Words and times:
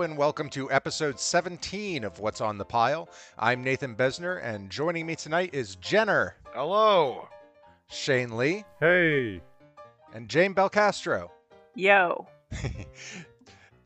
Hello 0.00 0.08
and 0.08 0.16
welcome 0.18 0.48
to 0.48 0.72
episode 0.72 1.20
17 1.20 2.04
of 2.04 2.20
What's 2.20 2.40
on 2.40 2.56
the 2.56 2.64
Pile. 2.64 3.06
I'm 3.38 3.62
Nathan 3.62 3.94
Besner, 3.94 4.42
and 4.42 4.70
joining 4.70 5.04
me 5.04 5.14
tonight 5.14 5.50
is 5.52 5.76
Jenner, 5.76 6.36
Hello. 6.54 7.28
Shane 7.90 8.34
Lee, 8.34 8.64
Hey. 8.80 9.42
and 10.14 10.26
Jane 10.26 10.54
Belcastro. 10.54 11.28
Yo. 11.74 12.26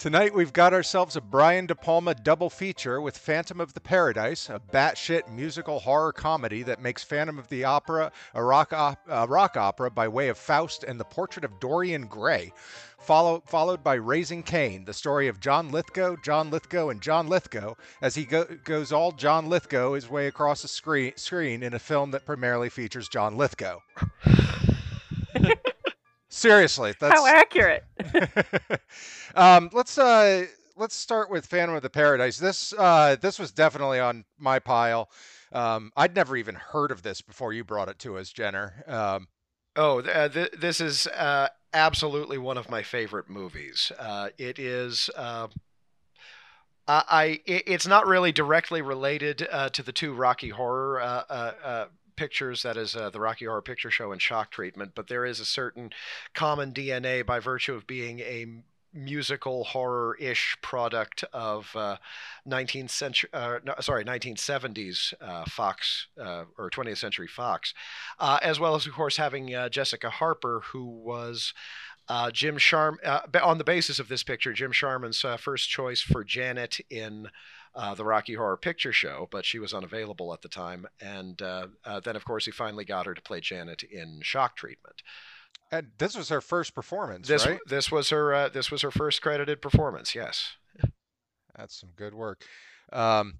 Tonight 0.05 0.35
we've 0.35 0.53
got 0.53 0.75
ourselves 0.75 1.17
a 1.17 1.21
Brian 1.23 1.65
De 1.65 1.75
Palma 1.75 2.15
double 2.15 2.51
feature 2.51 3.01
with 3.01 3.17
Phantom 3.17 3.59
of 3.59 3.73
the 3.73 3.81
Paradise, 3.81 4.51
a 4.51 4.61
batshit 4.61 5.31
musical 5.33 5.79
horror 5.79 6.13
comedy 6.13 6.63
that 6.63 6.83
makes 6.83 7.03
Phantom 7.03 7.39
of 7.39 7.49
the 7.49 7.65
Opera 7.65 8.13
a 8.35 8.45
rock, 8.45 8.75
op- 8.75 9.01
a 9.09 9.27
rock 9.27 9.57
opera 9.57 9.91
by 9.91 10.07
way 10.07 10.29
of 10.29 10.37
Faust 10.37 10.85
and 10.85 11.01
the 11.01 11.07
Portrait 11.07 11.43
of 11.43 11.59
Dorian 11.59 12.07
Gray, 12.07 12.53
follow- 12.99 13.43
followed 13.47 13.83
by 13.83 13.95
Raising 13.95 14.43
Cain, 14.43 14.85
the 14.85 14.93
story 14.93 15.27
of 15.27 15.41
John 15.41 15.71
Lithgow, 15.71 16.17
John 16.23 16.51
Lithgow, 16.51 16.91
and 16.91 17.01
John 17.01 17.27
Lithgow 17.27 17.73
as 18.03 18.15
he 18.15 18.27
go- 18.27 18.45
goes 18.63 18.93
all 18.93 19.11
John 19.11 19.49
Lithgow 19.49 19.95
his 19.95 20.11
way 20.11 20.27
across 20.27 20.61
the 20.61 20.69
screen, 20.69 21.15
screen 21.17 21.63
in 21.63 21.73
a 21.73 21.79
film 21.79 22.11
that 22.11 22.27
primarily 22.27 22.69
features 22.69 23.09
John 23.09 23.39
Lithgow. 23.39 23.79
Seriously, 26.35 26.95
that's 26.99 27.15
How 27.15 27.27
accurate. 27.27 27.85
um, 29.35 29.71
let's 29.73 29.97
uh, 29.99 30.47
let's 30.77 30.97
start 30.97 31.31
with 31.31 31.47
Phantom 31.47 31.77
of 31.77 31.83
the 31.83 31.91
Paradise. 31.91 32.39
This 32.39 32.75
uh, 32.77 33.17
this 33.21 33.39
was 33.39 33.53
definitely 33.53 34.01
on 34.01 34.25
my 34.39 34.59
pile. 34.59 35.11
Um, 35.53 35.93
I'd 35.97 36.17
never 36.17 36.37
even 36.37 36.57
heard 36.57 36.91
of 36.91 37.03
this 37.03 37.21
before 37.21 37.53
you 37.53 37.63
brought 37.63 37.89
it 37.89 37.99
to 38.01 38.19
us, 38.19 38.31
Jenner. 38.31 38.85
Um, 38.87 39.29
Oh, 39.77 40.01
uh, 40.01 40.29
th- 40.29 40.53
this 40.53 40.81
is 40.81 41.07
uh, 41.09 41.49
absolutely 41.73 42.39
one 42.39 42.57
of 42.57 42.71
my 42.71 42.83
favorite 42.83 43.29
movies. 43.29 43.91
Uh, 43.99 44.29
it 44.39 44.59
is. 44.59 45.11
Uh, 45.17 45.49
I, 46.87 47.03
I 47.09 47.41
it's 47.47 47.87
not 47.87 48.07
really 48.07 48.31
directly 48.31 48.83
related 48.83 49.47
uh, 49.51 49.71
to 49.71 49.83
the 49.83 49.93
two 49.93 50.13
Rocky 50.15 50.51
Horror 50.51 51.01
uh, 51.01 51.23
uh, 51.29 51.53
uh, 51.65 51.85
pictures, 52.17 52.63
that 52.63 52.77
is 52.77 52.95
uh, 52.97 53.11
the 53.11 53.21
Rocky 53.21 53.45
Horror 53.45 53.63
Picture 53.63 53.91
Show 53.91 54.13
and 54.13 54.21
Shock 54.21 54.51
Treatment, 54.51 54.93
but 54.95 55.09
there 55.09 55.25
is 55.25 55.41
a 55.41 55.45
certain 55.45 55.91
common 56.35 56.73
DNA 56.73 57.25
by 57.25 57.41
virtue 57.41 57.75
of 57.75 57.87
being 57.87 58.21
a 58.21 58.47
musical 58.95 59.65
horror-ish 59.65 60.57
product 60.63 61.25
of 61.33 61.71
uh, 61.75 61.97
19th 62.49 62.91
century, 62.91 63.29
uh, 63.33 63.59
no, 63.65 63.75
sorry, 63.81 64.05
1970s 64.05 65.13
uh, 65.21 65.45
Fox 65.47 66.07
uh, 66.21 66.45
or 66.57 66.71
20th 66.71 66.99
century 66.99 67.27
Fox, 67.27 67.75
uh, 68.21 68.39
as 68.41 68.61
well 68.61 68.75
as 68.75 68.87
of 68.87 68.93
course 68.93 69.17
having 69.17 69.55
uh, 69.55 69.69
Jessica 69.69 70.11
Harper, 70.11 70.63
who 70.67 70.85
was 70.85 71.53
Jim 72.33 72.57
Sharm 72.57 72.97
on 73.43 73.59
the 73.59 73.65
basis 73.65 73.99
of 73.99 74.09
this 74.09 74.23
picture, 74.23 74.53
Jim 74.53 74.73
Sharman's 74.73 75.25
first 75.43 75.69
choice 75.69 76.01
for 76.01 76.23
Janet 76.23 76.81
in. 76.89 77.29
Uh, 77.77 77.95
the 77.95 78.05
Rocky 78.05 78.35
Horror 78.35 78.57
Picture 78.57 78.93
Show, 78.93 79.29
but 79.33 79.45
she 79.45 79.59
was 79.59 79.75
unavailable 79.75 80.33
at 80.33 80.43
the 80.43 80.49
time. 80.49 80.87
And 81.01 81.41
uh, 81.43 81.67
uh, 81.85 81.99
then, 82.01 82.15
of 82.15 82.25
course, 82.25 82.45
he 82.45 82.53
finally 82.53 82.85
got 82.85 83.07
her 83.07 83.15
to 83.15 83.23
play 83.23 83.41
Janet 83.41 83.83
in 83.83 84.21
Shock 84.23 84.57
Treatment. 84.57 85.03
and 85.73 85.89
this 85.99 86.17
was 86.17 86.29
her 86.29 86.41
first 86.41 86.75
performance, 86.75 87.27
This 87.27 87.45
right? 87.47 87.59
this 87.67 87.91
was 87.91 88.11
her 88.11 88.33
uh, 88.33 88.49
this 88.49 88.71
was 88.71 88.83
her 88.83 88.93
first 88.93 89.23
credited 89.23 89.61
performance. 89.61 90.15
Yes. 90.15 90.53
That's 91.57 91.79
some 91.81 91.91
good 91.97 92.15
work. 92.15 92.45
Um, 92.93 93.39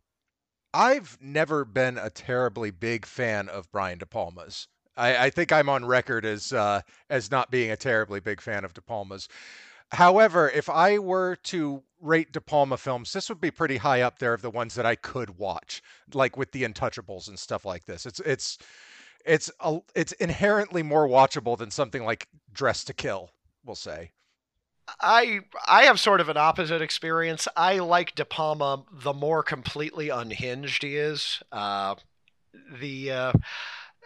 I've 0.73 1.17
never 1.21 1.65
been 1.65 1.99
a 1.99 2.11
terribly 2.11 2.71
big 2.73 3.07
fan 3.07 3.49
of 3.49 3.71
Brian 3.71 3.99
De 3.99 4.07
Palma's. 4.07 4.67
I, 4.97 5.27
I 5.27 5.31
think 5.31 5.53
I'm 5.53 5.69
on 5.69 5.85
record 5.85 6.25
as 6.25 6.53
uh, 6.53 6.81
as 7.11 7.31
not 7.31 7.51
being 7.51 7.71
a 7.71 7.77
terribly 7.77 8.21
big 8.21 8.41
fan 8.41 8.65
of 8.65 8.75
De 8.75 8.81
Palma's. 8.81 9.29
However, 9.95 10.51
if 10.51 10.69
I 10.69 10.99
were 10.99 11.37
to 11.45 11.83
rate 12.01 12.33
De 12.33 12.41
Palma 12.41 12.77
films, 12.77 13.13
this 13.13 13.29
would 13.29 13.41
be 13.41 13.51
pretty 13.51 13.77
high 13.77 14.03
up 14.03 14.19
there 14.19 14.35
of 14.35 14.43
the 14.43 14.51
ones 14.51 14.75
that 14.75 14.87
I 14.87 14.95
could 14.95 15.39
watch, 15.39 15.83
like 16.13 16.37
with 16.37 16.53
the 16.53 16.65
Untouchables 16.65 17.29
and 17.29 17.39
stuff 17.39 17.65
like 17.65 17.85
this. 17.85 18.05
It's 18.05 18.21
it's 18.21 18.59
it's 19.25 19.51
a, 19.61 19.79
it's 19.95 20.13
inherently 20.13 20.83
more 20.83 21.09
watchable 21.09 21.57
than 21.57 21.71
something 21.71 22.05
like 22.05 22.29
Dress 22.53 22.85
to 22.85 22.93
Kill, 22.93 23.31
we'll 23.65 23.75
say. 23.75 24.11
I 25.01 25.41
I 25.67 25.85
have 25.85 25.99
sort 25.99 26.21
of 26.21 26.29
an 26.29 26.37
opposite 26.37 26.83
experience. 26.83 27.49
I 27.57 27.79
like 27.79 28.15
De 28.15 28.25
Palma 28.25 28.85
the 28.93 29.15
more 29.15 29.43
completely 29.43 30.11
unhinged 30.11 30.83
he 30.83 30.97
is. 30.97 31.43
Uh, 31.51 31.95
the 32.81 33.11
uh, 33.11 33.33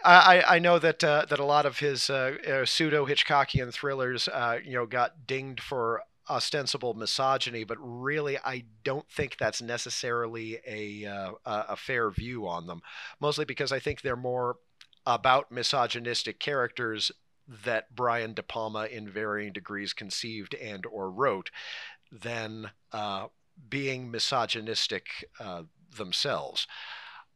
I 0.03 0.43
I 0.55 0.59
know 0.59 0.79
that 0.79 1.03
uh, 1.03 1.25
that 1.29 1.39
a 1.39 1.45
lot 1.45 1.65
of 1.65 1.79
his 1.79 2.09
uh, 2.09 2.37
uh, 2.47 2.65
pseudo 2.65 3.05
Hitchcockian 3.05 3.73
thrillers, 3.73 4.27
uh, 4.27 4.59
you 4.63 4.73
know, 4.73 4.85
got 4.85 5.27
dinged 5.27 5.61
for 5.61 6.01
ostensible 6.29 6.93
misogyny, 6.93 7.63
but 7.63 7.77
really 7.79 8.37
I 8.37 8.65
don't 8.83 9.09
think 9.09 9.37
that's 9.37 9.61
necessarily 9.61 10.59
a 10.65 11.05
uh, 11.05 11.31
a 11.45 11.75
fair 11.75 12.09
view 12.11 12.47
on 12.47 12.67
them. 12.67 12.81
Mostly 13.19 13.45
because 13.45 13.71
I 13.71 13.79
think 13.79 14.01
they're 14.01 14.15
more 14.15 14.57
about 15.05 15.51
misogynistic 15.51 16.39
characters 16.39 17.11
that 17.65 17.95
Brian 17.95 18.33
De 18.33 18.43
Palma 18.43 18.85
in 18.85 19.09
varying 19.09 19.51
degrees 19.53 19.91
conceived 19.93 20.53
and 20.53 20.85
or 20.85 21.09
wrote 21.09 21.49
than 22.11 22.71
uh, 22.91 23.27
being 23.69 24.11
misogynistic 24.11 25.07
uh, 25.39 25.63
themselves. 25.95 26.67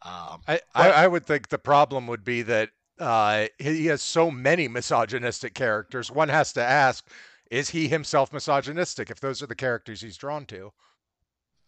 Um, 0.04 0.42
I, 0.48 0.56
I, 0.56 0.60
But- 0.76 0.96
I 0.96 1.08
would 1.08 1.26
think 1.26 1.50
the 1.50 1.58
problem 1.58 2.08
would 2.08 2.24
be 2.24 2.42
that 2.44 2.70
uh, 3.00 3.48
he 3.58 3.78
he 3.78 3.86
has 3.88 4.02
so 4.02 4.30
many 4.30 4.68
misogynistic 4.68 5.54
characters. 5.54 6.12
One 6.12 6.30
has 6.30 6.54
to 6.54 6.64
ask, 6.64 7.08
is 7.50 7.70
he 7.72 7.88
himself 7.88 8.32
misogynistic 8.32 9.10
if 9.10 9.20
those 9.20 9.42
are 9.42 9.48
the 9.48 9.56
characters 9.56 10.02
he's 10.02 10.18
drawn 10.18 10.46
to? 10.48 10.74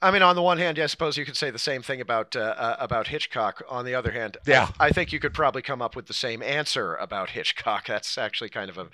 I 0.01 0.11
mean, 0.11 0.21
on 0.21 0.35
the 0.35 0.41
one 0.43 0.57
hand, 0.59 0.77
I 0.77 0.85
suppose 0.85 1.17
you 1.17 1.25
could 1.25 1.37
say 1.37 1.49
the 1.49 1.57
same 1.57 1.81
thing 1.81 1.99
about 2.01 2.35
uh, 2.35 2.53
uh, 2.57 2.75
about 2.79 3.07
Hitchcock. 3.07 3.63
On 3.69 3.85
the 3.85 3.95
other 3.95 4.11
hand, 4.11 4.37
I- 4.45 4.51
Yeah. 4.51 4.69
I, 4.79 4.91
think 4.91 5.11
you 5.11 5.19
could 5.19 5.33
probably 5.33 5.61
come 5.63 5.81
up 5.81 5.95
with 5.95 6.05
the 6.05 6.13
same 6.13 6.43
answer 6.43 6.95
about 6.95 7.31
Hitchcock. 7.31 7.87
That's 7.87 8.17
actually 8.17 8.49
kind 8.49 8.69
of 8.69 8.77
a 8.77 8.89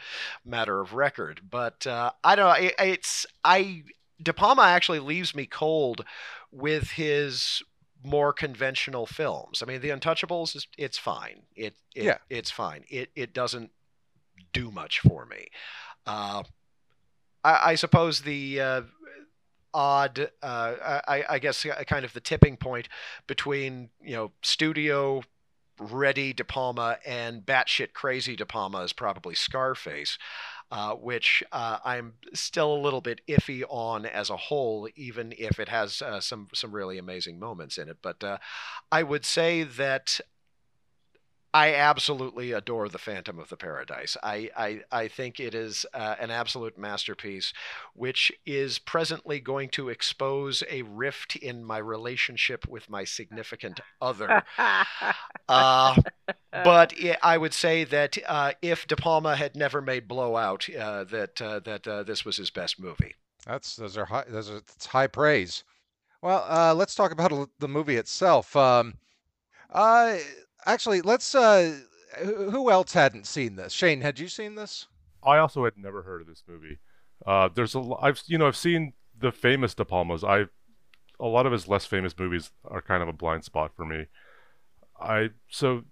matter 0.46 0.80
of 0.80 0.94
record. 0.94 1.42
But 1.50 1.86
uh, 1.86 2.12
I 2.24 2.36
don't 2.36 2.48
know. 2.48 2.66
It, 2.68 2.76
it's 2.80 3.26
I 3.44 3.84
De 4.22 4.32
Palma 4.32 4.62
actually 4.62 5.00
leaves 5.00 5.36
me 5.36 5.48
cold 5.48 6.06
with 6.52 6.92
his 6.92 7.62
more 8.04 8.34
conventional 8.34 9.06
films. 9.06 9.62
I 9.62 9.66
mean, 9.66 9.82
The 9.82 9.90
Untouchables 9.90 10.56
is 10.56 10.68
it's 10.78 10.98
fine. 10.98 11.44
It, 11.56 11.76
it 11.96 12.04
Yeah. 12.04 12.18
it's 12.30 12.52
fine. 12.52 12.84
It 12.90 13.12
it 13.16 13.34
doesn't 13.34 13.72
do 14.54 14.72
much 14.72 15.00
for 15.00 15.26
me. 15.26 15.48
Uh, 16.06 16.44
I, 17.44 17.72
I 17.72 17.76
suppose 17.76 18.22
the 18.22 18.60
uh, 18.60 18.82
odd, 19.74 20.32
uh, 20.42 21.00
I, 21.08 21.24
I 21.30 21.40
guess, 21.40 21.66
uh, 21.66 21.84
kind 21.88 22.06
of 22.06 22.14
the 22.14 22.20
tipping 22.20 22.58
point 22.58 22.90
between 23.28 23.90
you 24.02 24.16
know 24.16 24.32
studio 24.42 25.24
ready 25.80 26.34
De 26.34 26.44
Palma 26.44 26.98
and 27.06 27.44
batshit 27.44 27.94
crazy 27.94 28.36
De 28.36 28.46
Palma 28.46 28.80
is 28.80 28.94
probably 28.94 29.36
Scarface. 29.36 30.18
Uh, 30.72 30.94
which 30.94 31.44
uh, 31.52 31.80
I'm 31.84 32.14
still 32.34 32.74
a 32.74 32.80
little 32.80 33.02
bit 33.02 33.20
iffy 33.28 33.62
on 33.68 34.06
as 34.06 34.30
a 34.30 34.38
whole, 34.38 34.88
even 34.96 35.34
if 35.38 35.60
it 35.60 35.68
has 35.68 36.02
uh, 36.02 36.22
some 36.22 36.48
some 36.54 36.72
really 36.72 36.98
amazing 36.98 37.40
moments 37.40 37.78
in 37.78 37.90
it. 37.90 37.98
But 38.02 38.24
uh, 38.24 38.38
I 38.90 39.04
would 39.04 39.26
say 39.26 39.64
that 39.64 40.22
I 41.54 41.76
absolutely 41.76 42.54
adore 42.54 42.88
the 42.88 42.98
Phantom 42.98 43.38
of 43.40 43.50
the 43.50 43.58
Paradise. 43.58 44.16
I 44.24 44.50
I, 44.56 44.82
I 44.92 45.08
think 45.08 45.40
it 45.40 45.54
is 45.54 45.86
uh, 45.94 46.16
an 46.20 46.32
absolute 46.32 46.78
masterpiece, 46.78 47.54
which 47.94 48.32
is 48.46 48.80
presently 48.80 49.40
going 49.40 49.70
to 49.70 49.90
expose 49.90 50.64
a 50.70 50.84
rift 50.84 51.36
in 51.36 51.64
my 51.64 51.78
relationship 51.78 52.68
with 52.68 52.90
my 52.90 53.04
significant 53.04 53.80
other. 54.02 54.44
Uh, 55.50 55.96
but 56.52 56.94
i 56.98 57.18
I 57.22 57.38
would 57.38 57.54
say 57.54 57.84
that 57.84 58.18
uh, 58.26 58.54
if 58.62 58.88
De 58.88 58.96
Palma 58.96 59.36
had 59.36 59.54
never 59.54 59.82
made 59.82 60.08
Blowout, 60.08 60.70
uh, 60.70 61.04
that 61.06 61.42
uh, 61.42 61.60
that 61.60 61.86
uh, 61.86 62.04
this 62.04 62.24
was 62.24 62.38
his 62.38 62.50
best 62.50 62.80
movie. 62.80 63.16
That's 63.46 63.76
those 63.76 63.98
are 63.98 64.06
high, 64.06 64.24
those 64.30 64.50
are 64.50 64.62
that's 64.62 64.86
high 64.86 65.08
praise. 65.08 65.66
Well, 66.22 66.46
uh, 66.48 66.74
let's 66.74 66.96
talk 66.96 67.12
about 67.12 67.50
the 67.60 67.68
movie 67.68 67.98
itself. 67.98 68.56
Um, 68.56 68.94
uh, 69.72 70.18
actually, 70.66 71.02
let's. 71.02 71.36
Uh, 71.36 71.78
who 72.20 72.70
else 72.70 72.94
hadn't 72.94 73.26
seen 73.26 73.56
this? 73.56 73.72
Shane, 73.72 74.02
had 74.02 74.20
you 74.20 74.28
seen 74.28 74.56
this? 74.56 74.88
I 75.24 75.38
also 75.38 75.64
had 75.64 75.78
never 75.78 76.02
heard 76.02 76.22
of 76.22 76.28
this 76.28 76.44
movie. 76.48 76.80
Uh, 77.26 77.50
there's 77.54 77.76
a 77.76 77.82
I've 78.02 78.22
you 78.26 78.38
know 78.38 78.48
I've 78.48 78.56
seen 78.56 78.94
the 79.18 79.32
famous 79.32 79.74
De 79.74 79.86
Palmas. 79.86 80.24
I 80.24 80.46
a 81.20 81.28
lot 81.28 81.46
of 81.46 81.52
his 81.52 81.68
less 81.68 81.86
famous 81.86 82.18
movies 82.18 82.52
are 82.66 82.82
kind 82.82 83.04
of 83.04 83.10
a 83.10 83.14
blind 83.14 83.44
spot 83.44 83.72
for 83.76 83.86
me. 83.86 84.08
I 85.00 85.30
so 85.50 85.84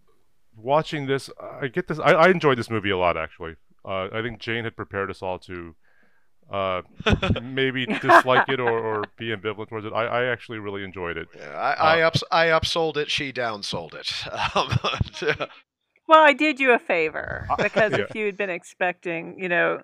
watching 0.55 1.05
this, 1.05 1.29
I 1.39 1.67
get 1.67 1.87
this. 1.87 1.99
I, 1.99 2.13
I 2.13 2.29
enjoyed 2.29 2.57
this 2.57 2.69
movie 2.69 2.89
a 2.89 2.97
lot 2.97 3.17
actually. 3.17 3.55
Uh, 3.85 4.09
I 4.11 4.21
think 4.21 4.39
Jane 4.39 4.63
had 4.63 4.75
prepared 4.75 5.09
us 5.09 5.21
all 5.21 5.39
to 5.39 5.75
uh, 6.51 6.81
maybe 7.41 7.85
dislike 7.85 8.49
it 8.49 8.59
or, 8.59 8.69
or 8.79 9.03
be 9.17 9.27
ambivalent 9.27 9.69
towards 9.69 9.85
it. 9.85 9.93
I, 9.93 10.05
I 10.05 10.25
actually 10.25 10.59
really 10.59 10.83
enjoyed 10.83 11.17
it. 11.17 11.27
Yeah, 11.35 11.49
I, 11.51 11.97
I 11.97 12.01
ups 12.01 12.23
I 12.31 12.47
upsold 12.47 12.97
it. 12.97 13.09
She 13.11 13.31
downsold 13.31 13.93
it. 13.93 14.11
Um, 14.55 14.69
well, 16.07 16.23
I 16.23 16.33
did 16.33 16.59
you 16.59 16.71
a 16.71 16.79
favor 16.79 17.45
Uh, 17.49 17.55
because 17.57 17.91
yeah. 17.91 17.99
if 17.99 18.15
you 18.15 18.25
had 18.25 18.37
been 18.37 18.49
expecting, 18.49 19.35
you 19.37 19.49
know, 19.49 19.81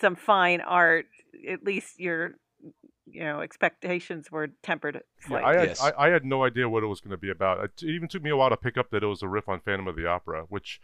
some 0.00 0.16
fine 0.16 0.60
art, 0.60 1.06
at 1.48 1.62
least 1.64 1.98
you're 1.98 2.32
you 3.06 3.22
know 3.22 3.40
expectations 3.40 4.30
were 4.32 4.48
tempered 4.62 5.02
Yeah. 5.30 5.44
I 5.44 5.58
had 5.58 5.68
Yes. 5.68 5.80
I, 5.82 5.92
I 6.06 6.08
had 6.08 6.24
no 6.24 6.44
idea 6.44 6.68
what 6.68 6.82
it 6.82 6.86
was 6.86 7.00
going 7.00 7.12
to 7.12 7.16
be 7.18 7.30
about. 7.30 7.62
It 7.64 7.82
even 7.84 8.08
took 8.08 8.22
me 8.22 8.30
a 8.30 8.36
while 8.36 8.50
to 8.50 8.56
pick 8.56 8.76
up 8.76 8.90
that 8.90 9.02
it 9.02 9.06
was 9.06 9.22
a 9.22 9.28
riff 9.28 9.48
on 9.48 9.60
Phantom 9.60 9.86
of 9.86 9.96
the 9.96 10.06
Opera, 10.06 10.46
which 10.48 10.80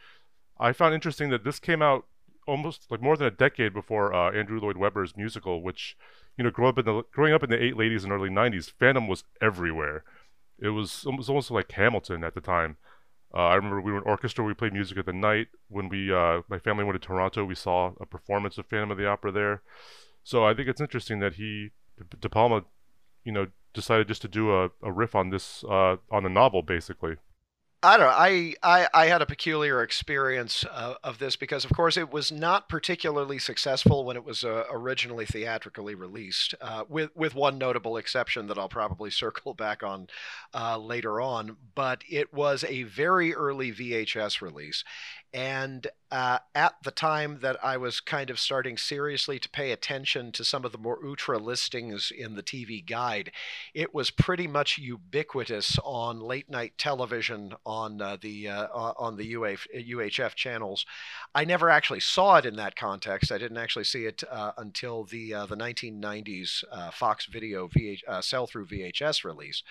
I 0.59 0.73
found 0.73 0.95
interesting 0.95 1.31
that 1.31 1.43
this 1.43 1.59
came 1.59 1.83
out 1.83 2.05
almost 2.51 2.91
like 2.91 3.01
more 3.01 3.17
than 3.17 3.27
a 3.27 3.31
decade 3.31 3.73
before 3.73 4.13
uh, 4.13 4.33
Andrew 4.33 4.61
Lloyd 4.61 4.77
Webber's 4.77 5.17
musical, 5.17 5.63
which 5.63 5.97
you 6.37 6.45
know, 6.45 6.51
growing 6.51 6.71
up 6.71 6.79
in 6.79 6.85
the 6.85 7.03
growing 7.13 7.33
up 7.33 7.43
in 7.43 7.51
the 7.51 7.63
eight 7.63 7.77
ladies 7.77 8.05
and 8.05 8.13
early 8.13 8.31
'90s, 8.31 8.71
Phantom 8.71 9.09
was 9.09 9.25
everywhere. 9.41 10.05
It 10.59 10.71
was 10.71 11.05
was 11.07 11.29
almost 11.29 11.51
like 11.51 11.73
Hamilton 11.73 12.25
at 12.25 12.35
the 12.35 12.41
time. 12.41 12.77
Uh, 13.33 13.47
I 13.47 13.55
remember 13.55 13.81
we 13.81 13.93
were 13.93 13.99
in 13.99 14.05
orchestra. 14.05 14.45
We 14.45 14.55
played 14.55 14.73
music 14.73 14.99
at 14.99 15.07
the 15.07 15.13
night. 15.13 15.49
When 15.69 15.89
we, 15.89 16.13
uh, 16.13 16.43
my 16.49 16.59
family 16.59 16.83
went 16.83 17.01
to 17.01 17.07
Toronto, 17.07 17.45
we 17.45 17.55
saw 17.55 17.93
a 18.01 18.07
performance 18.07 18.59
of 18.59 18.67
Phantom 18.67 18.91
of 18.91 18.99
the 18.99 19.07
Opera 19.07 19.31
there. 19.31 19.63
So 20.25 20.45
I 20.45 20.53
think 20.53 20.69
it's 20.69 20.81
interesting 20.81 21.21
that 21.21 21.35
he, 21.35 21.71
De 22.19 22.29
Palma, 22.29 22.65
you 23.25 23.31
know, 23.31 23.47
decided 23.73 24.09
just 24.09 24.23
to 24.23 24.29
do 24.29 24.53
a, 24.53 24.71
a 24.83 24.91
riff 24.91 25.15
on 25.15 25.31
this, 25.31 25.63
uh, 25.65 25.97
on 26.11 26.25
the 26.25 26.29
novel, 26.29 26.63
basically. 26.63 27.17
I 27.83 27.97
don't 27.97 28.07
know. 28.07 28.13
I, 28.15 28.55
I, 28.63 28.89
I 28.93 29.07
had 29.07 29.23
a 29.23 29.27
peculiar 29.27 29.83
experience 29.83 30.67
uh, 30.71 30.97
of 31.03 31.19
this 31.19 31.37
because, 31.37 31.65
of 31.65 31.73
course, 31.73 31.97
it 31.97 32.13
was 32.13 32.31
not 32.31 32.69
particularly 32.69 33.39
successful 33.39 34.05
when 34.05 34.19
it 34.19 34.25
was 34.25 34.45
uh, 34.45 34.65
originally 34.71 35.25
theatrically 35.25 35.95
released, 35.95 36.55
uh, 36.61 36.85
with 36.91 37.09
with 37.17 37.35
one 37.35 37.57
notable 37.57 37.97
exception 37.97 38.49
that 38.49 38.59
I'll 38.59 38.69
probably 38.69 39.11
circle 39.23 39.55
back 39.55 39.83
on 39.83 40.09
uh, 40.53 40.77
later 40.77 41.23
on. 41.23 41.57
But 41.75 42.05
it 42.07 42.35
was 42.35 42.65
a 42.69 42.83
very 42.83 43.35
early 43.35 43.73
VHS 43.73 44.43
release, 44.43 44.85
and 45.33 45.87
uh, 46.11 46.39
at 46.57 46.75
the 46.83 46.91
time 46.91 47.39
that 47.41 47.57
I 47.65 47.77
was 47.77 48.01
kind 48.01 48.31
of 48.31 48.41
starting 48.41 48.77
seriously 48.77 49.39
to 49.39 49.49
pay 49.49 49.71
attention 49.71 50.33
to 50.33 50.45
some 50.45 50.65
of 50.65 50.73
the 50.73 50.79
more 50.79 50.99
ultra 51.05 51.39
listings 51.39 52.11
in 52.11 52.35
the 52.35 52.43
TV 52.43 52.85
guide, 52.85 53.31
it 53.73 53.95
was 53.95 54.11
pretty 54.11 54.49
much 54.49 54.77
ubiquitous 54.77 55.79
on 55.85 56.19
late 56.19 56.51
night 56.51 56.77
television 56.79 57.55
on 57.65 58.03
uh, 58.03 58.17
the 58.21 58.49
uh, 58.49 58.67
on 58.75 59.17
the 59.17 59.37
UH, 59.37 59.69
UHF 59.73 60.35
channels. 60.35 60.85
I 61.33 61.45
never 61.45 61.71
actually 61.71 62.01
saw 62.01 62.37
it 62.39 62.47
in 62.47 62.57
that 62.57 62.75
context. 62.75 63.31
I 63.31 63.39
didn't 63.39 63.59
actually 63.59 63.85
see 63.85 64.07
it 64.07 64.25
uh, 64.29 64.53
until 64.59 65.05
the 65.05 65.33
uh, 65.35 65.47
the 65.47 65.57
1990s 65.57 66.65
uh, 66.73 66.91
Fox 66.91 67.27
Video 67.27 67.69
VH, 67.69 68.01
uh, 68.09 68.21
sell 68.21 68.49
through 68.49 68.67
VHS 68.67 69.23
release, 69.23 69.63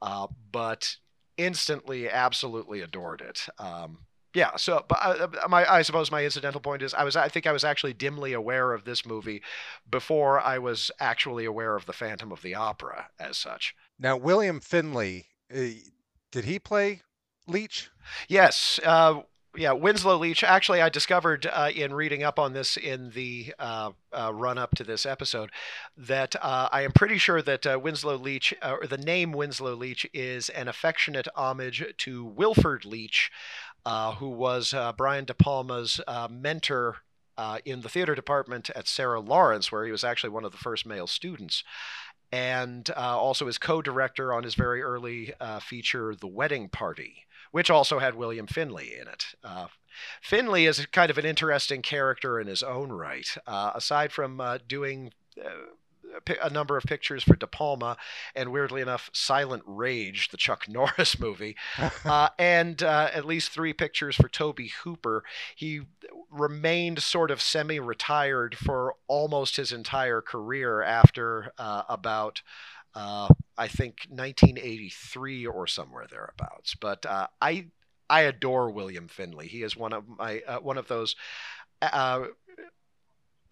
uh, 0.00 0.28
but 0.50 0.96
instantly, 1.36 2.08
absolutely 2.08 2.80
adored 2.80 3.20
it. 3.20 3.46
Um, 3.58 3.98
yeah, 4.34 4.56
so 4.56 4.84
but 4.88 4.98
uh, 5.00 5.28
my 5.48 5.70
I 5.70 5.82
suppose 5.82 6.10
my 6.10 6.24
incidental 6.24 6.60
point 6.60 6.82
is 6.82 6.92
I 6.92 7.04
was 7.04 7.16
I 7.16 7.28
think 7.28 7.46
I 7.46 7.52
was 7.52 7.64
actually 7.64 7.92
dimly 7.92 8.32
aware 8.32 8.72
of 8.72 8.84
this 8.84 9.06
movie 9.06 9.42
before 9.88 10.40
I 10.40 10.58
was 10.58 10.90
actually 10.98 11.44
aware 11.44 11.76
of 11.76 11.86
the 11.86 11.92
Phantom 11.92 12.32
of 12.32 12.42
the 12.42 12.54
Opera 12.54 13.08
as 13.18 13.38
such. 13.38 13.74
Now, 13.98 14.16
William 14.16 14.60
Finley, 14.60 15.26
uh, 15.54 15.60
did 16.32 16.44
he 16.44 16.58
play 16.58 17.02
Leach? 17.46 17.90
Yes, 18.28 18.80
uh, 18.84 19.22
yeah, 19.56 19.72
Winslow 19.72 20.16
Leach. 20.16 20.42
Actually, 20.42 20.82
I 20.82 20.88
discovered 20.88 21.46
uh, 21.46 21.70
in 21.74 21.94
reading 21.94 22.22
up 22.22 22.38
on 22.38 22.52
this 22.52 22.76
in 22.76 23.10
the 23.10 23.54
uh, 23.58 23.92
uh, 24.12 24.32
run 24.34 24.58
up 24.58 24.74
to 24.76 24.84
this 24.84 25.06
episode 25.06 25.50
that 25.96 26.34
uh, 26.42 26.68
I 26.72 26.82
am 26.82 26.92
pretty 26.92 27.18
sure 27.18 27.40
that 27.42 27.66
uh, 27.66 27.78
Winslow 27.80 28.16
Leach, 28.16 28.54
uh, 28.62 28.76
or 28.80 28.86
the 28.86 28.98
name 28.98 29.32
Winslow 29.32 29.74
Leach, 29.74 30.06
is 30.12 30.48
an 30.50 30.68
affectionate 30.68 31.28
homage 31.36 31.84
to 31.98 32.24
Wilford 32.24 32.84
Leach, 32.84 33.30
uh, 33.30 33.63
who 33.86 34.28
was 34.28 34.72
uh, 34.74 34.92
Brian 34.92 35.24
De 35.24 35.34
Palma's 35.34 36.00
uh, 36.06 36.28
mentor. 36.30 36.98
Uh, 37.36 37.58
in 37.64 37.80
the 37.80 37.88
theater 37.88 38.14
department 38.14 38.70
at 38.76 38.86
Sarah 38.86 39.18
Lawrence, 39.18 39.72
where 39.72 39.84
he 39.84 39.90
was 39.90 40.04
actually 40.04 40.30
one 40.30 40.44
of 40.44 40.52
the 40.52 40.56
first 40.56 40.86
male 40.86 41.08
students, 41.08 41.64
and 42.30 42.90
uh, 42.96 43.16
also 43.18 43.46
his 43.46 43.58
co-director 43.58 44.32
on 44.32 44.42
his 44.42 44.54
very 44.54 44.82
early 44.82 45.32
uh, 45.40 45.60
feature, 45.60 46.14
The 46.14 46.26
Wedding 46.26 46.68
Party, 46.68 47.24
which 47.52 47.70
also 47.70 48.00
had 48.00 48.14
William 48.16 48.46
Finley 48.46 48.92
in 49.00 49.06
it. 49.06 49.26
Uh, 49.42 49.66
Finley 50.20 50.66
is 50.66 50.84
kind 50.86 51.10
of 51.10 51.18
an 51.18 51.24
interesting 51.24 51.82
character 51.82 52.40
in 52.40 52.48
his 52.48 52.62
own 52.62 52.90
right. 52.90 53.36
Uh, 53.46 53.70
aside 53.74 54.10
from 54.10 54.40
uh, 54.40 54.58
doing 54.66 55.12
uh, 55.40 55.48
a 56.42 56.50
number 56.50 56.76
of 56.76 56.84
pictures 56.84 57.22
for 57.22 57.36
De 57.36 57.46
Palma, 57.46 57.96
and 58.34 58.52
weirdly 58.52 58.80
enough, 58.80 59.10
Silent 59.12 59.62
Rage, 59.66 60.28
the 60.28 60.36
Chuck 60.36 60.66
Norris 60.68 61.18
movie, 61.18 61.56
uh, 62.04 62.28
and 62.38 62.82
uh, 62.82 63.10
at 63.12 63.24
least 63.24 63.50
three 63.50 63.72
pictures 63.72 64.16
for 64.16 64.28
Tobe 64.28 64.60
Hooper. 64.82 65.24
He 65.54 65.82
remained 66.30 67.02
sort 67.02 67.30
of 67.30 67.40
semi 67.40 67.78
retired 67.78 68.56
for 68.56 68.94
almost 69.06 69.56
his 69.56 69.72
entire 69.72 70.20
career 70.20 70.82
after 70.82 71.52
uh, 71.58 71.82
about. 71.88 72.42
Uh, 72.96 73.26
I 73.58 73.66
think 73.66 74.06
1983 74.08 75.46
or 75.46 75.66
somewhere 75.66 76.06
thereabouts. 76.08 76.76
But 76.76 77.04
uh, 77.04 77.26
I 77.42 77.66
I 78.08 78.22
adore 78.22 78.70
William 78.70 79.08
Finley. 79.08 79.48
He 79.48 79.64
is 79.64 79.76
one 79.76 79.92
of 79.92 80.04
my 80.06 80.42
uh, 80.46 80.58
one 80.58 80.78
of 80.78 80.86
those 80.86 81.16
uh, 81.82 82.26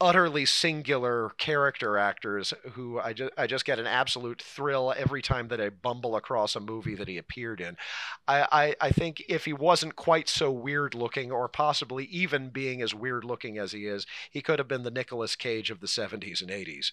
utterly 0.02 0.44
singular 0.44 1.30
character 1.38 1.96
actors 1.96 2.52
who 2.72 2.98
I 2.98 3.12
just 3.12 3.32
I 3.38 3.46
just 3.46 3.64
get 3.64 3.78
an 3.78 3.86
absolute 3.86 4.42
thrill 4.42 4.92
every 4.96 5.22
time 5.22 5.46
that 5.48 5.60
I 5.60 5.68
bumble 5.70 6.16
across 6.16 6.56
a 6.56 6.60
movie 6.60 6.96
that 6.96 7.06
he 7.06 7.18
appeared 7.18 7.60
in. 7.60 7.76
I, 8.26 8.48
I, 8.50 8.74
I 8.88 8.90
think 8.90 9.22
if 9.28 9.44
he 9.44 9.52
wasn't 9.52 9.94
quite 9.94 10.28
so 10.28 10.50
weird 10.50 10.94
looking, 10.94 11.30
or 11.30 11.48
possibly 11.48 12.04
even 12.06 12.48
being 12.50 12.82
as 12.82 12.92
weird 12.92 13.22
looking 13.24 13.58
as 13.58 13.70
he 13.70 13.86
is, 13.86 14.04
he 14.30 14.42
could 14.42 14.58
have 14.58 14.66
been 14.68 14.82
the 14.82 14.90
Nicolas 14.90 15.36
Cage 15.36 15.70
of 15.70 15.78
the 15.78 15.86
70s 15.86 16.40
and 16.42 16.50
80s. 16.50 16.90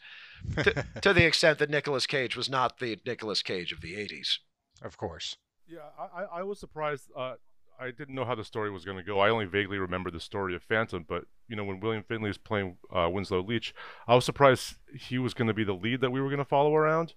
to, 0.63 0.85
to 1.01 1.13
the 1.13 1.25
extent 1.25 1.57
that 1.59 1.69
Nicolas 1.71 2.05
Cage 2.05 2.37
was 2.37 2.47
not 2.49 2.77
the 2.77 2.99
Nicolas 3.05 3.41
Cage 3.41 3.71
of 3.71 3.81
the 3.81 3.95
80s. 3.95 4.37
Of 4.83 4.97
course. 4.97 5.35
Yeah, 5.67 5.79
I, 5.97 6.21
I- 6.21 6.39
I 6.39 6.43
was 6.43 6.59
surprised. 6.59 7.09
Uh, 7.15 7.35
I 7.79 7.91
didn't 7.91 8.15
know 8.15 8.25
how 8.25 8.35
the 8.35 8.43
story 8.43 8.69
was 8.69 8.83
going 8.83 8.97
to 8.97 9.03
go. 9.03 9.19
I 9.19 9.29
only 9.29 9.45
vaguely 9.45 9.77
remember 9.77 10.11
the 10.11 10.19
story 10.19 10.53
of 10.53 10.61
Phantom, 10.63 11.05
but 11.07 11.23
you 11.47 11.55
know 11.55 11.63
when 11.63 11.79
William 11.79 12.03
Finley 12.03 12.29
is 12.29 12.37
playing 12.37 12.77
uh, 12.93 13.09
Winslow 13.11 13.41
Leach, 13.41 13.73
I 14.07 14.15
was 14.15 14.25
surprised 14.25 14.75
he 14.93 15.17
was 15.17 15.33
going 15.33 15.47
to 15.47 15.53
be 15.53 15.63
the 15.63 15.73
lead 15.73 16.01
that 16.01 16.11
we 16.11 16.19
were 16.19 16.27
going 16.27 16.39
to 16.39 16.45
follow 16.45 16.75
around. 16.75 17.13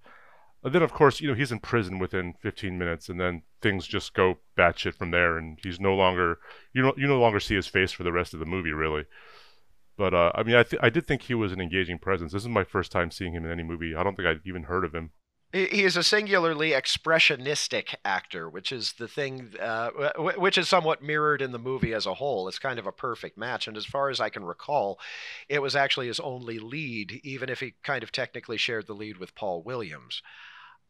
And 0.63 0.73
then 0.73 0.83
of 0.83 0.93
course 0.93 1.21
you 1.21 1.29
know 1.29 1.35
he's 1.35 1.51
in 1.51 1.59
prison 1.59 1.99
within 1.99 2.35
15 2.41 2.79
minutes, 2.79 3.09
and 3.09 3.21
then 3.21 3.43
things 3.61 3.89
just 3.89 4.15
go 4.15 4.39
batshit 4.57 4.95
from 4.95 5.11
there, 5.11 5.37
and 5.37 5.59
he's 5.63 5.81
no 5.81 5.95
longer 5.95 6.39
you 6.73 6.83
know 6.83 6.95
you 6.97 7.09
no 7.09 7.19
longer 7.19 7.41
see 7.41 7.57
his 7.57 7.67
face 7.67 7.91
for 7.91 8.05
the 8.05 8.13
rest 8.13 8.33
of 8.33 8.39
the 8.41 8.47
movie 8.47 8.73
really. 8.73 9.05
But 9.97 10.15
uh, 10.15 10.31
I 10.35 10.45
mean, 10.45 10.55
I 10.55 10.63
th- 10.63 10.83
I 10.83 10.91
did 10.91 11.07
think 11.07 11.23
he 11.23 11.35
was 11.35 11.53
an 11.53 11.61
engaging 11.61 11.99
presence. 11.99 12.33
This 12.33 12.43
is 12.43 12.49
my 12.49 12.65
first 12.65 12.93
time 12.93 13.11
seeing 13.11 13.35
him 13.35 13.45
in 13.45 13.51
any 13.51 13.63
movie. 13.65 13.95
I 13.95 14.03
don't 14.03 14.17
think 14.17 14.29
I'd 14.29 14.47
even 14.47 14.65
heard 14.65 14.85
of 14.85 14.95
him. 14.95 15.11
He 15.53 15.85
is 15.85 15.99
a 15.99 16.03
singularly 16.03 16.71
expressionistic 16.71 17.95
actor, 18.07 18.49
which 18.49 18.73
is 18.73 18.95
the 18.95 19.07
thing, 19.07 19.53
uh, 19.61 19.91
wh- 20.17 20.41
which 20.41 20.57
is 20.57 20.67
somewhat 20.67 21.03
mirrored 21.03 21.43
in 21.43 21.53
the 21.53 21.59
movie 21.59 21.93
as 21.93 22.07
a 22.07 22.15
whole. 22.15 22.49
It's 22.49 22.59
kind 22.59 22.79
of 22.79 22.87
a 22.87 22.93
perfect 22.93 23.37
match. 23.37 23.69
And 23.69 23.77
as 23.77 23.85
far 23.85 24.09
as 24.09 24.19
I 24.19 24.31
can 24.31 24.45
recall, 24.45 24.99
it 25.51 25.61
was 25.61 25.77
actually 25.77 26.07
his 26.07 26.21
only 26.21 26.59
lead, 26.59 27.21
even 27.23 27.51
if 27.51 27.61
he 27.61 27.75
kind 27.83 28.03
of 28.03 28.11
technically 28.11 28.57
shared 28.57 28.87
the 28.87 28.95
lead 28.95 29.19
with 29.19 29.35
Paul 29.35 29.63
Williams. 29.63 30.23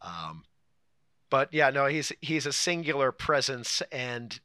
Um, 0.00 0.44
but 1.28 1.52
yeah, 1.52 1.70
no, 1.70 1.86
he's 1.86 2.12
he's 2.20 2.46
a 2.46 2.52
singular 2.52 3.10
presence 3.10 3.82
and 3.90 4.38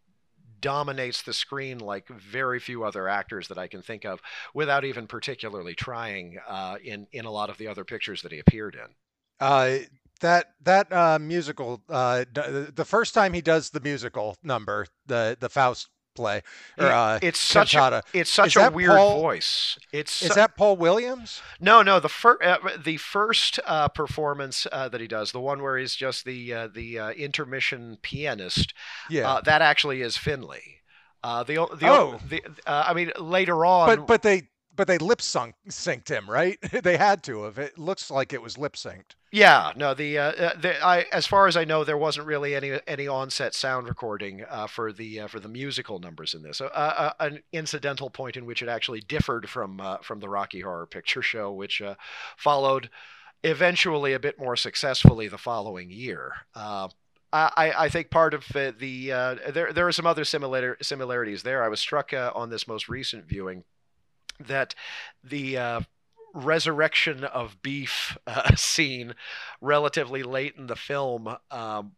dominates 0.60 1.22
the 1.22 1.34
screen 1.34 1.78
like 1.78 2.08
very 2.08 2.60
few 2.60 2.84
other 2.84 3.08
actors 3.08 3.50
that 3.50 3.60
I 3.60 3.68
can 3.68 3.84
think 3.84 4.04
of, 4.04 4.22
without 4.56 4.84
even 4.84 5.06
particularly 5.06 5.76
trying 5.76 6.40
uh, 6.48 6.78
in 6.84 7.06
in 7.12 7.26
a 7.26 7.32
lot 7.32 7.52
of 7.52 7.60
the 7.60 7.68
other 7.68 7.84
pictures 7.84 8.24
that 8.24 8.32
he 8.32 8.40
appeared 8.40 8.74
in. 8.74 8.96
Uh, 9.40 9.78
that 10.20 10.48
that 10.64 10.92
uh, 10.92 11.20
musical, 11.20 11.82
uh, 11.90 12.26
the 12.34 12.86
first 12.86 13.14
time 13.14 13.34
he 13.34 13.42
does 13.42 13.70
the 13.72 13.80
musical 13.80 14.38
number, 14.44 14.88
the 15.06 15.38
the 15.40 15.50
Faust 15.50 15.90
play, 16.16 16.42
or 16.80 16.88
uh, 16.88 17.20
it's 17.22 17.40
such 17.40 17.76
a, 17.76 18.02
it's 18.12 18.32
such 18.32 18.56
Is 18.56 18.64
a 18.64 18.72
weird 18.72 18.92
Paul- 18.98 19.22
voice. 19.22 19.78
It's 19.94 20.22
is 20.24 20.30
su- 20.30 20.34
that 20.36 20.58
Paul 20.58 20.76
Williams? 20.78 21.42
no, 21.60 21.84
no. 21.84 22.00
The 22.00 22.10
first 22.10 22.42
uh, 22.44 22.58
the 22.84 22.98
first 22.98 23.60
uh, 23.66 23.88
performance 23.90 24.66
uh, 24.72 24.90
that 24.90 25.00
he 25.00 25.08
does, 25.08 25.32
the 25.32 25.40
one 25.42 25.62
where 25.62 25.78
he's 25.78 25.96
just 25.96 26.26
the 26.26 26.54
uh, 26.54 26.68
the 26.74 26.98
uh, 27.00 27.10
intermission 27.12 27.98
pianist, 28.02 28.74
Yeah, 29.10 29.30
uh, 29.30 29.42
that 29.42 29.62
actually 29.62 30.02
is 30.02 30.18
Finley. 30.18 30.82
Uh, 31.24 31.44
the 31.44 31.56
the, 31.80 31.88
Oh. 31.90 32.20
the 32.28 32.42
uh, 32.66 32.86
I 32.88 32.94
mean 32.94 33.12
later 33.20 33.66
on, 33.66 33.88
but 33.88 34.08
but 34.08 34.22
they 34.24 34.50
but 34.78 34.88
they 34.88 35.00
lip 35.00 35.22
sunk 35.22 35.56
synced 35.70 36.08
him, 36.08 36.30
right? 36.30 36.58
they 36.84 36.96
had 36.96 37.24
to. 37.24 37.46
It 37.46 37.78
looks 37.78 38.10
like 38.10 38.32
it 38.32 38.42
was 38.42 38.58
lip 38.58 38.76
synced. 38.76 39.16
Yeah, 39.32 39.74
no. 39.76 39.94
The, 39.94 40.18
uh, 40.18 40.32
uh, 40.32 40.60
the 40.60 40.82
I, 40.82 41.02
as 41.12 41.28
far 41.28 41.48
as 41.48 41.58
I 41.58 41.66
know, 41.66 41.84
there 41.84 41.98
wasn't 41.98 42.28
really 42.28 42.56
any 42.56 42.80
any 42.88 43.08
onset 43.08 43.54
sound 43.54 43.88
recording 43.88 44.46
uh, 44.50 44.68
for 44.68 44.94
the 44.94 45.22
uh, 45.22 45.28
for 45.28 45.42
the 45.42 45.50
musical 45.50 46.00
numbers 46.00 46.34
in 46.34 46.44
this. 46.44 46.62
Uh, 46.62 46.66
uh, 46.66 47.12
an 47.20 47.42
incidental 47.52 48.10
point 48.10 48.38
in 48.38 48.46
which 48.46 48.62
it 48.62 48.70
actually 48.70 49.02
differed 49.02 49.50
from 49.50 49.82
uh, 49.82 49.98
from 49.98 50.22
the 50.22 50.30
Rocky 50.30 50.62
Horror 50.62 50.86
Picture 50.86 51.22
Show, 51.22 51.52
which 51.52 51.82
followed 52.38 52.90
eventually 53.44 54.14
a 54.14 54.20
bit 54.20 54.40
more 54.40 54.56
successfully 54.56 55.28
the 55.28 55.38
following 55.38 55.92
year. 55.92 56.34
I, 57.34 57.74
I 57.78 57.90
think 57.90 58.10
part 58.10 58.34
of 58.34 58.46
the 58.54 59.10
there 59.10 59.74
there 59.74 59.88
are 59.88 59.92
some 59.92 60.08
other 60.08 60.24
similar 60.24 60.78
similarities 60.82 61.44
there. 61.44 61.64
I 61.64 61.68
was 61.68 61.82
struck 61.82 62.14
on 62.14 62.50
this 62.50 62.68
most 62.68 62.88
recent 62.88 63.26
viewing 63.26 63.66
that 64.40 64.76
the 65.24 65.58
uh, 65.58 65.82
resurrection 66.34 67.24
of 67.24 67.62
beef 67.62 68.18
uh, 68.28 68.56
scene 68.56 69.16
relatively 69.62 70.24
late 70.24 70.56
in 70.58 70.68
the 70.68 70.76
film 70.76 71.36
um, 71.52 71.94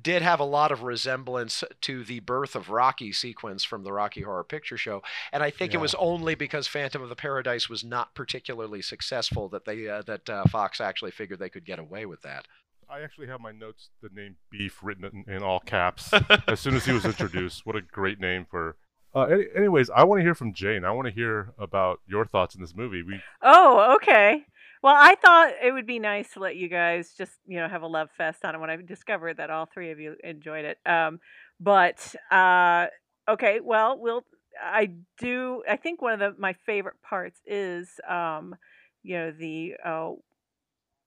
did 0.00 0.22
have 0.22 0.40
a 0.40 0.44
lot 0.44 0.72
of 0.72 0.82
resemblance 0.82 1.62
to 1.80 2.02
the 2.04 2.20
birth 2.20 2.56
of 2.56 2.70
Rocky 2.70 3.12
sequence 3.12 3.62
from 3.62 3.84
the 3.84 3.92
Rocky 3.92 4.22
Horror 4.22 4.44
Picture 4.44 4.76
Show, 4.76 5.02
and 5.32 5.42
I 5.42 5.50
think 5.50 5.72
Yeah. 5.72 5.78
it 5.78 5.82
was 5.82 5.94
only 5.96 6.34
because 6.34 6.66
Phantom 6.66 7.02
of 7.02 7.08
the 7.08 7.16
Paradise 7.16 7.68
was 7.68 7.84
not 7.84 8.14
particularly 8.14 8.82
successful 8.82 9.48
that 9.50 9.64
they 9.64 9.88
uh, 9.88 10.02
that 10.02 10.28
uh, 10.28 10.44
Fox 10.44 10.80
actually 10.80 11.10
figured 11.10 11.38
they 11.38 11.50
could 11.50 11.64
get 11.64 11.78
away 11.78 12.06
with 12.06 12.22
that. 12.22 12.46
I 12.88 13.02
actually 13.02 13.28
have 13.28 13.40
my 13.40 13.52
notes 13.52 13.90
the 14.02 14.08
name 14.12 14.36
Beef 14.50 14.78
written 14.82 15.04
in, 15.04 15.32
in 15.32 15.42
all 15.44 15.60
caps 15.60 16.10
as 16.48 16.58
soon 16.58 16.74
as 16.74 16.84
he 16.84 16.92
was 16.92 17.04
introduced. 17.04 17.64
What 17.64 17.76
a 17.76 17.82
great 17.82 18.18
name 18.18 18.46
for. 18.50 18.76
Uh, 19.14 19.22
any, 19.22 19.44
anyways, 19.56 19.90
I 19.90 20.04
want 20.04 20.20
to 20.20 20.22
hear 20.22 20.34
from 20.34 20.52
Jane. 20.52 20.84
I 20.84 20.92
want 20.92 21.06
to 21.08 21.14
hear 21.14 21.52
about 21.58 22.00
your 22.06 22.24
thoughts 22.24 22.54
in 22.54 22.60
this 22.60 22.74
movie. 22.74 23.02
We 23.02 23.20
Oh, 23.42 23.94
okay. 23.96 24.44
Well, 24.82 24.94
I 24.96 25.14
thought 25.16 25.52
it 25.62 25.72
would 25.72 25.86
be 25.86 25.98
nice 25.98 26.32
to 26.32 26.40
let 26.40 26.56
you 26.56 26.68
guys 26.68 27.12
just, 27.16 27.32
you 27.46 27.58
know, 27.58 27.68
have 27.68 27.82
a 27.82 27.86
love 27.86 28.08
fest 28.16 28.44
on 28.44 28.54
it 28.54 28.58
when 28.58 28.70
I 28.70 28.76
discovered 28.76 29.36
that 29.36 29.50
all 29.50 29.66
three 29.66 29.90
of 29.90 30.00
you 30.00 30.16
enjoyed 30.24 30.64
it. 30.64 30.78
Um, 30.86 31.20
but 31.58 32.14
uh, 32.30 32.86
okay, 33.28 33.60
well, 33.62 33.98
we'll. 33.98 34.24
I 34.62 34.90
do. 35.18 35.62
I 35.68 35.76
think 35.76 36.02
one 36.02 36.14
of 36.14 36.20
the 36.20 36.40
my 36.40 36.54
favorite 36.66 37.00
parts 37.02 37.40
is, 37.46 37.88
um, 38.08 38.56
you 39.02 39.16
know, 39.16 39.30
the 39.32 39.74
uh, 39.84 40.10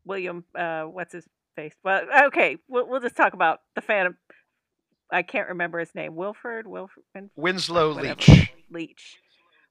William. 0.06 0.44
Uh, 0.56 0.84
what's 0.84 1.14
his 1.14 1.28
face? 1.56 1.74
Well, 1.84 2.04
okay, 2.28 2.58
we'll 2.68 2.88
we'll 2.88 3.02
just 3.02 3.16
talk 3.18 3.34
about 3.34 3.60
the 3.76 3.82
Phantom. 3.82 4.18
I 5.12 5.22
can't 5.22 5.50
remember 5.50 5.80
his 5.80 5.94
name. 5.96 6.16
Wilford. 6.16 6.68
Wilford. 6.68 7.04
Winslow 7.36 7.96
Whatever. 7.96 8.20
Leach. 8.20 8.54
Leach. 8.72 9.18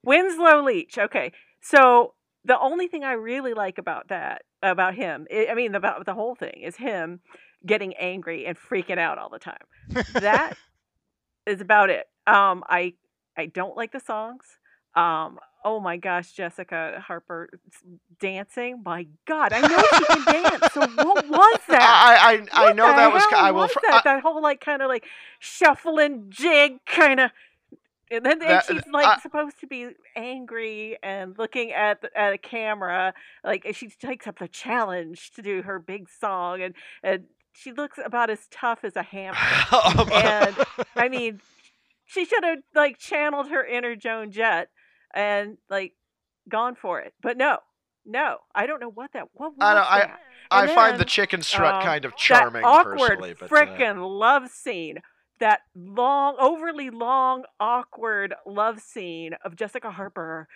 Winslow 0.05 0.63
Leach. 0.63 0.99
Okay. 0.99 1.33
So 1.61 2.15
the 2.45 2.59
only 2.59 2.89
thing 2.89 3.05
I 3.05 3.13
really 3.13 3.55
like 3.55 3.79
about 3.79 4.09
that, 4.09 4.43
about 4.63 4.95
him, 4.95 5.27
I 5.33 5.49
I 5.51 5.55
mean, 5.55 5.75
about 5.75 6.05
the 6.07 6.15
whole 6.15 6.35
thing, 6.35 6.63
is 6.65 6.77
him 6.77 7.21
getting 7.65 7.95
angry 7.95 8.47
and 8.47 8.59
freaking 8.59 8.99
out 8.99 9.19
all 9.19 9.29
the 9.29 9.39
time. 9.39 9.65
That 10.15 10.55
is 11.47 11.61
about 11.61 11.91
it. 11.91 12.07
Um, 12.27 12.65
I 12.69 12.95
I 13.37 13.47
don't 13.47 13.77
like 13.77 13.93
the 13.93 14.01
songs. 14.01 14.45
Um, 14.95 15.39
oh 15.65 15.81
my 15.81 15.97
gosh, 15.97 16.33
Jessica 16.33 17.03
Harper 17.07 17.49
dancing. 18.21 18.83
My 18.85 19.07
God, 19.27 19.53
I 19.53 19.61
know 19.61 19.83
she 19.99 20.05
can 20.05 20.43
dance. 20.43 20.73
So 20.73 20.81
what 21.05 21.29
was 21.29 21.61
that? 21.69 21.81
I 21.83 22.35
I, 22.53 22.69
I 22.71 22.73
know 22.73 22.87
that 22.87 23.13
was. 23.13 23.23
I 23.35 23.51
will. 23.51 23.61
was 23.63 23.75
that, 23.83 24.03
I- 24.07 24.13
that 24.15 24.23
whole 24.23 24.43
like 24.43 24.61
kind 24.61 24.83
of 24.83 24.89
like 24.89 25.05
shuffling 25.39 26.27
jig 26.29 26.85
kind 26.87 27.21
of. 27.21 27.31
And 28.11 28.27
then 28.27 28.43
and 28.43 28.63
she's 28.69 28.81
uh, 28.81 28.91
like 28.93 29.07
I- 29.07 29.21
supposed 29.21 29.59
to 29.61 29.67
be 29.67 29.89
angry 30.17 30.99
and 31.03 31.37
looking 31.39 31.73
at 31.73 32.05
at 32.15 32.35
a 32.35 32.39
camera, 32.39 33.15
like 33.43 33.67
she 33.75 33.89
takes 33.89 34.27
up 34.27 34.39
the 34.39 34.49
challenge 34.49 35.33
to 35.33 35.43
do 35.43 35.63
her 35.63 35.79
big 35.79 36.09
song, 36.11 36.61
and 36.61 36.75
and 37.03 37.25
she 37.53 37.73
looks 37.73 37.99
about 38.05 38.29
as 38.29 38.47
tough 38.51 38.81
as 38.85 38.97
a 38.97 39.03
hamster. 39.15 39.77
Um, 39.99 40.11
and 40.13 40.57
I 40.95 41.09
mean, 41.11 41.41
she 42.05 42.27
should 42.27 42.45
have 42.45 42.59
like 42.75 42.99
channeled 42.99 43.49
her 43.49 43.65
inner 43.65 43.97
Joan 43.97 44.31
Jett 44.31 44.69
and 45.15 45.59
like 45.71 45.93
gone 46.49 46.75
for 46.75 47.01
it, 47.01 47.13
but 47.23 47.37
no, 47.37 47.59
no, 48.05 48.39
I 48.55 48.67
don't 48.67 48.81
know 48.81 48.91
what 48.91 49.13
that. 49.13 49.29
What 49.35 49.51
was 49.51 49.59
I 49.61 49.75
don't- 49.75 49.93
I- 49.93 49.99
that? 50.01 50.21
I 50.51 50.63
And 50.65 50.71
find 50.73 50.99
the 50.99 51.07
chicken 51.07 51.41
strut 51.41 51.77
um, 51.77 51.83
kind 51.83 52.05
of 52.05 52.15
charming 52.15 52.61
that 52.61 52.69
awkward 52.69 52.99
personally, 52.99 53.35
but 53.41 53.51
uh, 53.51 53.55
frickin' 53.55 54.19
love 54.19 54.51
scene. 54.51 54.99
That 55.41 55.61
long, 55.75 56.37
overly 56.39 56.91
long, 56.91 57.45
awkward 57.59 58.35
love 58.47 58.81
scene 58.81 59.33
of 59.45 59.57
Jessica 59.57 59.91
Harper 59.91 60.47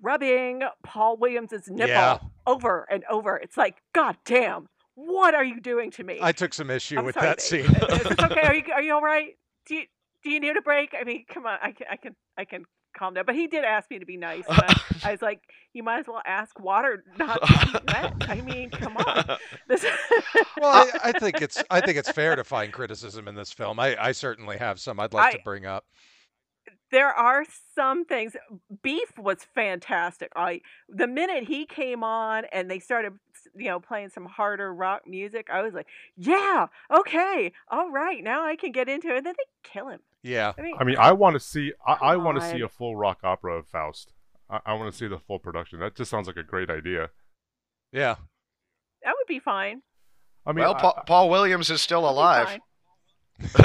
rubbing 0.00 0.62
Paul 0.82 1.16
Williams's 1.18 1.68
nipple 1.68 1.88
Yeah. 1.88 2.18
over 2.46 2.86
and 2.90 3.04
over. 3.10 3.36
It's 3.36 3.56
like, 3.56 3.76
God 3.94 4.16
damn, 4.24 4.68
what 4.94 5.34
are 5.34 5.44
you 5.44 5.60
doing 5.60 5.90
to 5.92 6.04
me? 6.04 6.18
I 6.22 6.32
took 6.32 6.54
some 6.54 6.70
issue 6.70 6.98
I'm 6.98 7.04
with 7.04 7.14
sorry, 7.14 7.26
that 7.26 7.36
babe. 7.36 7.66
scene. 7.66 7.74
Is 7.98 8.02
this 8.04 8.18
okay? 8.18 8.40
Are 8.40 8.54
you 8.54 8.62
are 8.74 8.82
you 8.82 8.94
all 8.94 9.02
right? 9.02 9.36
Do 9.66 9.74
you 9.74 9.84
do 10.24 10.30
you 10.30 10.40
need 10.40 10.56
a 10.56 10.62
break? 10.62 10.94
I 10.98 11.04
mean, 11.04 11.24
come 11.32 11.46
on, 11.46 11.58
I 11.62 11.72
can 11.72 11.86
I 11.90 11.96
can 11.96 12.16
I 12.36 12.44
can 12.44 12.64
calm 12.98 13.14
down. 13.14 13.24
But 13.26 13.34
he 13.36 13.46
did 13.46 13.64
ask 13.64 13.90
me 13.90 13.98
to 13.98 14.06
be 14.06 14.16
nice. 14.16 14.44
I, 14.48 14.76
I 15.04 15.10
was 15.12 15.22
like, 15.22 15.40
you 15.72 15.82
might 15.82 16.00
as 16.00 16.06
well 16.08 16.22
ask 16.26 16.58
water 16.60 17.04
not 17.18 17.40
to 17.46 17.66
be 17.66 17.92
wet. 17.92 18.14
I 18.28 18.40
mean, 18.40 18.70
come 18.70 18.96
on. 18.96 19.24
This 19.68 19.84
well, 20.60 20.88
I, 21.02 21.10
I 21.10 21.12
think 21.12 21.42
it's 21.42 21.62
I 21.70 21.80
think 21.80 21.98
it's 21.98 22.10
fair 22.10 22.36
to 22.36 22.44
find 22.44 22.72
criticism 22.72 23.28
in 23.28 23.34
this 23.34 23.52
film. 23.52 23.78
I, 23.78 23.96
I 24.02 24.12
certainly 24.12 24.56
have 24.58 24.80
some 24.80 24.98
I'd 25.00 25.12
like 25.12 25.32
to 25.34 25.40
bring 25.44 25.66
up. 25.66 25.84
there 26.90 27.10
are 27.10 27.44
some 27.74 28.04
things. 28.06 28.34
Beef 28.82 29.16
was 29.18 29.38
fantastic. 29.54 30.32
I 30.36 30.60
the 30.88 31.06
minute 31.06 31.44
he 31.44 31.66
came 31.66 32.02
on 32.02 32.44
and 32.52 32.70
they 32.70 32.78
started, 32.78 33.14
you 33.54 33.66
know, 33.66 33.80
playing 33.80 34.08
some 34.10 34.26
harder 34.26 34.72
rock 34.74 35.02
music, 35.06 35.48
I 35.52 35.62
was 35.62 35.74
like, 35.74 35.86
yeah, 36.16 36.66
okay, 36.90 37.52
all 37.70 37.90
right, 37.90 38.22
now 38.24 38.44
I 38.46 38.56
can 38.56 38.72
get 38.72 38.88
into 38.88 39.08
it. 39.08 39.18
And 39.18 39.26
then 39.26 39.34
they 39.36 39.70
kill 39.70 39.88
him. 39.88 40.00
Yeah. 40.22 40.52
I 40.58 40.62
mean, 40.62 40.74
I 40.80 40.84
mean, 40.84 40.96
I 40.98 41.12
want 41.12 41.34
to 41.34 41.40
see. 41.40 41.72
I, 41.86 41.92
I 41.92 42.16
want 42.16 42.40
to 42.40 42.50
see 42.50 42.60
a 42.60 42.68
full 42.68 42.96
rock 42.96 43.18
opera 43.22 43.58
of 43.58 43.66
Faust. 43.68 44.12
I, 44.50 44.60
I 44.66 44.74
want 44.74 44.90
to 44.90 44.96
see 44.96 45.06
the 45.06 45.18
full 45.18 45.38
production. 45.38 45.80
That 45.80 45.94
just 45.94 46.10
sounds 46.10 46.26
like 46.26 46.36
a 46.36 46.42
great 46.42 46.70
idea. 46.70 47.10
Yeah. 47.92 48.16
that 49.04 49.14
would 49.16 49.26
be 49.28 49.38
fine. 49.38 49.82
I 50.44 50.52
mean, 50.52 50.64
well, 50.64 50.74
I- 50.74 50.80
Paul, 50.80 51.02
Paul 51.06 51.30
Williams 51.30 51.70
is 51.70 51.80
still 51.80 52.08
alive. 52.08 52.58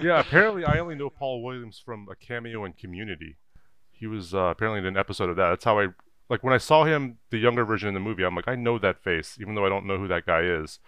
yeah. 0.00 0.20
Apparently, 0.20 0.64
I 0.64 0.78
only 0.78 0.94
know 0.94 1.10
Paul 1.10 1.42
Williams 1.42 1.80
from 1.84 2.06
a 2.10 2.16
cameo 2.16 2.64
in 2.64 2.72
Community. 2.74 3.36
He 3.90 4.06
was 4.06 4.34
uh, 4.34 4.38
apparently 4.38 4.78
in 4.80 4.86
an 4.86 4.96
episode 4.96 5.30
of 5.30 5.36
that. 5.36 5.48
That's 5.48 5.64
how 5.64 5.80
I 5.80 5.88
like 6.30 6.42
when 6.44 6.52
I 6.52 6.58
saw 6.58 6.84
him, 6.84 7.18
the 7.30 7.38
younger 7.38 7.64
version 7.64 7.88
in 7.88 7.94
the 7.94 8.00
movie. 8.00 8.22
I'm 8.22 8.34
like, 8.34 8.48
I 8.48 8.54
know 8.54 8.78
that 8.78 9.02
face, 9.02 9.38
even 9.40 9.54
though 9.54 9.64
I 9.64 9.68
don't 9.70 9.86
know 9.86 9.98
who 9.98 10.08
that 10.08 10.26
guy 10.26 10.42
is. 10.42 10.78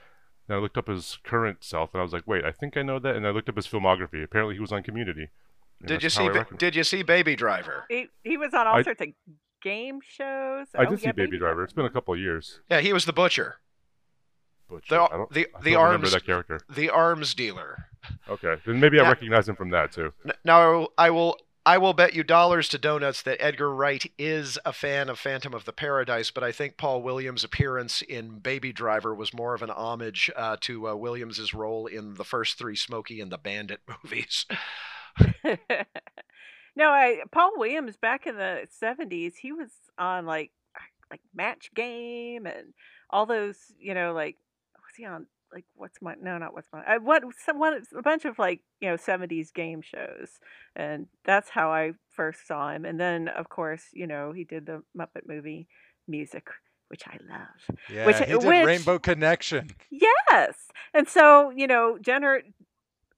And 0.50 0.56
I 0.56 0.60
looked 0.60 0.76
up 0.76 0.88
his 0.88 1.16
current 1.22 1.62
self, 1.62 1.90
and 1.94 2.00
I 2.00 2.02
was 2.02 2.12
like, 2.12 2.26
wait, 2.26 2.44
I 2.44 2.50
think 2.50 2.76
I 2.76 2.82
know 2.82 2.98
that. 2.98 3.14
And 3.14 3.24
I 3.24 3.30
looked 3.30 3.48
up 3.48 3.54
his 3.54 3.68
filmography. 3.68 4.24
Apparently, 4.24 4.56
he 4.56 4.60
was 4.60 4.72
on 4.72 4.82
Community. 4.82 5.28
And 5.78 5.86
Did 5.86 6.02
you 6.02 6.10
see? 6.10 6.28
Ba- 6.28 6.44
Did 6.58 6.74
you 6.74 6.82
see 6.82 7.04
Baby 7.04 7.36
Driver? 7.36 7.84
He 7.88 8.08
he 8.24 8.36
was 8.36 8.52
on 8.52 8.66
all 8.66 8.74
I- 8.78 8.82
sorts 8.82 9.00
of 9.00 9.08
game 9.62 10.00
shows. 10.02 10.66
I 10.74 10.86
Oh, 10.86 10.90
did 10.90 10.98
see 10.98 11.06
yeah, 11.06 11.12
Baby 11.12 11.38
Driver. 11.38 11.62
It's 11.62 11.72
been 11.72 11.84
a 11.86 11.90
couple 11.90 12.14
of 12.14 12.18
years. 12.20 12.58
Yeah, 12.68 12.80
he 12.80 12.92
was 12.92 13.04
the 13.04 13.12
butcher, 13.12 13.60
Butcher. 14.68 14.86
The- 14.96 15.02
I 15.02 15.16
don't, 15.16 15.30
the- 15.32 15.46
I 15.54 15.60
the 15.62 15.70
don't 15.70 15.84
remember 15.84 16.06
arms- 16.06 16.12
that 16.14 16.26
character. 16.26 16.60
the 16.68 16.90
arms 16.90 17.32
dealer. 17.34 17.84
Okay, 18.28 18.56
then 18.66 18.80
maybe 18.80 18.98
I 18.98 19.08
recognize 19.08 19.48
him 19.48 19.54
from 19.54 19.70
that 19.70 19.92
too. 19.92 20.12
Now 20.44 20.60
I 20.60 20.66
will 20.72 20.92
I 20.98 21.10
will 21.10 21.36
bet 21.92 22.14
you 22.14 22.22
dollars 22.22 22.68
to 22.70 22.78
donuts 22.78 23.22
that 23.22 23.42
Edgar 23.42 23.74
Wright 23.74 24.10
is 24.18 24.58
a 24.64 24.72
fan 24.72 25.08
of 25.08 25.18
Phantom 25.18 25.52
of 25.54 25.64
the 25.64 25.72
Paradise, 25.72 26.30
but 26.30 26.42
I 26.42 26.52
think 26.52 26.76
Paul 26.76 27.02
Williams' 27.02 27.44
appearance 27.44 28.02
in 28.02 28.38
Baby 28.38 28.72
Driver 28.72 29.14
was 29.14 29.34
more 29.34 29.54
of 29.54 29.62
an 29.62 29.70
homage 29.70 30.30
uh, 30.36 30.56
to 30.62 30.88
uh, 30.88 30.94
Williams' 30.94 31.52
role 31.52 31.86
in 31.86 32.14
the 32.14 32.24
first 32.24 32.58
three 32.58 32.76
Smokey 32.76 33.20
and 33.20 33.30
the 33.30 33.38
Bandit 33.38 33.80
movies. 34.04 34.46
no, 35.44 36.88
I 36.88 37.22
Paul 37.30 37.52
Williams 37.56 37.96
back 37.96 38.26
in 38.26 38.36
the 38.36 38.66
seventies, 38.70 39.36
he 39.36 39.52
was 39.52 39.70
on 39.98 40.24
like 40.26 40.50
like 41.10 41.20
Match 41.34 41.70
Game 41.74 42.46
and 42.46 42.72
all 43.10 43.26
those, 43.26 43.56
you 43.78 43.94
know, 43.94 44.12
like 44.12 44.36
was 44.76 44.96
he 44.96 45.04
on 45.04 45.26
like 45.52 45.64
what's 45.74 46.00
my 46.00 46.14
no 46.20 46.38
not 46.38 46.52
what's 46.54 46.68
my 46.72 46.80
uh, 46.84 46.98
what 47.00 47.22
some 47.44 47.58
one 47.58 47.82
a 47.96 48.02
bunch 48.02 48.24
of 48.24 48.38
like 48.38 48.60
you 48.80 48.88
know 48.88 48.96
seventies 48.96 49.50
game 49.50 49.82
shows, 49.82 50.28
and 50.76 51.06
that's 51.24 51.48
how 51.50 51.72
I 51.72 51.92
first 52.10 52.46
saw 52.46 52.70
him. 52.70 52.84
And 52.84 52.98
then 53.00 53.28
of 53.28 53.48
course 53.48 53.84
you 53.92 54.06
know 54.06 54.32
he 54.32 54.44
did 54.44 54.66
the 54.66 54.82
Muppet 54.96 55.26
movie 55.26 55.66
music, 56.08 56.48
which 56.88 57.02
I 57.06 57.18
love. 57.28 57.76
Yeah. 57.92 58.06
Which- 58.06 58.18
he 58.18 58.24
did 58.26 58.44
which- 58.44 58.66
Rainbow 58.66 58.98
Connection. 58.98 59.70
Yes. 59.90 60.54
And 60.94 61.08
so, 61.08 61.50
you 61.50 61.66
know, 61.66 61.98
Jenner 62.00 62.42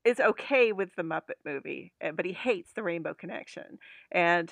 is 0.04 0.18
okay 0.18 0.72
with 0.72 0.94
the 0.96 1.02
Muppet 1.02 1.36
movie, 1.44 1.92
uh, 2.02 2.12
but 2.12 2.24
he 2.24 2.32
hates 2.32 2.72
the 2.74 2.82
Rainbow 2.82 3.12
Connection. 3.12 3.78
And 4.10 4.50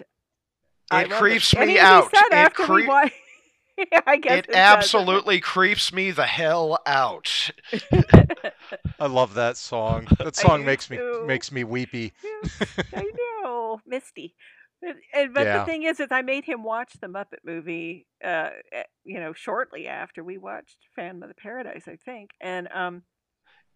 It 0.93 1.09
love 1.11 1.19
creeps 1.19 1.55
And 1.55 1.67
me 1.67 1.73
he- 1.73 1.79
he 1.79 1.79
out. 1.79 2.11
said 2.15 2.23
It 2.27 2.35
after 2.35 2.63
we 2.73 2.83
cre- 2.83 2.89
wa- 2.89 3.09
Yeah, 3.79 4.01
I 4.07 4.17
guess 4.17 4.41
It 4.43 4.65
does. 4.69 4.91
absolutely 4.93 5.41
creeps 5.41 5.93
me 5.93 6.11
the 6.11 6.27
hell 6.27 6.79
out. 6.87 7.51
I 8.99 9.07
love 9.07 9.35
that 9.35 9.57
song. 9.57 10.09
That 10.23 10.37
song 10.37 10.65
do 10.65 10.65
makes 10.65 10.91
me 10.91 11.01
makes 11.21 11.51
me 11.53 11.65
weepy. 11.65 12.13
I 12.95 13.11
know, 13.45 13.81
Misty. 13.87 14.35
But, 14.83 14.97
and, 15.15 15.35
but 15.35 15.49
Yeah. 15.49 15.53
the 15.53 15.61
thing 15.61 15.83
is, 15.85 16.01
is 16.01 16.09
I 16.11 16.23
made 16.23 16.45
him 16.45 16.63
watch 16.63 16.93
the 17.01 17.07
Muppet 17.09 17.45
movie, 17.45 18.07
uh, 18.25 18.51
eh, 18.73 18.85
you 19.05 19.21
know, 19.21 19.33
shortly 19.33 19.87
after 19.89 20.25
we 20.25 20.39
watched 20.39 20.79
Phantom 20.97 21.23
of 21.23 21.29
the 21.29 21.35
Paradise, 21.35 21.85
I 21.87 21.97
think, 22.05 22.31
and 22.41 22.69
um, 22.75 23.03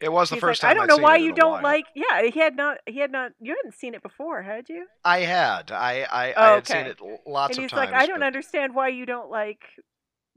It 0.01 0.13
was 0.13 0.29
the 0.29 0.37
he's 0.37 0.41
first 0.41 0.63
like, 0.63 0.71
time 0.71 0.71
I 0.71 0.75
don't 0.75 0.85
I'd 0.85 0.89
know 0.89 0.97
seen 0.97 1.03
why 1.03 1.17
you 1.17 1.33
don't 1.33 1.53
while. 1.53 1.63
like. 1.63 1.85
Yeah, 1.95 2.23
he 2.23 2.39
had 2.41 2.57
not. 2.57 2.79
He 2.87 2.99
had 2.99 3.11
not. 3.13 3.33
You 3.41 3.55
hadn't 3.57 3.75
seen 3.79 3.95
it 3.95 4.03
before, 4.03 4.43
had 4.43 4.69
you? 4.69 4.87
I 5.05 5.21
had. 5.21 5.71
I 5.71 6.03
I, 6.11 6.33
Oh, 6.37 6.43
I 6.43 6.55
had 6.57 6.67
seen 6.67 6.87
it 6.87 7.01
lots 7.27 7.57
and 7.57 7.65
of 7.65 7.71
times. 7.71 7.73
And 7.73 7.89
he's 7.89 7.93
like, 7.93 7.93
I 7.93 8.07
don't 8.07 8.21
but- 8.21 8.27
understand 8.27 8.75
why 8.75 8.89
you 8.89 9.07
don't 9.07 9.31
like 9.31 9.63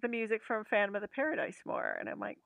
the 0.01 0.07
music 0.07 0.41
from 0.47 0.63
Phantom 0.65 0.95
of 0.95 1.01
the 1.01 1.07
Paradise 1.07 1.57
more. 1.65 1.97
And 1.99 2.07
I'm 2.07 2.19
like, 2.19 2.37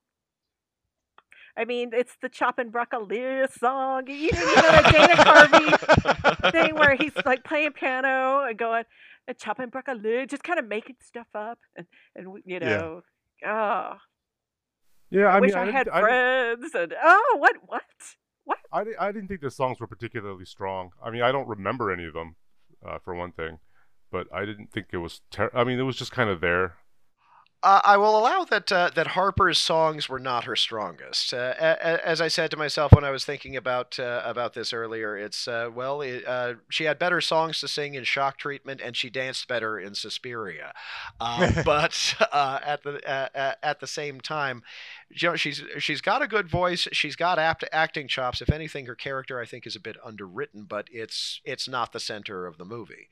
I 1.57 1.65
mean, 1.65 1.91
it's 1.93 2.15
the 2.21 2.29
Choppin' 2.29 2.69
Broccoli 2.69 3.41
song. 3.59 4.03
You 4.07 4.31
know, 4.31 4.39
you 4.39 4.55
know 4.55 4.71
the 4.71 4.91
Dana 4.91 5.15
Carvey 5.15 6.51
thing 6.51 6.75
where 6.75 6.95
he's 6.95 7.11
like 7.25 7.43
playing 7.43 7.73
piano 7.73 8.45
and 8.47 8.57
going, 8.57 8.85
and 9.27 9.37
chopping 9.37 9.67
broccoli, 9.69 10.25
just 10.27 10.43
kind 10.43 10.59
of 10.59 10.67
making 10.67 10.95
stuff 11.01 11.27
up, 11.35 11.59
and 11.75 11.85
and 12.15 12.25
w- 12.25 12.43
you 12.45 12.59
Yeah. 12.61 12.77
know, 12.77 13.01
oh, 13.45 13.97
Yeah, 15.11 15.25
I, 15.25 15.37
I 15.37 15.39
wish 15.41 15.53
mean, 15.53 15.57
I, 15.57 15.67
I, 15.67 15.71
had 15.71 15.87
friends, 15.89 16.73
and 16.73 16.95
oh, 17.03 17.35
what, 17.37 17.57
what, 17.67 17.83
what? 18.45 18.57
I, 18.71 18.85
I 18.97 19.11
didn't 19.11 19.27
think 19.27 19.41
the 19.41 19.51
songs 19.51 19.79
were 19.79 19.87
particularly 19.87 20.45
strong. 20.45 20.91
I 21.03 21.11
mean, 21.11 21.21
I 21.21 21.33
don't 21.33 21.47
remember 21.47 21.91
any 21.91 22.05
of 22.05 22.13
them, 22.13 22.37
uh, 22.85 22.97
for 23.03 23.13
one 23.13 23.33
thing, 23.33 23.59
but 24.09 24.27
I 24.33 24.45
didn't 24.45 24.71
think 24.71 24.87
it 24.93 24.97
was. 24.97 25.19
Ter- 25.29 25.51
I 25.53 25.65
mean, 25.65 25.77
it 25.79 25.83
was 25.83 25.97
just 25.97 26.13
kind 26.13 26.29
of 26.29 26.39
there. 26.39 26.77
Uh, 27.63 27.79
I 27.83 27.95
will 27.97 28.17
allow 28.17 28.43
that 28.45 28.71
uh, 28.71 28.89
that 28.95 29.09
Harper's 29.09 29.59
songs 29.59 30.09
were 30.09 30.17
not 30.19 30.45
her 30.45 30.55
strongest. 30.55 31.31
Uh, 31.31 31.53
a- 31.59 32.07
as 32.07 32.19
I 32.19 32.27
said 32.27 32.49
to 32.51 32.57
myself 32.57 32.91
when 32.91 33.03
I 33.03 33.11
was 33.11 33.23
thinking 33.23 33.55
about 33.55 33.99
uh, 33.99 34.23
about 34.25 34.55
this 34.55 34.73
earlier, 34.73 35.15
it's 35.15 35.47
uh, 35.47 35.69
well, 35.71 36.01
it, 36.01 36.25
uh, 36.25 36.55
she 36.69 36.85
had 36.85 36.97
better 36.97 37.21
songs 37.21 37.59
to 37.59 37.67
sing 37.67 37.93
in 37.93 38.03
Shock 38.03 38.39
Treatment, 38.39 38.81
and 38.83 38.97
she 38.97 39.11
danced 39.11 39.47
better 39.47 39.79
in 39.79 39.93
Suspiria. 39.93 40.73
But 41.63 42.15
uh, 42.31 42.59
at 42.65 42.81
the 42.81 42.99
at 43.63 43.79
the 43.79 43.85
same 43.87 44.21
time, 44.21 44.63
you 45.11 45.29
know, 45.29 45.35
she's 45.35 45.63
she's 45.77 46.01
got 46.01 46.23
a 46.23 46.27
good 46.27 46.49
voice. 46.49 46.87
She's 46.93 47.15
got 47.15 47.37
apt 47.37 47.63
acting 47.71 48.07
chops. 48.07 48.41
If 48.41 48.49
anything, 48.49 48.87
her 48.87 48.95
character 48.95 49.39
I 49.39 49.45
think 49.45 49.67
is 49.67 49.75
a 49.75 49.79
bit 49.79 49.97
underwritten, 50.03 50.63
but 50.63 50.87
it's 50.91 51.39
it's 51.45 51.67
not 51.67 51.93
the 51.93 51.99
center 51.99 52.47
of 52.47 52.57
the 52.57 52.65
movie. 52.65 53.07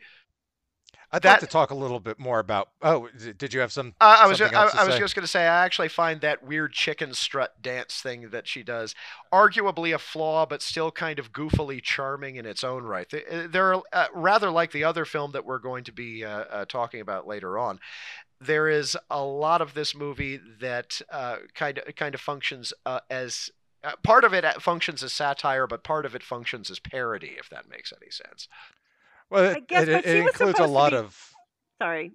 I'd 1.11 1.23
That- 1.23 1.31
like 1.31 1.39
to 1.39 1.47
talk 1.47 1.71
a 1.71 1.75
little 1.75 1.99
bit 1.99 2.19
more 2.19 2.39
about. 2.39 2.69
Oh, 2.81 3.09
did 3.09 3.53
you 3.53 3.61
have 3.61 3.71
some? 3.71 3.95
Uh, 3.99 4.19
I 4.21 4.27
was 4.27 4.37
something 4.37 4.55
I, 4.55 4.69
I 4.75 4.85
was 4.85 4.97
just 4.97 5.15
going 5.15 5.23
to 5.23 5.27
say 5.27 5.41
I 5.41 5.65
actually 5.65 5.89
find 5.89 6.21
that 6.21 6.43
weird 6.43 6.73
chicken 6.73 7.13
strut 7.15 7.61
dance 7.61 7.99
thing 8.01 8.29
that 8.29 8.47
she 8.47 8.61
does 8.61 8.93
arguably 9.33 9.93
a 9.93 9.97
flaw, 9.97 10.45
but 10.45 10.61
still 10.61 10.91
kind 10.91 11.17
of 11.17 11.33
goofily 11.33 11.81
charming 11.81 12.35
in 12.35 12.45
its 12.45 12.63
own 12.63 12.83
right. 12.83 13.11
Uh, 13.13 13.47
They're 13.49 13.75
uh, 13.91 14.07
rather 14.13 14.51
like 14.51 14.71
the 14.71 14.83
other 14.83 15.03
film 15.05 15.31
that 15.31 15.45
we're 15.45 15.59
going 15.59 15.83
to 15.85 15.91
be 15.91 16.23
uh, 16.23 16.29
uh, 16.29 16.65
talking 16.65 17.01
about 17.01 17.27
later 17.27 17.57
on. 17.57 17.79
There 18.39 18.69
is 18.69 18.95
a 19.09 19.23
lot 19.23 19.61
of 19.61 19.73
this 19.73 19.95
movie 19.95 20.39
that 20.61 21.01
uh, 21.11 21.37
kind 21.55 21.79
of 21.79 21.95
kind 21.95 22.13
of 22.13 22.21
functions 22.21 22.71
uh, 22.85 22.99
as 23.09 23.49
uh, 23.83 23.93
part 24.03 24.23
of 24.23 24.33
it 24.33 24.45
functions 24.61 25.03
as 25.03 25.11
satire, 25.11 25.65
but 25.65 25.83
part 25.83 26.05
of 26.05 26.13
it 26.13 26.23
functions 26.23 26.69
as 26.69 26.79
parody, 26.79 27.35
if 27.39 27.49
that 27.49 27.69
makes 27.69 27.91
any 27.99 28.11
sense. 28.11 28.47
Well, 29.29 29.43
I 29.51 29.57
it, 29.57 29.67
guess, 29.67 29.83
it, 29.83 29.91
but 29.91 30.05
it 30.05 30.11
she 30.11 30.21
was 30.21 30.27
includes 30.31 30.33
a 30.33 30.37
supposed 30.53 30.57
to 30.57 30.67
lot 30.67 30.91
be- 30.91 30.97
of. 30.97 31.31
Sorry, 31.81 32.11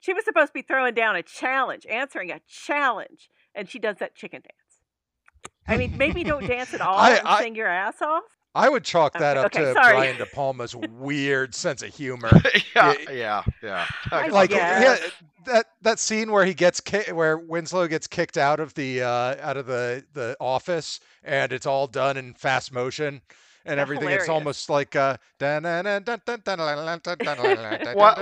she 0.00 0.12
was 0.14 0.24
supposed 0.24 0.48
to 0.48 0.52
be 0.54 0.62
throwing 0.62 0.94
down 0.94 1.16
a 1.16 1.22
challenge, 1.22 1.86
answering 1.90 2.30
a 2.30 2.40
challenge, 2.48 3.28
and 3.54 3.68
she 3.68 3.78
does 3.78 3.96
that 3.98 4.14
chicken 4.14 4.42
dance. 4.42 5.52
I 5.68 5.76
mean, 5.76 5.96
maybe 5.98 6.22
don't 6.24 6.46
dance 6.46 6.72
at 6.74 6.80
all 6.82 6.96
I- 6.96 7.16
and 7.16 7.26
I- 7.28 7.40
sing 7.42 7.54
your 7.56 7.66
ass 7.68 8.00
off. 8.02 8.22
I 8.54 8.70
would 8.70 8.84
chalk 8.84 9.12
that 9.18 9.36
Okay, 9.36 9.44
up 9.44 9.46
okay, 9.54 9.64
to 9.64 9.72
sorry. 9.74 9.96
Brian 9.96 10.16
De 10.16 10.24
Palma's 10.24 10.74
weird 10.74 11.54
sense 11.54 11.82
of 11.82 11.94
humor. 11.94 12.30
yeah, 12.74 12.94
Yeah, 13.06 13.12
yeah, 13.12 13.42
yeah. 13.62 13.86
I 14.10 14.28
like 14.28 14.48
guess. 14.48 15.02
yeah, 15.02 15.08
that 15.44 15.66
that 15.82 15.98
scene 15.98 16.32
where 16.32 16.46
he 16.46 16.54
gets 16.54 16.80
ki- 16.80 17.12
where 17.12 17.36
Winslow 17.36 17.86
gets 17.86 18.06
kicked 18.06 18.38
out 18.38 18.58
of 18.58 18.72
the 18.72 19.02
uh, 19.02 19.36
out 19.42 19.58
of 19.58 19.66
the 19.66 20.06
the 20.14 20.38
office 20.40 21.00
and 21.22 21.52
it's 21.52 21.66
all 21.66 21.86
done 21.86 22.16
in 22.16 22.32
fast 22.32 22.72
motion 22.72 23.20
and 23.66 23.78
everything. 23.80 24.08
It's 24.10 24.28
almost 24.28 24.70
like 24.70 24.94
uh, 24.96 25.16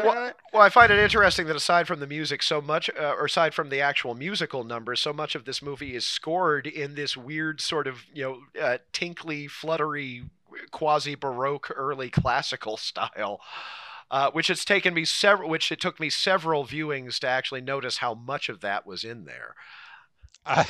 what- 0.04 0.36
Well, 0.52 0.62
I 0.62 0.68
find 0.68 0.90
it 0.92 0.98
interesting 0.98 1.46
that 1.46 1.56
aside 1.56 1.86
from 1.86 2.00
the 2.00 2.06
music, 2.06 2.42
so 2.42 2.60
much, 2.60 2.88
uh, 2.98 3.14
or 3.18 3.26
aside 3.26 3.54
from 3.54 3.68
the 3.70 3.80
actual 3.80 4.14
musical 4.14 4.64
numbers, 4.64 5.00
so 5.00 5.12
much 5.12 5.34
of 5.34 5.44
this 5.44 5.60
movie 5.62 5.94
is 5.94 6.06
scored 6.06 6.66
in 6.66 6.94
this 6.94 7.16
weird 7.16 7.60
sort 7.60 7.86
of, 7.86 8.04
you 8.14 8.22
know, 8.22 8.60
uh, 8.62 8.78
tinkly, 8.92 9.46
fluttery, 9.48 10.24
quasi 10.70 11.14
baroque, 11.14 11.70
early 11.74 12.10
classical 12.10 12.76
style. 12.76 13.40
Uh, 14.10 14.30
which 14.30 14.50
it's 14.50 14.64
taken 14.66 14.94
me 14.94 15.04
several, 15.04 15.48
which 15.48 15.72
it 15.72 15.80
took 15.80 15.98
me 15.98 16.08
several 16.10 16.64
viewings 16.64 17.18
to 17.18 17.26
actually 17.26 17.62
notice 17.62 17.96
how 17.98 18.14
much 18.14 18.48
of 18.48 18.60
that 18.60 18.86
was 18.86 19.02
in 19.02 19.24
there. 19.24 19.54
I- 20.46 20.66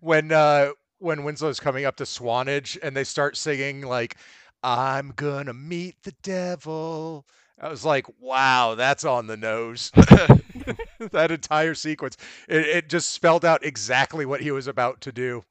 when 0.00 0.32
uh, 0.32 0.70
when 1.04 1.22
Winslow's 1.22 1.60
coming 1.60 1.84
up 1.84 1.96
to 1.96 2.06
Swanage 2.06 2.78
and 2.82 2.96
they 2.96 3.04
start 3.04 3.36
singing 3.36 3.82
like 3.82 4.16
"I'm 4.62 5.12
gonna 5.14 5.54
meet 5.54 6.02
the 6.02 6.14
devil," 6.22 7.26
I 7.60 7.68
was 7.68 7.84
like, 7.84 8.06
"Wow, 8.18 8.74
that's 8.74 9.04
on 9.04 9.26
the 9.26 9.36
nose." 9.36 9.90
that 9.94 11.30
entire 11.30 11.74
sequence, 11.74 12.16
it, 12.48 12.66
it 12.66 12.88
just 12.88 13.12
spelled 13.12 13.44
out 13.44 13.64
exactly 13.64 14.26
what 14.26 14.40
he 14.40 14.50
was 14.50 14.66
about 14.66 15.00
to 15.02 15.12
do. 15.12 15.44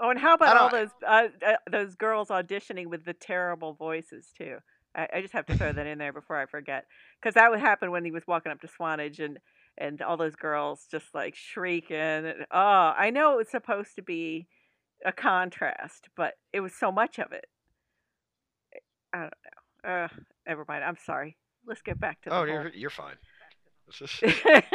Oh, 0.00 0.10
and 0.10 0.18
how 0.18 0.34
about 0.34 0.56
all 0.56 0.68
those 0.68 0.88
uh, 1.06 1.28
uh, 1.46 1.56
those 1.70 1.94
girls 1.94 2.28
auditioning 2.28 2.86
with 2.86 3.04
the 3.04 3.12
terrible 3.12 3.74
voices 3.74 4.32
too? 4.36 4.56
I, 4.96 5.08
I 5.14 5.20
just 5.20 5.32
have 5.32 5.46
to 5.46 5.56
throw 5.56 5.72
that 5.72 5.86
in 5.86 5.98
there 5.98 6.12
before 6.12 6.36
I 6.36 6.46
forget, 6.46 6.86
because 7.20 7.34
that 7.34 7.50
would 7.52 7.60
happen 7.60 7.92
when 7.92 8.04
he 8.04 8.10
was 8.10 8.26
walking 8.26 8.50
up 8.50 8.60
to 8.62 8.68
Swanage 8.68 9.20
and 9.20 9.38
and 9.78 10.00
all 10.02 10.16
those 10.16 10.36
girls 10.36 10.86
just 10.90 11.06
like 11.14 11.34
shrieking. 11.34 11.96
And, 11.96 12.46
oh, 12.50 12.92
I 12.96 13.10
know 13.10 13.32
it 13.34 13.36
was 13.38 13.50
supposed 13.50 13.96
to 13.96 14.02
be 14.02 14.46
a 15.04 15.12
contrast, 15.12 16.08
but 16.16 16.34
it 16.52 16.60
was 16.60 16.74
so 16.74 16.92
much 16.92 17.18
of 17.18 17.32
it. 17.32 17.46
I 19.12 19.18
don't 19.18 19.32
know. 19.84 19.90
Uh, 19.90 20.08
never 20.46 20.64
mind. 20.68 20.84
I'm 20.84 20.96
sorry. 21.04 21.36
Let's 21.66 21.82
get 21.82 22.00
back 22.00 22.22
to 22.22 22.30
the 22.30 22.34
Oh, 22.34 22.38
whole- 22.38 22.46
you're, 22.48 22.68
you're 22.70 22.90
fine. 22.90 23.16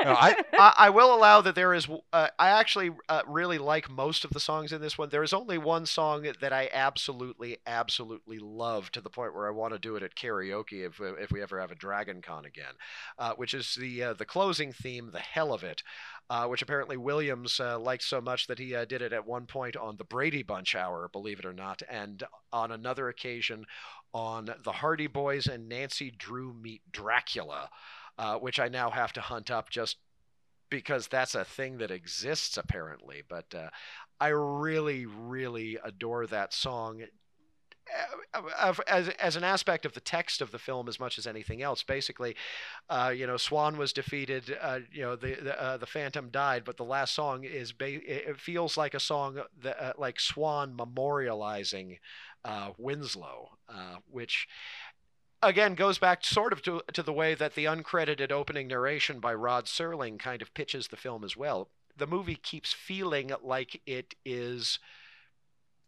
No, 0.03 0.13
I- 0.13 0.35
I, 0.57 0.73
I 0.77 0.89
will 0.89 1.13
allow 1.13 1.41
that 1.41 1.55
there 1.55 1.73
is. 1.73 1.87
Uh, 2.13 2.27
I 2.37 2.49
actually 2.49 2.91
uh, 3.09 3.21
really 3.27 3.57
like 3.57 3.89
most 3.89 4.23
of 4.25 4.31
the 4.31 4.39
songs 4.39 4.71
in 4.71 4.81
this 4.81 4.97
one. 4.97 5.09
There 5.09 5.23
is 5.23 5.33
only 5.33 5.57
one 5.57 5.85
song 5.85 6.27
that 6.39 6.53
I 6.53 6.69
absolutely, 6.73 7.57
absolutely 7.65 8.39
love 8.39 8.91
to 8.91 9.01
the 9.01 9.09
point 9.09 9.33
where 9.33 9.47
I 9.47 9.51
want 9.51 9.73
to 9.73 9.79
do 9.79 9.95
it 9.95 10.03
at 10.03 10.15
karaoke 10.15 10.85
if 10.85 10.99
if 11.01 11.31
we 11.31 11.41
ever 11.41 11.59
have 11.59 11.71
a 11.71 11.75
Dragon 11.75 12.21
Con 12.21 12.45
again, 12.45 12.73
uh, 13.17 13.33
which 13.35 13.53
is 13.53 13.75
the 13.75 14.03
uh, 14.03 14.13
the 14.13 14.25
closing 14.25 14.71
theme, 14.71 15.09
"The 15.11 15.19
Hell 15.19 15.53
of 15.53 15.63
It," 15.63 15.83
uh, 16.29 16.45
which 16.47 16.61
apparently 16.61 16.97
Williams 16.97 17.59
uh, 17.59 17.79
liked 17.79 18.03
so 18.03 18.19
much 18.21 18.47
that 18.47 18.59
he 18.59 18.75
uh, 18.75 18.85
did 18.85 19.01
it 19.01 19.13
at 19.13 19.25
one 19.25 19.45
point 19.45 19.75
on 19.75 19.97
the 19.97 20.03
Brady 20.03 20.43
Bunch 20.43 20.75
Hour, 20.75 21.09
believe 21.11 21.39
it 21.39 21.45
or 21.45 21.53
not, 21.53 21.81
and 21.89 22.23
on 22.51 22.71
another 22.71 23.09
occasion 23.09 23.65
on 24.13 24.49
the 24.63 24.71
Hardy 24.71 25.07
Boys 25.07 25.47
and 25.47 25.69
Nancy 25.69 26.11
Drew 26.11 26.53
Meet 26.53 26.81
Dracula. 26.91 27.69
Uh, 28.19 28.35
which 28.35 28.59
I 28.59 28.67
now 28.67 28.89
have 28.89 29.13
to 29.13 29.21
hunt 29.21 29.51
up 29.51 29.69
just 29.69 29.97
because 30.71 31.07
that's 31.07 31.35
a 31.35 31.45
thing 31.45 31.77
that 31.77 31.91
exists 31.91 32.57
apparently. 32.57 33.21
But 33.27 33.53
uh, 33.53 33.69
I 34.19 34.29
really, 34.29 35.05
really 35.05 35.77
adore 35.83 36.25
that 36.27 36.51
song. 36.51 37.03
As, 38.87 39.09
as 39.09 39.35
an 39.35 39.43
aspect 39.43 39.85
of 39.85 39.93
the 39.93 39.99
text 39.99 40.41
of 40.41 40.51
the 40.51 40.59
film, 40.59 40.87
as 40.87 40.99
much 40.99 41.17
as 41.17 41.25
anything 41.25 41.61
else, 41.61 41.83
basically, 41.83 42.35
uh, 42.89 43.13
you 43.15 43.25
know, 43.25 43.37
Swan 43.37 43.77
was 43.77 43.93
defeated. 43.93 44.57
Uh, 44.61 44.79
you 44.91 45.01
know, 45.01 45.15
the 45.15 45.35
the, 45.35 45.61
uh, 45.61 45.77
the 45.77 45.85
Phantom 45.85 46.29
died, 46.29 46.63
but 46.63 46.77
the 46.77 46.83
last 46.83 47.15
song 47.15 47.43
is 47.43 47.71
ba- 47.71 48.03
it 48.05 48.39
feels 48.39 48.77
like 48.77 48.93
a 48.93 48.99
song 48.99 49.41
that 49.61 49.81
uh, 49.81 49.93
like 49.97 50.19
Swan 50.19 50.75
memorializing 50.77 51.97
uh, 52.45 52.71
Winslow, 52.77 53.57
uh, 53.69 53.97
which 54.09 54.47
again 55.41 55.75
goes 55.75 55.97
back 55.97 56.23
sort 56.25 56.53
of 56.53 56.61
to, 56.63 56.81
to 56.93 57.03
the 57.03 57.13
way 57.13 57.35
that 57.35 57.55
the 57.55 57.65
uncredited 57.65 58.31
opening 58.31 58.67
narration 58.67 59.19
by 59.19 59.33
Rod 59.33 59.65
Serling 59.65 60.17
kind 60.19 60.41
of 60.41 60.53
pitches 60.53 60.87
the 60.87 60.97
film 60.97 61.23
as 61.23 61.37
well. 61.37 61.69
The 61.95 62.07
movie 62.07 62.35
keeps 62.35 62.73
feeling 62.73 63.31
like 63.43 63.81
it 63.85 64.15
is 64.25 64.79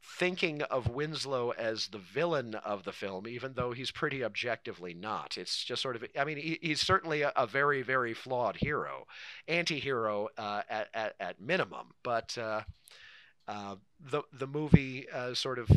thinking 0.02 0.62
of 0.64 0.90
Winslow 0.90 1.52
as 1.52 1.88
the 1.88 1.98
villain 1.98 2.56
of 2.56 2.84
the 2.84 2.92
film, 2.92 3.28
even 3.28 3.54
though 3.54 3.72
he's 3.72 3.92
pretty 3.92 4.24
objectively 4.24 4.94
not. 4.94 5.38
It's 5.38 5.64
just 5.64 5.82
sort 5.82 5.96
of, 5.96 6.04
I 6.18 6.24
mean, 6.26 6.38
he, 6.38 6.58
he's 6.62 6.82
certainly 6.82 7.22
a, 7.22 7.32
a 7.36 7.46
very, 7.46 7.82
very 7.82 8.14
flawed 8.14 8.58
hero, 8.58 9.06
anti 9.48 9.80
hero 9.80 10.30
uh, 10.38 10.62
at, 10.70 10.88
at, 10.94 11.16
at 11.20 11.42
minimum, 11.42 11.88
but 12.04 12.38
uh, 12.38 12.62
uh, 13.48 13.76
the, 14.00 14.24
the 14.32 14.48
movie 14.48 15.08
uh, 15.10 15.34
sort 15.34 15.60
of 15.60 15.70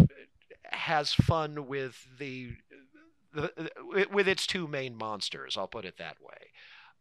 has 0.64 1.12
fun 1.12 1.66
with 1.66 2.06
the 2.18 2.52
the, 3.34 3.70
with 4.10 4.28
its 4.28 4.46
two 4.46 4.68
main 4.68 4.94
monsters. 4.94 5.56
I'll 5.56 5.66
put 5.68 5.84
it 5.86 5.96
that 5.98 6.16
way, 6.20 6.50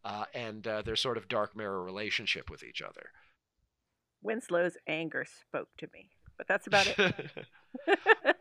uh, 0.05 0.25
and 0.33 0.65
uh, 0.65 0.81
their 0.81 0.95
sort 0.95 1.17
of 1.17 1.27
dark 1.27 1.55
mirror 1.55 1.83
relationship 1.83 2.49
with 2.49 2.63
each 2.63 2.81
other. 2.81 3.09
Winslow's 4.21 4.77
anger 4.87 5.25
spoke 5.25 5.69
to 5.77 5.89
me, 5.93 6.11
but 6.41 6.47
that's 6.47 6.65
about 6.65 6.87
it. 6.97 7.15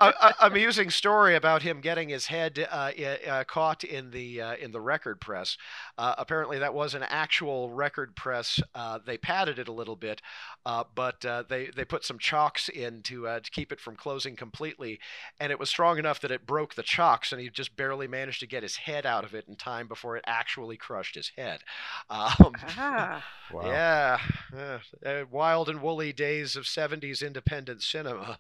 a, 0.00 0.06
a, 0.06 0.34
amusing 0.40 0.90
story 0.90 1.34
about 1.36 1.62
him 1.62 1.80
getting 1.80 2.08
his 2.08 2.26
head 2.26 2.66
uh, 2.70 2.90
uh, 3.28 3.44
caught 3.44 3.84
in 3.84 4.10
the 4.10 4.40
uh, 4.40 4.56
in 4.56 4.72
the 4.72 4.80
record 4.80 5.20
press. 5.20 5.56
Uh, 5.98 6.14
apparently, 6.18 6.58
that 6.58 6.74
was 6.74 6.94
an 6.94 7.02
actual 7.02 7.70
record 7.70 8.16
press. 8.16 8.60
Uh, 8.74 8.98
they 9.04 9.18
padded 9.18 9.58
it 9.58 9.68
a 9.68 9.72
little 9.72 9.96
bit, 9.96 10.20
uh, 10.66 10.84
but 10.94 11.24
uh, 11.24 11.44
they 11.48 11.66
they 11.76 11.84
put 11.84 12.04
some 12.04 12.18
chocks 12.18 12.68
in 12.68 13.02
to 13.02 13.26
uh, 13.26 13.40
to 13.40 13.50
keep 13.50 13.72
it 13.72 13.80
from 13.80 13.96
closing 13.96 14.36
completely, 14.36 14.98
and 15.38 15.52
it 15.52 15.58
was 15.58 15.68
strong 15.68 15.98
enough 15.98 16.20
that 16.20 16.30
it 16.30 16.46
broke 16.46 16.74
the 16.74 16.82
chocks, 16.82 17.32
and 17.32 17.40
he 17.40 17.48
just 17.48 17.76
barely 17.76 18.08
managed 18.08 18.40
to 18.40 18.46
get 18.46 18.62
his 18.62 18.76
head 18.76 19.06
out 19.06 19.24
of 19.24 19.34
it 19.34 19.46
in 19.48 19.56
time 19.56 19.86
before 19.86 20.16
it 20.16 20.24
actually 20.26 20.76
crushed 20.76 21.14
his 21.14 21.32
head. 21.36 21.60
Um, 22.10 22.52
ah, 22.76 23.24
Wow. 23.52 23.66
Yeah, 23.66 25.24
wild 25.30 25.68
and 25.68 25.80
woolly 25.82 26.12
days 26.12 26.54
of 26.56 26.64
'70s 26.64 27.24
independent 27.24 27.82
cinema. 27.82 28.38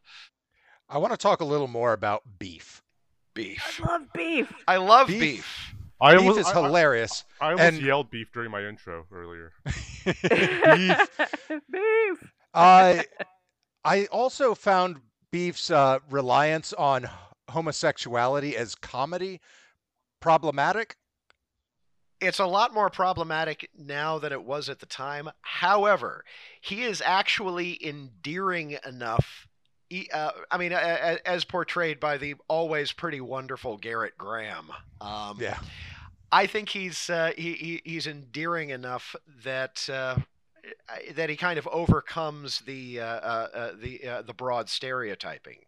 I 0.90 0.98
want 0.98 1.12
to 1.12 1.16
talk 1.16 1.40
a 1.40 1.44
little 1.44 1.68
more 1.68 1.92
about 1.92 2.22
beef. 2.38 2.82
Beef. 3.34 3.80
I 3.82 3.86
love 3.86 4.02
beef. 4.12 4.52
I 4.66 4.76
love 4.76 5.06
Beef. 5.06 5.20
beef. 5.20 5.74
I 6.00 6.12
Beef 6.12 6.20
almost, 6.20 6.40
is 6.40 6.46
I, 6.46 6.50
I- 6.60 6.62
hilarious. 6.66 7.24
I 7.40 7.50
almost 7.52 7.62
and- 7.74 7.80
yelled 7.82 8.10
beef 8.10 8.32
during 8.32 8.50
my 8.50 8.64
intro 8.66 9.06
earlier. 9.12 9.52
Beef. 9.64 10.10
Beef. 11.70 12.32
I 12.52 13.04
I 13.84 14.06
also 14.06 14.54
found 14.54 14.96
Beef's 15.30 15.70
uh, 15.70 16.00
reliance 16.10 16.72
on 16.72 17.08
homosexuality 17.50 18.56
as 18.56 18.74
comedy 18.74 19.40
problematic. 20.20 20.96
it's 22.20 22.38
a 22.40 22.46
lot 22.46 22.74
more 22.74 22.90
problematic 22.90 23.68
now 23.78 24.18
than 24.18 24.32
it 24.32 24.42
was 24.44 24.68
at 24.68 24.80
the 24.80 24.86
time. 24.86 25.30
However, 25.42 26.24
he 26.60 26.82
is 26.82 27.00
actually 27.04 27.78
endearing 27.86 28.76
enough. 28.86 29.46
Uh, 30.12 30.30
I 30.50 30.58
mean, 30.58 30.72
as 30.72 31.44
portrayed 31.44 31.98
by 32.00 32.16
the 32.16 32.34
always 32.48 32.92
pretty 32.92 33.20
wonderful 33.20 33.78
Gerrit 33.78 34.16
Graham. 34.16 34.70
Um, 35.00 35.38
Yeah. 35.40 35.58
I 36.32 36.46
think 36.46 36.68
he's 36.68 37.10
uh, 37.10 37.32
he, 37.36 37.54
he 37.54 37.82
he's 37.84 38.06
endearing 38.06 38.70
enough 38.70 39.16
that 39.44 39.88
uh, 39.90 40.16
that 41.14 41.28
he 41.30 41.36
kind 41.36 41.58
of 41.58 41.66
overcomes 41.68 42.60
the 42.60 43.00
uh, 43.00 43.04
uh, 43.04 43.48
uh, 43.54 43.72
the 43.80 44.06
uh, 44.06 44.22
the 44.22 44.34
broad 44.34 44.68
stereotyping. 44.68 45.58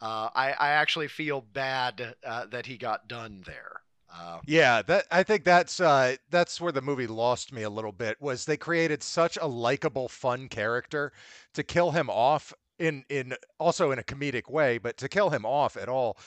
Uh, 0.00 0.28
I 0.34 0.52
I 0.52 0.68
actually 0.70 1.08
feel 1.08 1.40
bad 1.40 2.14
uh, 2.24 2.46
that 2.46 2.66
he 2.66 2.76
got 2.76 3.08
done 3.08 3.42
there. 3.46 3.82
Uh, 4.12 4.40
Yeah, 4.46 4.82
that 4.82 5.06
I 5.10 5.22
think 5.22 5.44
that's 5.44 5.80
uh, 5.80 6.16
that's 6.30 6.60
where 6.60 6.72
the 6.72 6.82
movie 6.82 7.06
lost 7.06 7.52
me 7.52 7.62
a 7.62 7.70
little 7.70 7.92
bit. 7.92 8.20
Was 8.20 8.44
they 8.44 8.56
created 8.56 9.02
such 9.02 9.38
a 9.40 9.46
likable, 9.46 10.08
fun 10.08 10.48
character 10.48 11.12
to 11.54 11.62
kill 11.62 11.92
him 11.92 12.10
off 12.10 12.52
in 12.82 13.04
in 13.08 13.34
also 13.58 13.92
in 13.92 13.98
a 13.98 14.02
comedic 14.02 14.50
way, 14.50 14.78
but 14.78 14.96
to 14.98 15.08
kill 15.08 15.30
him 15.30 15.46
off 15.46 15.76
at 15.76 15.88
all 15.88 16.18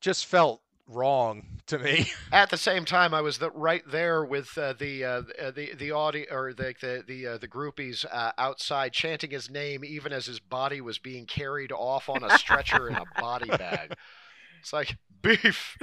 just 0.00 0.26
felt 0.26 0.60
wrong 0.88 1.46
to 1.66 1.78
me. 1.78 2.10
At 2.32 2.50
the 2.50 2.56
same 2.56 2.84
time, 2.84 3.14
I 3.14 3.20
was 3.20 3.38
the, 3.38 3.50
right 3.50 3.82
there 3.86 4.24
with 4.24 4.58
uh, 4.58 4.72
the 4.72 5.04
uh, 5.04 5.22
uh, 5.40 5.50
the 5.52 5.74
the 5.74 5.92
audio 5.92 6.26
or 6.30 6.52
the 6.52 6.74
the 6.80 7.04
the, 7.06 7.26
uh, 7.26 7.38
the 7.38 7.48
groupies 7.48 8.04
uh, 8.10 8.32
outside 8.38 8.92
chanting 8.92 9.30
his 9.30 9.48
name, 9.48 9.84
even 9.84 10.12
as 10.12 10.26
his 10.26 10.40
body 10.40 10.80
was 10.80 10.98
being 10.98 11.26
carried 11.26 11.70
off 11.70 12.08
on 12.08 12.24
a 12.24 12.36
stretcher 12.38 12.88
in 12.88 12.96
a 12.96 13.04
body 13.20 13.48
bag. 13.48 13.94
It's 14.60 14.74
like 14.74 14.98
beef. 15.22 15.78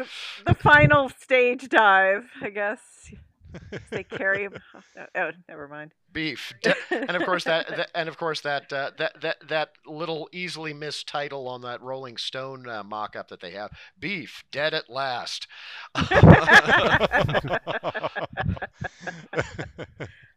The 0.46 0.54
final 0.54 1.10
stage 1.10 1.68
dive, 1.68 2.26
I 2.44 2.52
guess. 2.52 2.80
They 3.90 4.04
carry 4.04 4.44
him. 4.44 4.54
Oh, 4.76 5.06
oh, 5.16 5.32
never 5.50 5.68
mind. 5.68 5.92
Beef. 6.18 6.52
And 6.90 7.12
of 7.12 7.24
course 7.26 7.44
that, 7.44 7.68
that 7.68 7.92
and 7.94 8.10
of 8.10 8.18
course 8.18 8.42
that 8.42 8.74
uh, 8.74 8.90
that 8.98 9.22
that 9.22 9.38
that 9.50 9.70
little 9.86 10.28
easily 10.32 10.74
missed 10.74 11.08
title 11.08 11.48
on 11.48 11.62
that 11.62 11.80
Rolling 11.82 12.18
Stone 12.18 12.68
uh, 12.68 12.84
mock-up 12.84 13.28
that 13.28 13.40
they 13.40 13.52
have, 13.52 13.72
beef 14.00 14.44
dead 14.52 14.74
at 14.74 14.90
last. 14.90 15.48
I, 15.96 16.00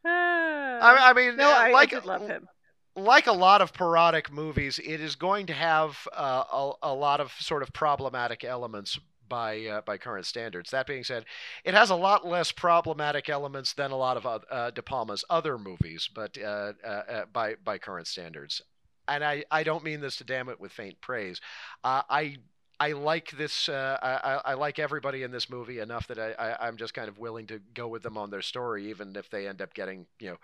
I 0.04 1.12
mean, 1.16 1.36
no, 1.36 1.48
uh, 1.50 1.54
I, 1.54 1.70
like 1.70 1.94
I 1.94 2.00
love 2.00 2.28
him. 2.28 2.46
like 2.94 3.26
a 3.26 3.32
lot 3.32 3.62
of 3.62 3.72
parodic 3.72 4.30
movies, 4.30 4.78
it 4.78 5.00
is 5.00 5.16
going 5.16 5.46
to 5.46 5.54
have 5.54 5.96
uh, 6.12 6.44
a, 6.52 6.72
a 6.82 6.94
lot 6.94 7.20
of 7.20 7.32
sort 7.38 7.62
of 7.62 7.72
problematic 7.72 8.44
elements 8.44 8.98
by 9.30 9.64
uh, 9.66 9.80
by 9.82 9.98
current 9.98 10.26
standards. 10.26 10.70
That 10.72 10.86
being 10.86 11.04
said, 11.04 11.24
it 11.64 11.74
has 11.74 11.90
a 11.90 11.96
lot 11.96 12.26
less 12.26 12.52
problematic 12.52 13.30
elements 13.30 13.72
than 13.72 13.92
a 13.92 13.96
lot 13.96 14.18
of 14.18 14.26
uh, 14.50 14.70
De 14.72 14.82
Palma's 14.82 15.24
other 15.30 15.58
movies, 15.58 16.10
but 16.14 16.36
uh, 16.38 16.74
uh, 16.84 16.88
uh, 16.88 17.24
by 17.32 17.54
by 17.64 17.78
current 17.78 18.08
standards. 18.08 18.62
And 19.08 19.24
I, 19.24 19.44
I 19.50 19.64
don't 19.64 19.84
mean 19.84 20.00
this 20.00 20.16
to 20.16 20.24
damn 20.24 20.48
it 20.50 20.60
with 20.60 20.72
faint 20.72 21.00
praise. 21.00 21.40
Uh, 21.82 22.02
I 22.10 22.36
I 22.78 22.92
like 22.92 23.30
this. 23.32 23.68
Uh, 23.68 23.98
I, 24.02 24.52
I- 24.52 24.54
like 24.54 24.78
everybody 24.78 25.22
in 25.22 25.30
this 25.30 25.50
movie 25.50 25.80
enough 25.80 26.06
that 26.08 26.18
I, 26.18 26.56
I'm 26.60 26.76
just 26.76 26.94
kind 26.94 27.08
of 27.08 27.18
willing 27.18 27.46
to 27.48 27.60
go 27.74 27.88
with 27.88 28.02
them 28.02 28.18
on 28.18 28.30
their 28.30 28.42
story, 28.42 28.90
even 28.90 29.16
if 29.16 29.30
they 29.30 29.48
end 29.48 29.62
up 29.62 29.74
getting 29.74 30.06
you 30.18 30.30
know 30.30 30.36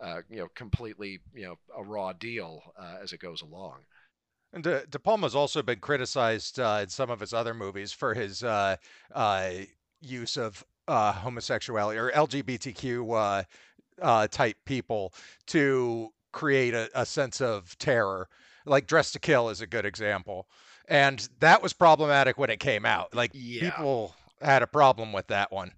uh, 0.00 0.22
you 0.30 0.38
know, 0.38 0.48
completely, 0.54 1.20
you 1.34 1.44
know, 1.46 1.56
a 1.76 1.82
raw 1.82 2.12
deal 2.12 2.62
uh, 2.78 2.96
as 3.02 3.12
it 3.12 3.20
goes 3.20 3.42
along. 3.42 3.84
And 4.54 4.62
De, 4.62 4.86
De 4.86 4.98
Palma's 5.00 5.34
also 5.34 5.62
been 5.62 5.80
criticized 5.80 6.60
uh, 6.60 6.78
in 6.82 6.88
some 6.88 7.10
of 7.10 7.18
his 7.18 7.34
other 7.34 7.52
movies 7.54 7.92
for 7.92 8.14
his 8.14 8.44
uh, 8.44 8.76
uh, 9.12 9.50
use 10.00 10.36
of 10.36 10.64
uh, 10.86 11.12
homosexuality 11.12 11.98
or 11.98 12.12
LGBTQ 12.12 13.16
uh, 13.40 13.42
uh, 14.00 14.28
type 14.28 14.56
people 14.64 15.12
to 15.46 16.10
create 16.32 16.72
a, 16.72 16.88
a 16.94 17.04
sense 17.04 17.40
of 17.40 17.76
terror. 17.78 18.28
Like 18.64 18.86
Dress 18.86 19.10
to 19.12 19.18
Kill 19.18 19.48
is 19.50 19.60
a 19.60 19.66
good 19.66 19.84
example. 19.84 20.46
And 20.86 21.28
that 21.40 21.60
was 21.60 21.72
problematic 21.72 22.38
when 22.38 22.50
it 22.50 22.60
came 22.60 22.86
out. 22.86 23.12
Like 23.12 23.32
Yeah. 23.34 23.70
people 23.70 24.14
had 24.40 24.62
a 24.62 24.68
problem 24.68 25.12
with 25.12 25.26
that 25.28 25.50
one. 25.50 25.72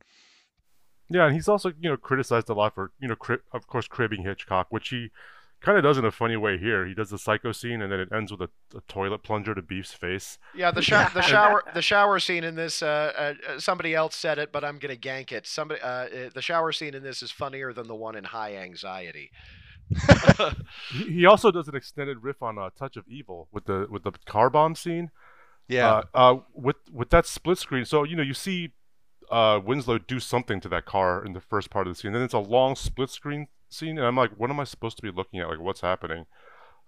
Yeah, 1.08 1.26
and 1.26 1.34
he's 1.34 1.48
also 1.48 1.72
you 1.80 1.88
know 1.88 1.96
criticized 1.96 2.50
a 2.50 2.54
lot 2.54 2.74
for 2.74 2.90
you 3.00 3.08
know 3.08 3.14
cri- 3.16 3.38
of 3.52 3.66
course 3.68 3.86
cribbing 3.86 4.24
Hitchcock, 4.24 4.66
which 4.70 4.88
he 4.88 5.10
kind 5.60 5.78
of 5.78 5.84
does 5.84 5.98
in 5.98 6.04
a 6.04 6.10
funny 6.10 6.36
way 6.36 6.58
here. 6.58 6.86
He 6.86 6.94
does 6.94 7.10
the 7.10 7.18
psycho 7.18 7.52
scene, 7.52 7.82
and 7.82 7.90
then 7.90 8.00
it 8.00 8.08
ends 8.12 8.30
with 8.30 8.40
a, 8.40 8.50
a 8.76 8.80
toilet 8.88 9.22
plunger 9.22 9.54
to 9.54 9.62
Beef's 9.62 9.92
face. 9.92 10.38
Yeah, 10.54 10.70
the 10.70 10.82
sho- 10.82 11.08
the 11.14 11.22
shower 11.22 11.62
the 11.74 11.82
shower 11.82 12.18
scene 12.18 12.44
in 12.44 12.54
this. 12.54 12.82
Uh, 12.82 13.34
uh, 13.46 13.58
somebody 13.58 13.94
else 13.94 14.16
said 14.16 14.38
it, 14.38 14.52
but 14.52 14.64
I'm 14.64 14.78
gonna 14.78 14.96
gank 14.96 15.32
it. 15.32 15.46
Somebody 15.46 15.80
uh, 15.80 15.86
uh, 15.88 16.30
the 16.34 16.42
shower 16.42 16.72
scene 16.72 16.94
in 16.94 17.02
this 17.02 17.22
is 17.22 17.30
funnier 17.30 17.72
than 17.72 17.88
the 17.88 17.94
one 17.94 18.16
in 18.16 18.24
High 18.24 18.56
Anxiety. 18.56 19.30
He, 20.92 21.04
he 21.04 21.26
also 21.26 21.50
does 21.50 21.68
an 21.68 21.76
extended 21.76 22.22
riff 22.22 22.42
on 22.42 22.58
uh, 22.58 22.70
Touch 22.76 22.96
of 22.96 23.04
Evil 23.08 23.48
with 23.52 23.66
the 23.66 23.86
with 23.90 24.02
the 24.02 24.12
car 24.26 24.50
bomb 24.50 24.74
scene. 24.74 25.10
Yeah. 25.68 25.88
Uh, 25.88 26.02
uh, 26.14 26.36
with 26.54 26.76
with 26.92 27.10
that 27.10 27.26
split 27.26 27.58
screen, 27.58 27.84
so 27.84 28.04
you 28.04 28.16
know 28.16 28.22
you 28.22 28.34
see 28.34 28.72
uh, 29.30 29.60
Winslow 29.64 29.98
do 29.98 30.20
something 30.20 30.60
to 30.60 30.68
that 30.68 30.86
car 30.86 31.24
in 31.24 31.32
the 31.32 31.40
first 31.40 31.70
part 31.70 31.86
of 31.86 31.94
the 31.94 32.00
scene. 32.00 32.12
Then 32.12 32.22
it's 32.22 32.34
a 32.34 32.38
long 32.38 32.76
split 32.76 33.10
screen 33.10 33.48
scene, 33.68 33.98
and 33.98 34.06
I'm 34.06 34.16
like, 34.16 34.32
what 34.36 34.50
am 34.50 34.60
I 34.60 34.64
supposed 34.64 34.96
to 34.96 35.02
be 35.02 35.10
looking 35.10 35.40
at? 35.40 35.48
Like, 35.48 35.60
what's 35.60 35.80
happening? 35.80 36.26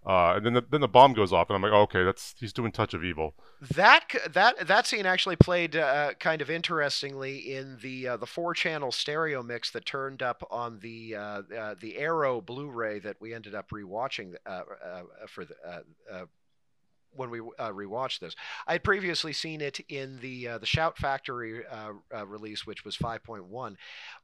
Uh, 0.07 0.35
and 0.37 0.47
then 0.47 0.55
the, 0.55 0.65
then 0.71 0.81
the 0.81 0.89
bomb 0.89 1.13
goes 1.13 1.33
off, 1.33 1.51
and 1.51 1.57
I'm 1.57 1.63
like, 1.63 1.73
oh, 1.73 1.83
okay, 1.83 2.05
that's 2.05 2.35
he's 2.39 2.53
doing 2.53 2.73
Touch 2.73 2.95
of 2.95 3.05
Evil. 3.05 3.35
That 3.75 4.05
that 4.31 4.67
that 4.67 4.87
scene 4.87 5.07
actually 5.07 5.37
played 5.37 5.77
uh, 5.77 6.15
kind 6.21 6.41
of 6.41 6.49
interestingly 6.49 7.37
in 7.37 7.79
the 7.83 8.09
uh, 8.09 8.17
the 8.17 8.27
four 8.27 8.55
channel 8.55 8.93
stereo 8.93 9.43
mix 9.43 9.71
that 9.73 9.85
turned 9.85 10.23
up 10.23 10.47
on 10.51 10.79
the 10.79 11.17
uh, 11.17 11.43
uh, 11.55 11.75
the 11.79 11.99
Arrow 11.99 12.41
Blu-ray 12.41 13.01
that 13.01 13.17
we 13.21 13.35
ended 13.35 13.55
up 13.55 13.71
rewatching 13.71 14.35
uh, 14.47 14.63
uh, 14.85 15.03
for 15.27 15.45
the. 15.45 15.55
When 17.19 17.31
we 17.31 17.41
uh, 17.41 17.71
rewatched 17.73 18.21
this, 18.21 18.35
I 18.67 18.73
had 18.73 18.85
previously 18.85 19.33
seen 19.33 19.61
it 19.61 19.81
in 19.89 20.19
the 20.21 20.49
uh, 20.49 20.59
the 20.59 20.67
Shout 20.67 20.97
Factory 20.97 21.67
uh, 21.67 21.93
uh, 22.17 22.27
release, 22.27 22.65
which 22.67 22.85
was 22.85 22.97
5.1, 22.97 23.75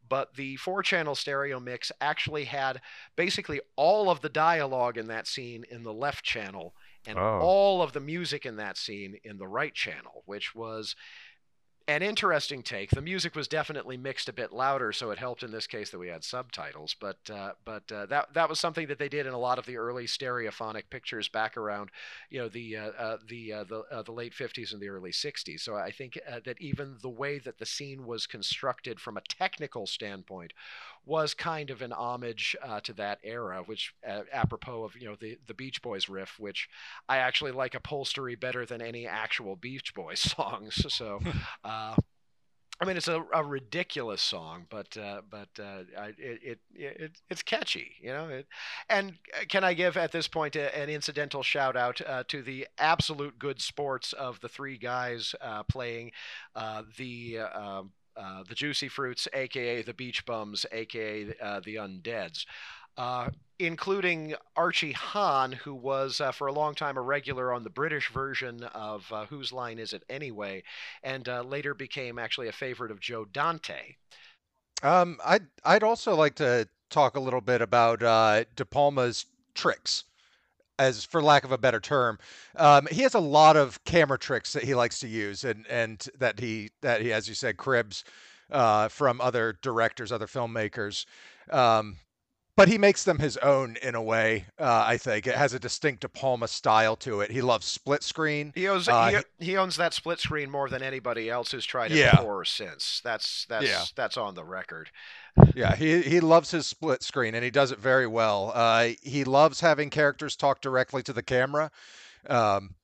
but 0.08 0.34
the 0.34 0.56
four-channel 0.56 1.14
stereo 1.16 1.58
mix 1.58 1.90
actually 2.00 2.44
had 2.44 2.80
basically 3.16 3.60
all 3.76 4.08
of 4.10 4.20
the 4.20 4.28
dialogue 4.28 4.96
in 4.96 5.08
that 5.08 5.26
scene 5.26 5.64
in 5.70 5.82
the 5.82 5.92
left 5.92 6.24
channel, 6.24 6.74
and 7.06 7.18
Oh. 7.18 7.40
all 7.42 7.82
of 7.82 7.92
the 7.92 8.00
music 8.00 8.46
in 8.46 8.56
that 8.56 8.76
scene 8.78 9.18
in 9.24 9.38
the 9.38 9.48
right 9.48 9.74
channel, 9.74 10.22
which 10.26 10.54
was 10.54 10.94
an 11.86 12.02
interesting 12.02 12.62
take. 12.62 12.90
The 12.90 13.02
music 13.02 13.34
was 13.34 13.46
definitely 13.46 13.96
mixed 13.96 14.28
a 14.28 14.32
bit 14.32 14.52
louder, 14.52 14.92
so 14.92 15.10
it 15.10 15.18
helped 15.18 15.42
in 15.42 15.50
this 15.50 15.66
case 15.66 15.90
that 15.90 15.98
we 15.98 16.08
had 16.08 16.24
subtitles. 16.24 16.96
But 16.98 17.18
uh, 17.30 17.52
but 17.64 17.90
uh, 17.92 18.06
that 18.06 18.32
that 18.32 18.48
was 18.48 18.58
something 18.58 18.86
that 18.86 18.98
they 18.98 19.08
did 19.08 19.26
in 19.26 19.34
a 19.34 19.38
lot 19.38 19.58
of 19.58 19.66
the 19.66 19.76
early 19.76 20.06
stereophonic 20.06 20.84
pictures 20.88 21.28
back 21.28 21.56
around, 21.56 21.90
you 22.30 22.38
know, 22.40 22.48
the 22.48 22.76
uh, 22.76 22.90
uh, 22.98 23.16
the 23.28 23.52
uh, 23.52 23.64
the 23.64 23.84
uh, 23.90 24.02
the 24.02 24.12
late 24.12 24.32
50s 24.32 24.72
and 24.72 24.80
the 24.80 24.88
early 24.88 25.12
60s. 25.12 25.60
So 25.60 25.76
I 25.76 25.90
think 25.90 26.18
that 26.26 26.60
even 26.60 26.96
the 27.02 27.10
way 27.10 27.38
that 27.38 27.58
the 27.58 27.66
scene 27.66 28.06
was 28.06 28.26
constructed 28.26 28.98
from 28.98 29.16
a 29.16 29.22
technical 29.22 29.86
standpoint 29.86 30.52
was 31.06 31.34
kind 31.34 31.70
of 31.70 31.82
an 31.82 31.92
homage 31.92 32.56
uh, 32.62 32.80
to 32.80 32.92
that 32.94 33.18
era, 33.22 33.62
which 33.64 33.94
uh, 34.06 34.22
apropos 34.32 34.84
of 34.84 34.96
you 34.96 35.08
know 35.08 35.16
the 35.20 35.38
the 35.46 35.54
Beach 35.54 35.82
Boys 35.82 36.08
riff, 36.08 36.38
which 36.38 36.68
I 37.08 37.18
actually 37.18 37.52
like 37.52 37.74
upholstery 37.74 38.34
better 38.34 38.64
than 38.64 38.80
any 38.80 39.06
actual 39.06 39.56
Beach 39.56 39.94
Boys 39.94 40.20
songs. 40.36 40.84
So, 40.92 41.20
uh, 41.64 41.96
I 42.80 42.84
mean, 42.84 42.96
it's 42.96 43.08
a, 43.08 43.24
a 43.32 43.44
ridiculous 43.44 44.20
song, 44.20 44.66
but 44.68 44.96
uh, 44.96 45.22
but 45.30 45.48
uh, 45.60 45.84
I, 45.96 46.08
it, 46.18 46.40
it 46.42 46.58
it 46.74 47.12
it's 47.30 47.42
catchy, 47.42 47.92
you 48.00 48.08
know. 48.08 48.28
It, 48.28 48.46
and 48.88 49.14
uh, 49.32 49.44
can 49.48 49.62
I 49.62 49.74
give 49.74 49.96
at 49.96 50.10
this 50.10 50.26
point 50.26 50.56
a, 50.56 50.76
an 50.76 50.88
incidental 50.88 51.42
shout 51.42 51.76
out 51.76 52.00
uh, 52.00 52.24
to 52.28 52.42
the 52.42 52.66
absolute 52.78 53.38
good 53.38 53.60
sports 53.60 54.12
of 54.12 54.40
the 54.40 54.48
three 54.48 54.76
guys 54.76 55.34
uh, 55.40 55.62
playing 55.64 56.12
uh, 56.56 56.82
the. 56.96 57.38
Uh, 58.16 58.44
the 58.48 58.54
Juicy 58.54 58.88
Fruits, 58.88 59.26
aka 59.32 59.82
the 59.82 59.94
Beach 59.94 60.24
Bums, 60.24 60.66
aka 60.70 61.34
uh, 61.42 61.60
the 61.64 61.76
Undeads, 61.76 62.46
uh, 62.96 63.30
including 63.58 64.34
Archie 64.56 64.92
Hahn, 64.92 65.52
who 65.52 65.74
was 65.74 66.20
uh, 66.20 66.32
for 66.32 66.46
a 66.46 66.52
long 66.52 66.74
time 66.74 66.96
a 66.96 67.00
regular 67.02 67.52
on 67.52 67.64
the 67.64 67.70
British 67.70 68.10
version 68.10 68.64
of 68.74 69.10
uh, 69.12 69.26
Whose 69.26 69.52
Line 69.52 69.78
Is 69.78 69.92
It 69.92 70.04
Anyway, 70.08 70.62
and 71.02 71.28
uh, 71.28 71.42
later 71.42 71.74
became 71.74 72.18
actually 72.18 72.48
a 72.48 72.52
favorite 72.52 72.90
of 72.90 73.00
Joe 73.00 73.24
Dante. 73.24 73.96
Um, 74.82 75.18
I'd 75.24 75.46
I'd 75.64 75.82
also 75.82 76.14
like 76.14 76.34
to 76.36 76.68
talk 76.90 77.16
a 77.16 77.20
little 77.20 77.40
bit 77.40 77.60
about 77.62 78.02
uh, 78.02 78.44
De 78.54 78.64
Palma's 78.64 79.26
tricks, 79.54 80.04
as 80.78 81.04
for 81.04 81.22
lack 81.22 81.44
of 81.44 81.52
a 81.52 81.58
better 81.58 81.80
term. 81.80 82.18
Um, 82.56 82.86
he 82.90 83.02
has 83.02 83.14
a 83.14 83.20
lot 83.20 83.56
of 83.56 83.82
camera 83.84 84.18
tricks 84.18 84.52
that 84.54 84.64
he 84.64 84.74
likes 84.74 84.98
to 85.00 85.08
use, 85.08 85.44
and 85.44 85.66
and 85.68 86.06
that 86.18 86.40
he 86.40 86.70
that 86.82 87.00
he, 87.00 87.12
as 87.12 87.28
you 87.28 87.34
said, 87.34 87.56
cribs 87.56 88.04
uh, 88.50 88.88
from 88.88 89.20
other 89.20 89.56
directors, 89.62 90.12
other 90.12 90.26
filmmakers. 90.26 91.06
Um, 91.50 91.96
but 92.56 92.68
he 92.68 92.78
makes 92.78 93.02
them 93.02 93.18
his 93.18 93.36
own 93.38 93.76
in 93.82 93.96
a 93.96 94.02
way. 94.02 94.44
Uh, 94.60 94.84
I 94.86 94.96
think 94.96 95.26
it 95.26 95.34
has 95.34 95.54
a 95.54 95.58
distinct 95.58 96.02
De 96.02 96.08
Palma 96.08 96.46
style 96.46 96.94
to 96.96 97.20
it. 97.20 97.32
He 97.32 97.42
loves 97.42 97.66
split 97.66 98.04
screen. 98.04 98.52
He 98.54 98.68
owns 98.68 98.86
Uh, 98.86 99.22
he, 99.40 99.44
he 99.46 99.56
owns 99.56 99.74
that 99.76 99.92
split 99.92 100.20
screen 100.20 100.52
more 100.52 100.68
than 100.68 100.80
anybody 100.80 101.28
else 101.28 101.50
who's 101.50 101.66
tried 101.66 101.90
it 101.90 101.96
Yeah. 101.96 102.12
before 102.12 102.40
or 102.40 102.44
since. 102.44 103.00
That's 103.02 103.44
that's 103.48 103.66
Yeah. 103.66 103.84
that's 103.96 104.16
on 104.16 104.36
the 104.36 104.44
record. 104.44 104.90
Yeah, 105.54 105.76
he 105.76 106.02
he 106.02 106.20
loves 106.20 106.50
his 106.50 106.66
split 106.66 107.02
screen 107.02 107.34
and 107.34 107.44
he 107.44 107.50
does 107.50 107.70
it 107.72 107.78
very 107.78 108.06
well. 108.06 108.52
Uh, 108.54 108.90
he 109.02 109.24
loves 109.24 109.60
having 109.60 109.90
characters 109.90 110.36
talk 110.36 110.60
directly 110.60 111.02
to 111.04 111.12
the 111.12 111.22
camera. 111.22 111.70
Um, 112.28 112.74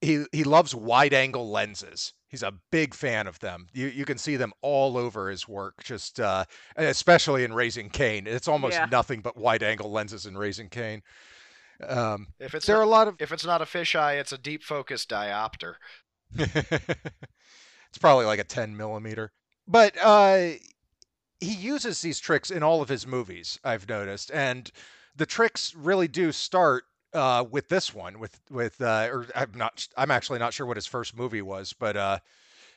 he 0.00 0.26
he 0.32 0.44
loves 0.44 0.74
wide 0.74 1.14
angle 1.14 1.50
lenses. 1.50 2.14
He's 2.28 2.42
a 2.42 2.52
big 2.70 2.94
fan 2.94 3.26
of 3.26 3.38
them. 3.40 3.68
You 3.72 3.88
you 3.88 4.04
can 4.04 4.18
see 4.18 4.36
them 4.36 4.52
all 4.62 4.96
over 4.98 5.30
his 5.30 5.48
work, 5.48 5.84
just 5.84 6.20
uh, 6.20 6.44
especially 6.76 7.44
in 7.44 7.54
Raising 7.54 7.90
Cain. 7.90 8.26
It's 8.26 8.48
almost 8.48 8.80
Yeah. 8.80 8.86
nothing 8.90 9.20
but 9.20 9.36
wide 9.36 9.62
angle 9.62 9.90
lenses 9.90 10.26
in 10.26 10.36
Raising 10.36 10.68
Cain. 10.68 11.02
Um, 11.86 12.28
If 12.38 12.54
it's 12.54 12.66
there 12.66 12.76
are 12.76 12.80
not, 12.80 12.86
a 12.86 12.88
lot 12.88 13.08
of 13.08 13.16
if 13.18 13.30
it's 13.32 13.44
not 13.44 13.60
a 13.62 13.66
fisheye, 13.66 14.18
it's 14.18 14.32
a 14.32 14.38
deep 14.38 14.62
focus 14.62 15.04
diopter. 15.06 15.74
it's 16.36 17.98
probably 18.00 18.26
like 18.26 18.38
a 18.38 18.44
10 18.44 18.76
millimeter. 18.76 19.32
But 19.66 19.96
uh, 20.02 20.50
he 21.40 21.54
uses 21.54 22.00
these 22.00 22.18
tricks 22.18 22.50
in 22.50 22.62
all 22.62 22.82
of 22.82 22.88
his 22.88 23.06
movies, 23.06 23.58
I've 23.64 23.88
noticed. 23.88 24.30
And 24.32 24.70
the 25.14 25.26
tricks 25.26 25.74
really 25.74 26.08
do 26.08 26.32
start 26.32 26.84
uh, 27.12 27.44
with 27.50 27.68
this 27.68 27.94
one, 27.94 28.18
with, 28.18 28.40
with 28.50 28.80
uh, 28.80 29.08
or 29.10 29.26
I'm 29.34 29.52
not, 29.54 29.86
I'm 29.96 30.10
actually 30.10 30.38
not 30.38 30.52
sure 30.52 30.66
what 30.66 30.76
his 30.76 30.86
first 30.86 31.16
movie 31.16 31.42
was, 31.42 31.72
but 31.72 31.96
uh, 31.96 32.18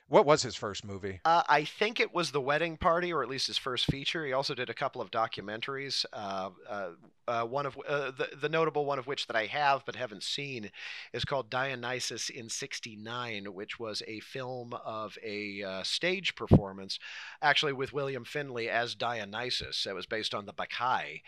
what 0.10 0.26
was 0.26 0.41
his 0.41 0.56
first 0.56 0.84
movie? 0.84 1.22
Uh, 1.24 1.43
I 1.48 1.63
think 1.63 2.00
it 2.00 2.13
was 2.13 2.32
the 2.32 2.41
wedding 2.41 2.78
party, 2.78 3.13
or 3.13 3.24
at 3.24 3.30
least 3.30 3.48
his 3.48 3.58
first 3.58 3.86
feature. 3.86 4.26
He 4.26 4.34
also 4.34 4.56
did 4.56 4.69
a 4.69 4.74
couple 4.74 5.02
of 5.02 5.12
documentaries. 5.12 6.06
Uh, 6.12 6.50
uh, 6.67 6.89
uh, 7.28 7.45
one 7.45 7.67
of 7.67 7.78
uh, 7.88 8.12
the 8.12 8.28
the 8.41 8.50
notable 8.50 8.86
one 8.86 8.98
of 8.98 9.06
which 9.06 9.28
that 9.28 9.36
I 9.36 9.45
have 9.45 9.86
but 9.86 9.95
haven't 9.95 10.24
seen 10.24 10.72
is 11.13 11.26
called 11.26 11.52
Dionysus 11.52 12.30
in 12.30 12.50
'69, 12.50 13.54
which 13.54 13.80
was 13.80 14.02
a 14.08 14.19
film 14.22 14.74
of 14.84 15.15
a 15.24 15.62
uh, 15.62 15.84
stage 15.84 16.36
performance, 16.36 16.98
actually 17.41 17.74
with 17.74 17.93
William 17.93 18.26
Finley 18.26 18.67
as 18.67 18.95
Dionysus. 18.95 19.86
It 19.86 19.93
was 19.93 20.08
based 20.08 20.34
on 20.34 20.45
the 20.45 20.54
Bacchae. 20.54 21.22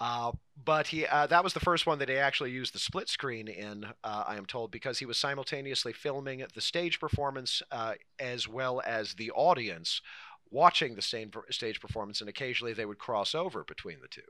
Uh, 0.00 0.32
but 0.64 0.88
he 0.88 1.06
uh, 1.06 1.26
that 1.26 1.44
was 1.44 1.54
the 1.54 1.60
first 1.60 1.86
one 1.86 1.98
that 1.98 2.08
he 2.08 2.16
actually 2.16 2.50
used 2.50 2.74
the 2.74 2.78
split 2.78 3.08
screen 3.08 3.48
in, 3.48 3.84
uh, 4.02 4.24
I 4.26 4.36
am 4.36 4.46
told, 4.46 4.70
because 4.70 4.98
he 4.98 5.06
was 5.06 5.18
simultaneously 5.18 5.92
filming 5.92 6.44
the 6.54 6.60
stage 6.60 6.98
performance 6.98 7.62
uh, 7.70 7.94
as 8.18 8.48
well 8.48 8.82
as 8.84 9.14
the 9.14 9.30
audience 9.32 10.00
watching 10.50 10.94
the 10.94 11.02
same 11.02 11.30
stage 11.50 11.80
performance, 11.80 12.20
and 12.20 12.28
occasionally 12.28 12.72
they 12.72 12.86
would 12.86 12.98
cross 12.98 13.34
over 13.34 13.64
between 13.64 13.98
the 14.00 14.08
two. 14.08 14.22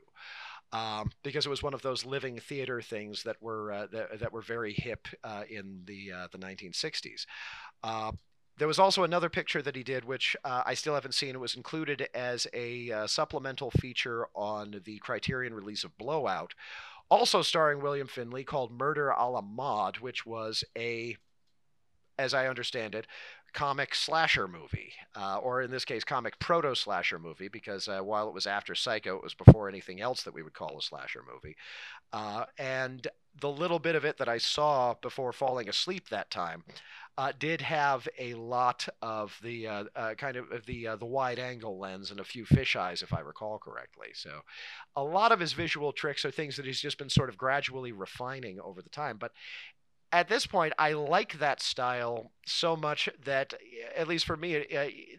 Um, 0.73 1.11
because 1.23 1.47
it 1.47 1.51
was 1.51 1.63
one 1.63 1.75
of 1.75 1.83
those 1.83 2.05
living 2.05 2.41
theater 2.41 2.81
things 2.83 3.23
that 3.23 3.37
were 3.41 3.71
uh, 3.73 3.87
that, 3.93 4.19
that 4.21 4.33
were 4.33 4.43
very 4.43 4.73
hip 4.73 5.07
uh, 5.23 5.45
in 5.49 5.83
the 5.85 6.11
the 6.33 6.39
1960s. 6.39 7.27
There 8.57 8.69
was 8.69 8.79
also 8.79 9.03
another 9.03 9.29
picture 9.29 9.63
that 9.63 9.75
he 9.75 9.83
did, 9.83 10.05
which 10.05 10.37
uh, 10.45 10.63
I 10.65 10.75
still 10.75 10.95
haven't 10.95 11.15
seen. 11.15 11.35
It 11.35 11.41
was 11.41 11.57
included 11.57 12.09
as 12.15 12.47
a 12.53 12.91
uh, 12.91 13.07
supplemental 13.07 13.71
feature 13.73 14.29
on 14.35 14.81
the 14.85 14.99
Criterion 14.99 15.55
release 15.55 15.83
of 15.83 15.99
Blowout, 15.99 16.55
also 17.11 17.43
starring 17.43 17.83
William 17.83 18.07
Finley, 18.07 18.45
called 18.45 18.71
Murder 18.71 19.11
a 19.11 19.29
la 19.29 19.41
Mode, 19.41 19.99
which 19.99 20.25
was 20.25 20.63
a, 20.79 21.17
as 22.17 22.33
I 22.33 22.47
understand 22.47 22.95
it, 22.95 23.07
comic 23.53 23.95
slasher 23.95 24.49
movie, 24.49 24.93
uh, 25.17 25.39
or 25.39 25.63
in 25.63 25.71
this 25.71 25.85
case, 25.85 26.05
comic 26.05 26.39
proto 26.39 26.75
slasher 26.75 27.19
movie, 27.19 27.49
because 27.49 27.89
uh, 27.89 28.01
while 28.01 28.29
it 28.29 28.35
was 28.35 28.47
after 28.47 28.75
Psycho, 28.75 29.17
it 29.17 29.23
was 29.23 29.35
before 29.35 29.69
anything 29.69 30.01
else 30.01 30.23
that 30.23 30.35
we 30.35 30.43
would 30.43 30.55
call 30.55 30.79
a 30.79 30.83
slasher 30.83 31.23
movie. 31.33 31.57
Uh, 32.13 32.45
and 32.59 33.09
the 33.41 33.51
little 33.51 33.79
bit 33.79 33.95
of 33.95 34.05
it 34.05 34.19
that 34.19 34.29
I 34.29 34.39
saw 34.39 34.95
before 35.01 35.33
falling 35.33 35.69
asleep 35.69 36.09
that 36.09 36.31
time 36.31 36.65
uh, 37.17 37.33
did 37.39 37.61
have 37.61 38.09
a 38.19 38.35
lot 38.35 38.89
of 39.01 39.39
the 39.43 39.69
uh, 39.69 39.85
uh, 39.95 40.15
kind 40.15 40.37
of 40.37 40.47
the 40.67 40.89
uh, 40.89 40.97
the 40.97 41.07
wide 41.07 41.39
angle 41.39 41.79
lens 41.79 42.11
and 42.11 42.19
a 42.19 42.25
few 42.25 42.45
fisheyes, 42.45 43.03
if 43.03 43.13
I 43.13 43.21
recall 43.21 43.59
correctly. 43.59 44.09
So, 44.15 44.41
a 44.97 45.03
lot 45.03 45.31
of 45.31 45.39
his 45.39 45.53
visual 45.53 45.93
tricks 45.93 46.25
are 46.25 46.31
things 46.31 46.57
that 46.57 46.67
he's 46.67 46.81
just 46.81 46.99
been 46.99 47.11
sort 47.11 47.29
of 47.29 47.37
gradually 47.37 47.93
refining 47.93 48.59
over 48.59 48.83
the 48.83 48.89
time. 48.89 49.17
But 49.17 49.31
at 50.11 50.29
this 50.29 50.47
point, 50.47 50.73
I 50.79 50.93
like 50.93 51.39
that 51.39 51.61
style 51.61 52.33
so 52.47 52.77
much 52.77 53.09
that, 53.25 53.55
at 53.97 54.09
least 54.09 54.27
for 54.27 54.37
me, 54.37 54.55
it, 54.55 54.69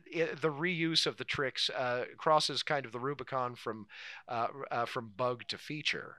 it, 0.06 0.42
the 0.42 0.52
reuse 0.52 1.06
of 1.06 1.18
the 1.18 1.26
tricks 1.26 1.70
uh, 1.70 2.06
crosses 2.18 2.64
kind 2.64 2.86
of 2.86 2.92
the 2.92 3.00
Rubicon 3.00 3.56
from 3.56 3.88
uh, 4.28 4.86
from 4.86 5.14
bug 5.16 5.44
to 5.48 5.58
feature. 5.58 6.18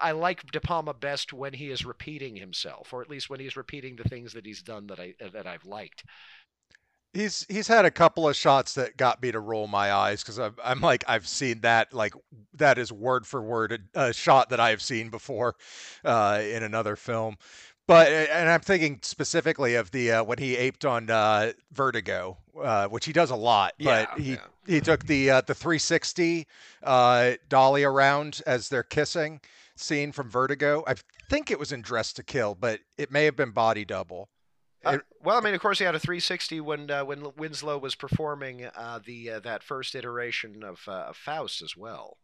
I 0.00 0.12
like 0.12 0.50
De 0.50 0.60
Palma 0.60 0.94
best 0.94 1.32
when 1.32 1.52
he 1.52 1.70
is 1.70 1.84
repeating 1.84 2.36
himself, 2.36 2.92
or 2.92 3.02
at 3.02 3.10
least 3.10 3.30
when 3.30 3.40
he's 3.40 3.56
repeating 3.56 3.96
the 3.96 4.08
things 4.08 4.32
that 4.32 4.46
he's 4.46 4.62
done 4.62 4.86
that 4.88 5.00
I 5.00 5.14
that 5.32 5.46
I've 5.46 5.64
liked. 5.64 6.04
He's 7.12 7.46
he's 7.48 7.68
had 7.68 7.84
a 7.84 7.90
couple 7.90 8.28
of 8.28 8.36
shots 8.36 8.74
that 8.74 8.96
got 8.96 9.22
me 9.22 9.32
to 9.32 9.40
roll 9.40 9.66
my 9.66 9.92
eyes 9.92 10.22
because 10.22 10.38
I'm, 10.38 10.54
I'm 10.62 10.80
like 10.80 11.04
I've 11.08 11.26
seen 11.26 11.60
that 11.60 11.92
like 11.92 12.14
that 12.54 12.78
is 12.78 12.92
word 12.92 13.26
for 13.26 13.40
word 13.40 13.88
a, 13.94 14.08
a 14.08 14.12
shot 14.12 14.50
that 14.50 14.60
I 14.60 14.70
have 14.70 14.82
seen 14.82 15.08
before 15.08 15.56
uh, 16.04 16.42
in 16.42 16.62
another 16.62 16.96
film. 16.96 17.36
But 17.86 18.08
and 18.08 18.50
I'm 18.50 18.60
thinking 18.60 18.98
specifically 19.02 19.76
of 19.76 19.92
the 19.92 20.12
uh, 20.12 20.24
when 20.24 20.38
he 20.38 20.56
aped 20.56 20.84
on 20.84 21.08
uh, 21.08 21.52
Vertigo, 21.72 22.36
uh, 22.60 22.88
which 22.88 23.06
he 23.06 23.12
does 23.12 23.30
a 23.30 23.36
lot. 23.36 23.74
Yeah, 23.78 24.06
but 24.10 24.20
he 24.20 24.32
yeah. 24.32 24.38
he 24.66 24.80
took 24.80 25.06
the 25.06 25.30
uh, 25.30 25.40
the 25.42 25.54
360 25.54 26.48
uh, 26.82 27.32
dolly 27.48 27.84
around 27.84 28.42
as 28.44 28.68
they're 28.68 28.82
kissing 28.82 29.40
scene 29.76 30.12
from 30.12 30.30
Vertigo. 30.30 30.82
I 30.86 30.94
think 31.28 31.50
it 31.50 31.58
was 31.58 31.72
in 31.72 31.82
Dress 31.82 32.12
to 32.14 32.22
Kill, 32.22 32.54
but 32.54 32.80
it 32.98 33.10
may 33.10 33.24
have 33.24 33.36
been 33.36 33.50
Body 33.50 33.84
Double. 33.84 34.28
Uh, 34.84 34.98
well, 35.22 35.36
I 35.36 35.40
mean, 35.40 35.54
of 35.54 35.60
course, 35.60 35.78
he 35.78 35.84
had 35.84 35.94
a 35.94 35.98
360 35.98 36.60
when 36.60 36.90
uh, 36.90 37.04
when 37.04 37.26
Winslow 37.36 37.78
was 37.78 37.94
performing 37.94 38.66
uh, 38.76 39.00
the 39.04 39.32
uh, 39.32 39.40
that 39.40 39.62
first 39.62 39.94
iteration 39.94 40.62
of, 40.62 40.80
uh, 40.86 41.06
of 41.08 41.16
Faust 41.16 41.62
as 41.62 41.76
well. 41.76 42.18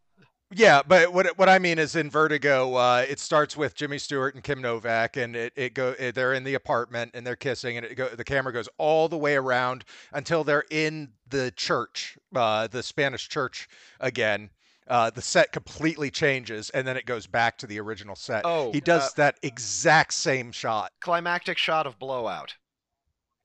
Yeah, 0.55 0.83
but 0.87 1.15
what 1.15 1.38
what 1.38 1.49
I 1.49 1.59
mean 1.59 1.79
is 1.79 1.97
in 1.97 2.11
Vertigo, 2.11 2.75
uh, 2.75 3.07
it 3.09 3.19
starts 3.19 3.57
with 3.57 3.75
Jimmy 3.75 3.97
Stewart 3.99 4.35
and 4.35 4.45
Kim 4.45 4.61
Novak, 4.61 5.17
and 5.17 5.35
it 5.35 5.53
it 5.57 5.75
go 5.75 5.95
it, 5.99 6.15
they're 6.15 6.35
in 6.35 6.45
the 6.45 6.55
apartment 6.55 7.12
and 7.15 7.27
they're 7.27 7.37
kissing, 7.37 7.79
and 7.79 7.87
it 7.87 7.95
go 7.95 8.09
the 8.09 8.25
camera 8.25 8.53
goes 8.53 8.69
all 8.77 9.09
the 9.09 9.17
way 9.17 9.35
around 9.35 9.85
until 10.12 10.45
they're 10.45 10.65
in 10.71 11.12
the 11.31 11.53
church, 11.57 12.19
uh, 12.35 12.67
the 12.67 12.83
Spanish 12.83 13.29
church 13.29 13.67
again. 13.99 14.51
Uh, 14.88 15.11
the 15.11 15.23
set 15.23 15.53
completely 15.53 16.11
changes, 16.11 16.71
and 16.71 16.87
then 16.87 16.97
it 16.97 17.07
goes 17.07 17.27
back 17.27 17.57
to 17.59 17.66
the 17.66 17.79
original 17.81 18.16
set. 18.16 18.45
Oh, 18.45 18.73
he 18.73 18.81
does 18.81 19.03
uh, 19.05 19.11
that 19.16 19.38
exact 19.42 20.12
same 20.14 20.53
shot. 20.53 20.92
Climactic 21.01 21.59
shot 21.59 21.87
of 21.87 21.99
Blowout. 21.99 22.57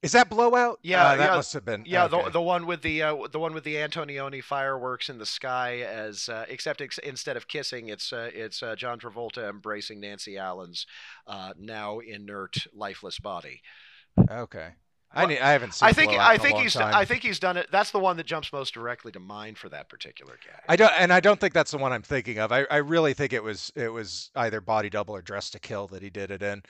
Is 0.04 0.12
that 0.12 0.30
blowout? 0.30 0.80
Yeah, 0.84 1.04
Uh, 1.04 1.16
that 1.18 1.32
yeah, 1.32 1.36
must 1.36 1.54
have 1.54 1.66
been. 1.66 1.84
Yeah, 1.86 2.06
okay. 2.06 2.24
the 2.24 2.30
the 2.30 2.42
one 2.42 2.66
with 2.68 2.82
the 2.82 3.02
uh, 3.02 3.28
the 3.32 3.40
one 3.40 3.54
with 3.54 3.64
the 3.64 3.76
Antonioni 3.76 4.44
fireworks 4.44 5.10
in 5.10 5.18
the 5.18 5.26
sky 5.26 5.80
as 5.82 6.30
uh, 6.30 6.46
except 6.48 6.82
ex- 6.82 7.00
instead 7.00 7.36
of 7.36 7.48
kissing, 7.48 7.90
it's 7.90 8.14
uh, 8.14 8.30
it's 8.34 8.62
uh, 8.62 8.76
John 8.76 9.00
Travolta 9.00 9.50
embracing 9.50 10.00
Nancy 10.00 10.38
Allen's 10.38 10.86
uh, 11.26 11.54
now 11.58 12.00
inert, 12.00 12.68
lifeless 12.74 13.20
body. 13.20 13.62
okay. 14.30 14.76
I 15.14 15.26
need, 15.26 15.40
I 15.40 15.52
haven't 15.52 15.74
seen. 15.74 15.88
I 15.88 15.94
think 15.94 16.12
I 16.14 16.38
think 16.38 16.58
he's 16.60 16.74
time. 16.74 16.94
I 16.94 17.06
think 17.06 17.24
he's 17.24 17.40
done 17.40 17.58
it. 17.58 17.68
That's 17.72 17.92
the 17.92 18.00
one 18.00 18.18
that 18.18 18.26
jumps 18.26 18.52
most 18.52 18.74
directly 18.74 19.12
to 19.14 19.20
mind 19.20 19.58
for 19.58 19.70
that 19.70 19.90
particular 19.90 20.38
guy. 20.46 20.60
I 20.68 20.76
don't, 20.76 20.92
and 20.98 21.12
I 21.14 21.20
don't 21.20 21.40
think 21.40 21.54
that's 21.54 21.72
the 21.72 21.78
one 21.78 21.92
I'm 21.94 22.02
thinking 22.04 22.40
of. 22.40 22.52
I, 22.52 22.66
I 22.70 22.78
really 22.78 23.14
think 23.14 23.34
it 23.34 23.42
was 23.44 23.72
it 23.76 23.88
was 23.92 24.30
either 24.36 24.62
Body 24.62 24.90
Double 24.90 25.16
or 25.16 25.22
Dress 25.22 25.50
to 25.52 25.60
Kill 25.60 25.88
that 25.88 26.04
he 26.04 26.10
did 26.10 26.30
it 26.32 26.44
in. 26.44 26.62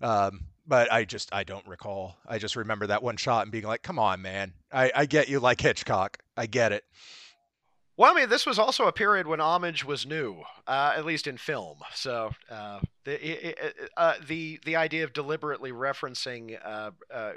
Um, 0.00 0.46
but 0.66 0.90
I 0.92 1.04
just 1.04 1.32
I 1.34 1.44
don't 1.44 1.66
recall. 1.66 2.16
I 2.26 2.38
just 2.38 2.56
remember 2.56 2.86
that 2.88 3.02
one 3.02 3.16
shot 3.16 3.42
and 3.42 3.52
being 3.52 3.64
like, 3.64 3.82
"Come 3.82 3.98
on, 3.98 4.22
man! 4.22 4.52
I, 4.72 4.90
I 4.94 5.06
get 5.06 5.28
you 5.28 5.38
like 5.38 5.60
Hitchcock. 5.60 6.18
I 6.36 6.46
get 6.46 6.72
it." 6.72 6.84
Well, 7.98 8.10
I 8.10 8.14
mean, 8.18 8.30
this 8.30 8.46
was 8.46 8.58
also 8.58 8.86
a 8.86 8.92
period 8.92 9.26
when 9.26 9.38
homage 9.38 9.84
was 9.84 10.06
new, 10.06 10.42
uh, 10.66 10.94
at 10.96 11.04
least 11.04 11.26
in 11.26 11.36
film. 11.36 11.78
So 11.94 12.30
uh, 12.50 12.80
the 13.04 13.12
i- 13.22 13.54
i- 13.62 13.72
uh, 13.96 14.14
the 14.26 14.58
the 14.64 14.76
idea 14.76 15.04
of 15.04 15.12
deliberately 15.12 15.72
referencing 15.72 16.58
uh, 16.64 16.92
uh, 17.12 17.32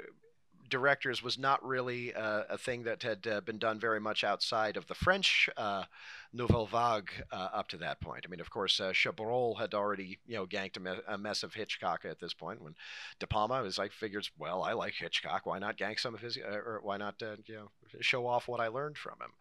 directors 0.68 1.22
was 1.22 1.38
not 1.38 1.64
really 1.64 2.14
uh, 2.14 2.44
a 2.48 2.58
thing 2.58 2.84
that 2.84 3.02
had 3.02 3.26
uh, 3.26 3.40
been 3.40 3.58
done 3.58 3.78
very 3.78 4.00
much 4.00 4.24
outside 4.24 4.76
of 4.76 4.86
the 4.86 4.94
French 4.94 5.48
uh, 5.56 5.84
Nouvelle 6.32 6.66
Vague 6.66 7.10
uh, 7.32 7.48
up 7.52 7.68
to 7.68 7.76
that 7.78 8.00
point. 8.00 8.24
I 8.26 8.30
mean, 8.30 8.40
of 8.40 8.50
course, 8.50 8.80
uh, 8.80 8.92
Chabrol 8.92 9.58
had 9.58 9.74
already 9.74 10.18
you 10.26 10.36
know 10.36 10.46
ganked 10.46 10.76
a, 10.76 10.80
me- 10.80 11.00
a 11.08 11.18
mess 11.18 11.42
of 11.42 11.54
Hitchcock 11.54 12.04
at 12.04 12.20
this 12.20 12.34
point. 12.34 12.62
When 12.62 12.74
De 13.18 13.26
Palma 13.26 13.62
was 13.62 13.78
like, 13.78 13.92
figures, 13.92 14.30
well, 14.38 14.62
I 14.62 14.72
like 14.72 14.94
Hitchcock. 14.94 15.46
Why 15.46 15.58
not 15.58 15.78
gank 15.78 16.00
some 16.00 16.14
of 16.14 16.20
his, 16.20 16.36
uh, 16.36 16.50
or 16.50 16.80
why 16.82 16.96
not 16.96 17.22
uh, 17.22 17.36
you 17.46 17.54
know 17.54 17.70
show 18.00 18.26
off 18.26 18.48
what 18.48 18.60
I 18.60 18.68
learned 18.68 18.98
from 18.98 19.14
him? 19.20 19.32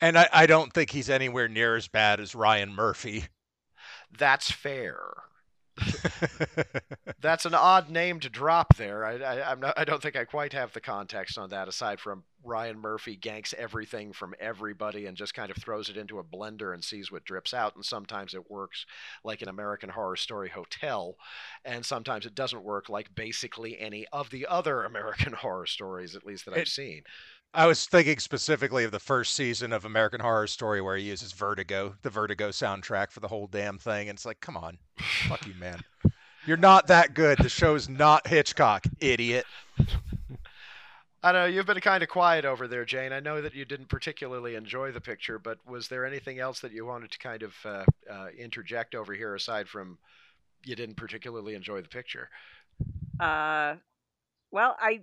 And 0.00 0.16
I, 0.16 0.28
I 0.32 0.46
don't 0.46 0.72
think 0.72 0.90
he's 0.90 1.10
anywhere 1.10 1.48
near 1.48 1.76
as 1.76 1.88
bad 1.88 2.20
as 2.20 2.34
Ryan 2.34 2.74
Murphy. 2.74 3.24
That's 4.16 4.50
fair. 4.50 5.00
That's 7.20 7.44
an 7.46 7.54
odd 7.54 7.90
name 7.90 8.20
to 8.20 8.28
drop 8.30 8.76
there. 8.76 9.04
I, 9.04 9.16
I, 9.16 9.50
I'm 9.50 9.60
not, 9.60 9.74
I 9.76 9.84
don't 9.84 10.00
think 10.02 10.16
I 10.16 10.24
quite 10.24 10.52
have 10.52 10.72
the 10.72 10.80
context 10.80 11.36
on 11.38 11.50
that. 11.50 11.68
Aside 11.68 12.00
from 12.00 12.24
Ryan 12.44 12.78
Murphy 12.78 13.16
ganks 13.16 13.52
everything 13.54 14.12
from 14.12 14.34
everybody 14.38 15.06
and 15.06 15.16
just 15.16 15.34
kind 15.34 15.50
of 15.50 15.56
throws 15.56 15.88
it 15.88 15.96
into 15.96 16.18
a 16.18 16.24
blender 16.24 16.72
and 16.74 16.84
sees 16.84 17.10
what 17.10 17.24
drips 17.24 17.52
out. 17.52 17.74
And 17.74 17.84
sometimes 17.84 18.34
it 18.34 18.50
works 18.50 18.86
like 19.24 19.42
an 19.42 19.48
American 19.48 19.90
Horror 19.90 20.16
Story 20.16 20.48
hotel, 20.48 21.16
and 21.64 21.84
sometimes 21.84 22.26
it 22.26 22.34
doesn't 22.34 22.62
work 22.64 22.88
like 22.88 23.14
basically 23.14 23.78
any 23.78 24.06
of 24.12 24.30
the 24.30 24.46
other 24.46 24.84
American 24.84 25.32
Horror 25.32 25.66
Stories, 25.66 26.14
at 26.14 26.24
least 26.24 26.44
that 26.44 26.54
I've 26.54 26.60
It- 26.62 26.68
seen. 26.68 27.02
I 27.54 27.66
was 27.66 27.86
thinking 27.86 28.18
specifically 28.18 28.84
of 28.84 28.90
the 28.90 29.00
first 29.00 29.34
season 29.34 29.72
of 29.72 29.84
American 29.84 30.20
Horror 30.20 30.46
Story 30.46 30.80
where 30.80 30.96
he 30.96 31.04
uses 31.04 31.32
Vertigo, 31.32 31.96
the 32.02 32.10
Vertigo 32.10 32.50
soundtrack 32.50 33.10
for 33.10 33.20
the 33.20 33.28
whole 33.28 33.46
damn 33.46 33.78
thing. 33.78 34.08
And 34.08 34.16
it's 34.16 34.26
like, 34.26 34.40
come 34.40 34.56
on, 34.56 34.78
fuck 35.28 35.46
you, 35.46 35.54
man. 35.54 35.80
You're 36.46 36.56
not 36.56 36.86
that 36.88 37.14
good. 37.14 37.38
The 37.38 37.48
show's 37.48 37.88
not 37.88 38.26
Hitchcock, 38.26 38.86
idiot. 39.00 39.46
I 41.22 41.32
know 41.32 41.46
you've 41.46 41.66
been 41.66 41.80
kind 41.80 42.02
of 42.02 42.08
quiet 42.08 42.44
over 42.44 42.68
there, 42.68 42.84
Jane. 42.84 43.12
I 43.12 43.20
know 43.20 43.42
that 43.42 43.54
you 43.54 43.64
didn't 43.64 43.88
particularly 43.88 44.54
enjoy 44.54 44.92
the 44.92 45.00
picture, 45.00 45.38
but 45.38 45.58
was 45.66 45.88
there 45.88 46.06
anything 46.06 46.38
else 46.38 46.60
that 46.60 46.72
you 46.72 46.86
wanted 46.86 47.10
to 47.10 47.18
kind 47.18 47.42
of 47.42 47.54
uh, 47.64 47.84
uh, 48.10 48.28
interject 48.38 48.94
over 48.94 49.12
here 49.12 49.34
aside 49.34 49.68
from 49.68 49.98
you 50.64 50.76
didn't 50.76 50.96
particularly 50.96 51.54
enjoy 51.54 51.82
the 51.82 51.88
picture? 51.88 52.28
Uh, 53.18 53.74
well, 54.52 54.76
I 54.78 55.00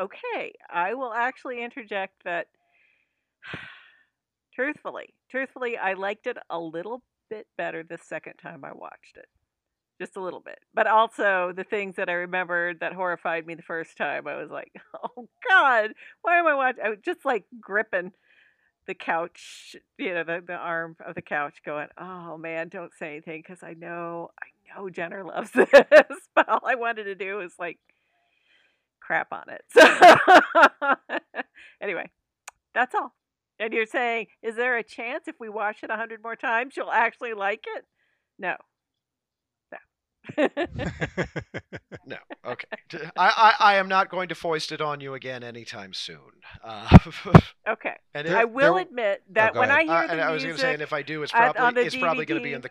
okay. 0.00 0.54
I 0.70 0.94
will 0.94 1.12
actually 1.12 1.62
interject 1.62 2.24
that. 2.24 2.48
truthfully, 4.54 5.14
truthfully, 5.30 5.76
I 5.76 5.94
liked 5.94 6.26
it 6.26 6.38
a 6.50 6.58
little 6.58 7.02
bit 7.30 7.46
better 7.56 7.82
the 7.82 7.98
second 7.98 8.34
time 8.34 8.64
I 8.64 8.72
watched 8.72 9.16
it, 9.16 9.26
just 10.00 10.16
a 10.16 10.22
little 10.22 10.40
bit. 10.40 10.60
But 10.74 10.86
also 10.86 11.52
the 11.56 11.64
things 11.64 11.96
that 11.96 12.08
I 12.08 12.14
remembered 12.14 12.80
that 12.80 12.92
horrified 12.94 13.46
me 13.46 13.54
the 13.54 13.62
first 13.62 13.96
time, 13.96 14.26
I 14.26 14.36
was 14.36 14.50
like, 14.50 14.72
"Oh 15.16 15.28
God, 15.48 15.92
why 16.22 16.38
am 16.38 16.46
I 16.46 16.54
watching?" 16.54 16.84
I 16.84 16.90
was 16.90 17.00
just 17.04 17.24
like 17.24 17.44
gripping 17.60 18.12
the 18.86 18.94
couch, 18.94 19.76
you 19.98 20.14
know, 20.14 20.24
the, 20.24 20.42
the 20.46 20.54
arm 20.54 20.96
of 21.06 21.14
the 21.14 21.22
couch, 21.22 21.56
going, 21.64 21.88
"Oh 21.98 22.38
man, 22.38 22.68
don't 22.68 22.92
say 22.98 23.12
anything," 23.12 23.42
because 23.46 23.62
I 23.62 23.74
know, 23.74 24.30
I 24.42 24.78
know 24.80 24.90
Jenner 24.90 25.24
loves 25.26 25.52
this, 25.52 25.68
but 26.34 26.48
all 26.48 26.62
I 26.66 26.76
wanted 26.76 27.04
to 27.04 27.14
do 27.14 27.36
was 27.38 27.54
like 27.58 27.78
crap 29.04 29.32
on 29.32 29.44
it. 29.48 29.62
So 29.70 29.82
anyway, 31.82 32.10
that's 32.74 32.94
all. 32.94 33.14
And 33.58 33.72
you're 33.72 33.86
saying, 33.86 34.26
is 34.42 34.56
there 34.56 34.76
a 34.76 34.82
chance 34.82 35.28
if 35.28 35.36
we 35.38 35.48
watch 35.48 35.78
it 35.82 35.90
a 35.90 35.96
hundred 35.96 36.22
more 36.22 36.36
times 36.36 36.76
you'll 36.76 36.90
actually 36.90 37.34
like 37.34 37.64
it? 37.76 37.84
No. 38.38 38.56
No. 40.36 40.48
No. 42.06 42.16
Okay. 42.44 42.66
I 43.16 43.74
am 43.76 43.88
not 43.88 44.10
going 44.10 44.28
to 44.28 44.34
foist 44.34 44.72
it 44.72 44.80
on 44.80 45.00
you 45.00 45.14
again 45.14 45.42
anytime 45.42 45.94
soon. 45.94 46.18
Uh, 46.62 46.98
okay. 47.68 47.94
and 48.12 48.28
There- 48.28 48.36
I 48.36 48.44
will 48.44 48.74
there- 48.74 48.82
admit 48.82 49.22
that 49.30 49.54
go 49.54 49.60
when 49.60 49.70
I 49.70 49.84
hear 49.84 49.92
uh, 49.92 50.06
the 50.06 50.12
and 50.12 50.20
I 50.20 50.30
was 50.30 50.42
going 50.42 50.56
to 50.56 50.60
say, 50.60 50.74
and 50.74 50.82
if 50.82 50.92
I 50.92 51.02
do, 51.02 51.22
it's 51.22 51.32
probably 51.32 51.82
the 51.82 51.86
it's 51.86 51.96
probably 51.96 52.26
going 52.26 52.40
to 52.40 52.44
be 52.44 52.52
in 52.52 52.60
the 52.60 52.70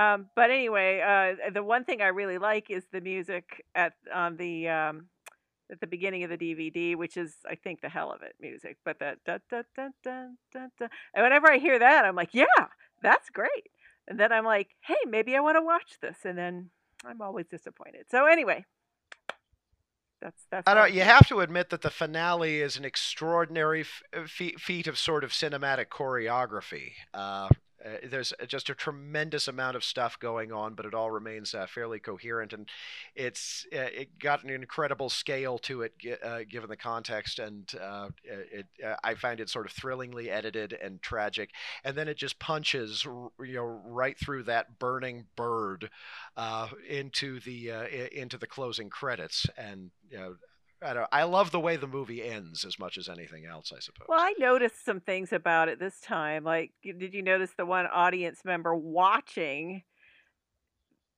Um, 0.00 0.28
but 0.34 0.50
anyway, 0.50 1.00
uh, 1.00 1.50
the 1.50 1.62
one 1.62 1.84
thing 1.84 2.02
I 2.02 2.08
really 2.08 2.38
like 2.38 2.70
is 2.70 2.84
the 2.92 3.00
music 3.00 3.64
at 3.74 3.94
on 4.12 4.36
the 4.36 4.68
um, 4.68 5.06
at 5.70 5.80
the 5.80 5.86
beginning 5.86 6.24
of 6.24 6.30
the 6.30 6.38
DVD, 6.38 6.96
which 6.96 7.16
is 7.16 7.36
I 7.48 7.54
think 7.54 7.80
the 7.80 7.88
hell 7.88 8.12
of 8.12 8.22
it 8.22 8.34
music. 8.40 8.78
But 8.84 8.98
that 9.00 9.18
da 9.24 9.38
da 9.50 9.62
da 9.76 9.88
da 10.02 10.26
da 10.52 10.66
da, 10.78 10.86
and 11.14 11.24
whenever 11.24 11.50
I 11.50 11.58
hear 11.58 11.78
that, 11.78 12.04
I'm 12.04 12.16
like, 12.16 12.30
yeah, 12.32 12.46
that's 13.02 13.30
great. 13.30 13.70
And 14.06 14.18
then 14.18 14.32
I'm 14.32 14.44
like, 14.44 14.70
hey, 14.80 14.96
maybe 15.06 15.36
I 15.36 15.40
want 15.40 15.56
to 15.56 15.62
watch 15.62 15.98
this, 16.00 16.18
and 16.24 16.38
then 16.38 16.70
I'm 17.04 17.20
always 17.20 17.46
disappointed. 17.46 18.06
So 18.10 18.26
anyway, 18.26 18.64
that's 20.20 20.46
that's. 20.50 20.66
I 20.66 20.74
don't. 20.74 20.92
You 20.92 21.02
have 21.02 21.28
to 21.28 21.40
admit 21.40 21.70
that 21.70 21.82
the 21.82 21.90
finale 21.90 22.60
is 22.60 22.76
an 22.76 22.84
extraordinary 22.84 23.82
f- 23.82 24.02
uh, 24.16 24.26
feat, 24.26 24.60
feat 24.60 24.86
of 24.86 24.98
sort 24.98 25.24
of 25.24 25.30
cinematic 25.30 25.86
choreography. 25.88 26.92
Uh, 27.14 27.48
uh, 27.84 28.08
there's 28.08 28.32
just 28.46 28.70
a 28.70 28.74
tremendous 28.74 29.46
amount 29.46 29.76
of 29.76 29.84
stuff 29.84 30.18
going 30.18 30.52
on, 30.52 30.74
but 30.74 30.84
it 30.84 30.94
all 30.94 31.10
remains 31.10 31.54
uh, 31.54 31.66
fairly 31.66 31.98
coherent, 31.98 32.52
and 32.52 32.68
it's 33.14 33.66
uh, 33.72 33.90
it 33.92 34.18
got 34.18 34.42
an 34.42 34.50
incredible 34.50 35.08
scale 35.08 35.58
to 35.58 35.82
it, 35.82 35.92
uh, 36.24 36.40
given 36.48 36.68
the 36.68 36.76
context, 36.76 37.38
and 37.38 37.72
uh, 37.80 38.08
it. 38.24 38.66
Uh, 38.84 38.96
I 39.04 39.14
find 39.14 39.40
it 39.40 39.48
sort 39.48 39.66
of 39.66 39.72
thrillingly 39.72 40.30
edited 40.30 40.72
and 40.72 41.00
tragic, 41.02 41.50
and 41.84 41.96
then 41.96 42.08
it 42.08 42.16
just 42.16 42.38
punches, 42.38 43.04
you 43.04 43.54
know, 43.54 43.80
right 43.84 44.18
through 44.18 44.44
that 44.44 44.78
burning 44.78 45.26
bird 45.36 45.90
into 46.88 47.40
the 47.40 47.70
into 48.12 48.38
the 48.38 48.46
closing 48.46 48.90
credits, 48.90 49.46
and 49.56 49.90
you 50.10 50.18
know, 50.18 50.34
I 50.82 50.94
don't. 50.94 51.08
I 51.10 51.24
love 51.24 51.50
the 51.50 51.60
way 51.60 51.76
the 51.76 51.86
movie 51.86 52.22
ends 52.22 52.64
as 52.64 52.78
much 52.78 52.98
as 52.98 53.08
anything 53.08 53.44
else. 53.46 53.72
I 53.74 53.80
suppose. 53.80 54.06
Well, 54.08 54.20
I 54.20 54.34
noticed 54.38 54.84
some 54.84 55.00
things 55.00 55.32
about 55.32 55.68
it 55.68 55.78
this 55.80 56.00
time. 56.00 56.44
Like, 56.44 56.72
did 56.82 57.12
you 57.14 57.22
notice 57.22 57.50
the 57.56 57.66
one 57.66 57.86
audience 57.86 58.44
member 58.44 58.74
watching 58.74 59.82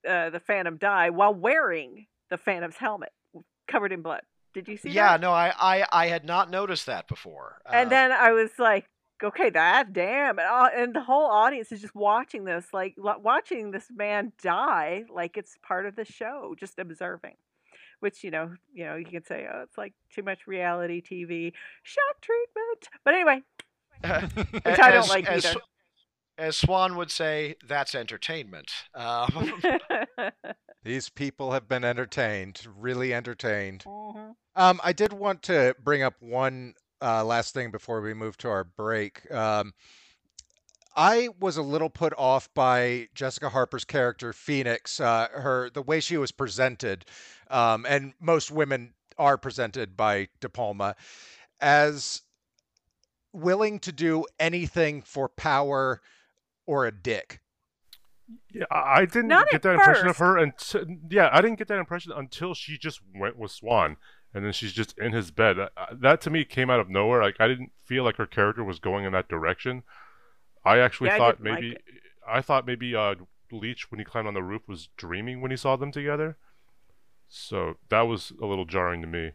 uh, 0.09 0.31
the 0.31 0.41
Phantom 0.41 0.77
die 0.79 1.11
while 1.11 1.35
wearing 1.35 2.07
the 2.31 2.39
Phantom's 2.39 2.77
helmet 2.77 3.13
covered 3.69 3.93
in 3.93 4.03
blood? 4.03 4.23
Did 4.55 4.67
you 4.67 4.77
see 4.77 4.91
yeah, 4.91 5.13
that? 5.13 5.21
no, 5.21 5.31
I, 5.33 5.53
I 5.61 5.87
I 5.93 6.07
had 6.09 6.25
not 6.25 6.51
noticed 6.51 6.87
that 6.87 7.07
before. 7.07 7.61
And 7.71 7.87
Uh, 7.87 7.91
then 7.91 8.13
I 8.13 8.33
was 8.33 8.51
like, 8.59 8.87
okay, 9.23 9.51
that 9.51 9.93
damn, 9.93 10.39
and, 10.39 10.49
all, 10.49 10.69
and 10.75 10.95
the 10.95 11.03
whole 11.03 11.27
audience 11.27 11.71
is 11.71 11.81
just 11.83 11.95
watching 11.95 12.45
this, 12.45 12.67
like 12.73 12.95
watching 12.97 13.71
this 13.71 13.87
man 13.95 14.33
die, 14.43 15.05
like 15.13 15.37
it's 15.37 15.57
part 15.63 15.87
of 15.87 15.95
the 15.97 16.05
show, 16.05 16.55
just 16.59 16.79
observing. 16.79 17.37
Which 18.01 18.25
you 18.25 18.31
know, 18.31 18.55
you 18.73 18.85
know, 18.85 18.97
you 18.97 19.05
can 19.05 19.25
say, 19.25 19.47
oh, 19.53 19.63
it's 19.63 19.79
like 19.79 19.95
too 20.15 20.23
much 20.23 20.47
reality 20.47 21.03
TV, 21.03 21.53
shock 21.83 22.21
treatment. 22.21 22.89
But 23.05 23.15
anyway, 23.15 23.43
which 24.65 24.79
I 24.79 24.91
don't 24.91 25.05
as, 25.05 25.09
like 25.09 25.27
as, 25.27 25.47
either. 25.47 25.61
As 26.39 26.57
Swan 26.57 26.97
would 26.97 27.11
say, 27.11 27.57
that's 27.67 27.95
entertainment. 27.95 28.71
Um, 28.95 29.63
These 30.83 31.11
people 31.11 31.53
have 31.53 31.69
been 31.69 31.85
entertained, 31.85 32.67
really 32.75 33.13
entertained. 33.13 33.85
Mhm. 33.87 34.35
Um, 34.57 34.81
I 34.83 34.95
did 34.95 35.13
want 35.13 35.43
to 35.43 35.75
bring 35.83 36.03
up 36.03 36.15
one 36.21 36.75
uh, 37.03 37.25
last 37.25 37.53
thing 37.53 37.71
before 37.71 38.01
we 38.01 38.15
move 38.15 38.39
to 38.39 38.49
our 38.49 38.65
break. 38.65 39.31
Um, 39.31 39.75
I 40.97 41.29
was 41.39 41.57
a 41.57 41.63
little 41.63 41.91
put 41.91 42.13
off 42.19 42.53
by 42.55 43.09
Jessica 43.15 43.49
Harper's 43.49 43.85
character 43.85 44.33
Phoenix, 44.33 44.99
uh, 45.01 45.29
her 45.33 45.71
the 45.71 45.83
way 45.83 46.01
she 46.01 46.17
was 46.17 46.33
presented, 46.33 47.05
um, 47.51 47.87
and 47.89 48.15
most 48.21 48.51
women 48.51 48.95
are 49.19 49.37
presented 49.39 49.97
by 49.97 50.29
De 50.41 50.49
Palma 50.49 50.97
as 51.61 52.23
willing 53.33 53.79
to 53.81 53.93
do 53.93 54.25
anything 54.39 55.03
for 55.03 55.29
power 55.29 56.01
or 56.67 56.87
a 56.87 56.93
dick. 56.93 57.41
Yeah, 58.53 58.65
I 58.71 59.01
I 59.03 59.05
didn't 59.07 59.29
Not 59.29 59.49
get 59.51 59.63
at 59.63 59.63
that 59.63 59.75
impression 59.75 60.07
of 60.09 60.17
first. 60.17 60.19
her 60.19 60.37
until 60.39 60.85
yeah, 61.11 61.31
I 61.33 61.41
didn't 61.41 61.59
get 61.59 61.69
that 61.69 61.79
impression 61.79 62.13
until 62.15 62.55
she 62.55 62.79
just 62.79 63.01
went 63.15 63.37
with 63.37 63.51
Swan, 63.51 63.97
and 64.33 64.45
then 64.45 64.53
she's 64.53 64.73
just 64.73 64.97
in 64.99 65.13
his 65.13 65.31
bed. 65.31 65.59
Uh, 65.59 65.69
uh, 65.77 65.87
That 65.93 66.21
to 66.23 66.31
me 66.31 66.45
came 66.45 66.71
out 66.71 66.81
of 66.81 66.89
nowhere. 66.89 67.23
Like 67.23 67.37
I 67.41 67.49
didn't 67.49 67.73
feel 67.85 68.05
like 68.05 68.17
her 68.17 68.27
character 68.27 68.63
was 68.65 68.79
going 68.79 69.05
in 69.05 69.13
that 69.13 69.29
direction. 69.29 69.83
I 70.65 70.79
actually 70.79 71.11
Yeah, 71.11 71.19
thought 71.19 71.43
didn't 71.43 71.45
like 71.45 71.61
maybe. 71.61 71.77
I 72.27 72.41
thought 72.43 72.67
maybe 72.67 72.95
uh, 72.95 73.17
Leach 73.51 73.91
when 73.91 73.99
he 73.99 74.05
climbed 74.05 74.29
on 74.29 74.35
the 74.35 74.43
roof 74.43 74.69
was 74.69 74.89
dreaming 74.97 75.41
when 75.41 75.51
he 75.51 75.57
saw 75.57 75.77
them 75.77 75.93
together. 75.93 76.37
So 77.33 77.75
that 77.91 78.03
was 78.03 78.33
a 78.43 78.47
little 78.47 78.65
jarring 78.65 79.01
to 79.03 79.07
me. 79.07 79.31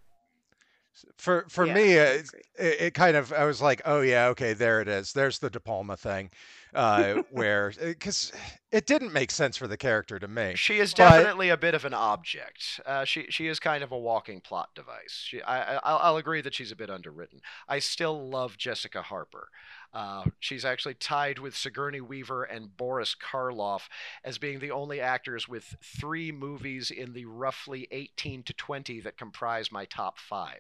For 1.18 1.46
for 1.50 1.66
Yeah, 1.66 1.74
me, 1.74 2.00
I 2.00 2.02
uh, 2.02 2.06
it's- 2.06 2.30
agree. 2.30 2.42
it, 2.58 2.82
it 2.82 2.94
kind 2.94 3.18
of 3.18 3.34
I 3.34 3.44
was 3.46 3.62
like, 3.62 3.82
oh 3.84 4.00
yeah, 4.02 4.28
okay, 4.28 4.54
there 4.54 4.80
it 4.82 4.88
is. 4.88 5.12
There's 5.12 5.40
the 5.40 5.50
De 5.50 5.60
Palma 5.60 5.98
thing, 5.98 6.30
uh, 6.74 7.16
where 7.32 7.74
because 7.82 8.32
it 8.72 8.86
didn't 8.86 9.12
make 9.12 9.30
sense 9.32 9.58
for 9.58 9.68
the 9.68 9.76
character 9.76 10.20
to 10.20 10.28
me. 10.30 10.54
she 10.56 10.80
is 10.80 10.94
But- 10.94 11.10
definitely 11.10 11.50
a 11.50 11.58
bit 11.58 11.74
of 11.74 11.84
an 11.84 11.94
object. 11.94 12.80
Uh, 12.86 13.04
she 13.04 13.26
she 13.30 13.48
is 13.48 13.60
kind 13.60 13.84
of 13.84 13.92
a 13.92 13.98
walking 13.98 14.40
plot 14.40 14.70
device. 14.74 15.22
She, 15.26 15.42
I, 15.42 15.76
I 15.76 15.80
I'll 15.84 15.98
I'll 15.98 16.18
agree 16.18 16.40
that 16.42 16.54
she's 16.54 16.72
a 16.72 16.78
bit 16.78 16.90
underwritten. 16.90 17.42
I 17.68 17.80
still 17.80 18.30
love 18.30 18.58
Jessica 18.58 19.02
Harper. 19.02 19.50
Uh, 19.96 20.26
she's 20.42 20.66
actually 20.66 20.94
tied 20.94 21.40
with 21.40 21.56
Sigourney 21.56 22.02
Weaver 22.02 22.44
and 22.44 22.76
Boris 22.76 23.16
Karloff 23.16 23.84
as 24.26 24.38
being 24.38 24.60
the 24.60 24.72
only 24.72 25.00
actors 25.00 25.48
with 25.48 25.78
three 25.82 26.34
movies 26.34 26.92
in 26.92 27.14
the 27.14 27.24
roughly 27.24 27.88
18 27.92 28.44
to 28.44 28.54
20 28.54 29.00
that 29.00 29.18
comprise 29.18 29.72
my 29.72 29.86
top 29.86 30.20
five. 30.20 30.60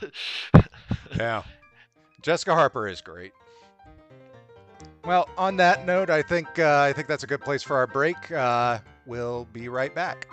Yeah, 1.16 1.44
Jessica 2.20 2.52
Harper 2.52 2.88
is 2.88 3.00
great. 3.00 3.32
Well, 5.04 5.28
on 5.38 5.56
that 5.58 5.86
note, 5.86 6.10
I 6.10 6.20
think 6.20 6.58
uh, 6.58 6.80
I 6.80 6.92
think 6.92 7.06
that's 7.06 7.22
a 7.22 7.28
good 7.28 7.40
place 7.40 7.62
for 7.62 7.76
our 7.76 7.86
break. 7.86 8.30
Uh, 8.32 8.80
we'll 9.06 9.46
be 9.52 9.68
right 9.68 9.94
back. 9.94 10.26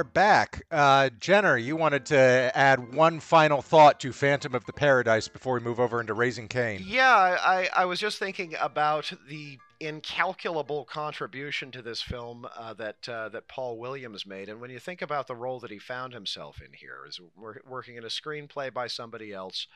Are 0.00 0.04
back. 0.04 0.62
Uh, 0.70 1.10
Jenner, 1.20 1.58
you 1.58 1.76
wanted 1.76 2.06
to 2.06 2.50
add 2.54 2.94
one 2.94 3.20
final 3.20 3.60
thought 3.60 4.00
to 4.00 4.14
Phantom 4.14 4.54
of 4.54 4.64
the 4.64 4.72
Paradise 4.72 5.28
before 5.28 5.54
we 5.54 5.60
move 5.60 5.78
over 5.78 6.00
into 6.00 6.14
Raising 6.14 6.48
Cain. 6.48 6.82
Yeah, 6.86 7.36
I, 7.38 7.68
I 7.76 7.84
was 7.84 8.00
just 8.00 8.18
thinking 8.18 8.54
about 8.58 9.12
the 9.28 9.58
incalculable 9.78 10.86
contribution 10.86 11.70
to 11.72 11.82
this 11.82 12.00
film 12.00 12.46
uh, 12.56 12.72
that 12.74 13.06
uh, 13.10 13.28
that 13.28 13.46
Paul 13.46 13.76
Williams 13.76 14.24
made, 14.24 14.48
and 14.48 14.58
when 14.58 14.70
you 14.70 14.78
think 14.78 15.02
about 15.02 15.26
the 15.26 15.36
role 15.36 15.60
that 15.60 15.70
he 15.70 15.78
found 15.78 16.14
himself 16.14 16.62
in 16.62 16.72
here, 16.72 17.04
is 17.06 17.20
working 17.66 17.96
in 17.96 18.04
a 18.04 18.08
screenplay 18.08 18.72
by 18.72 18.86
somebody 18.86 19.34
else 19.34 19.66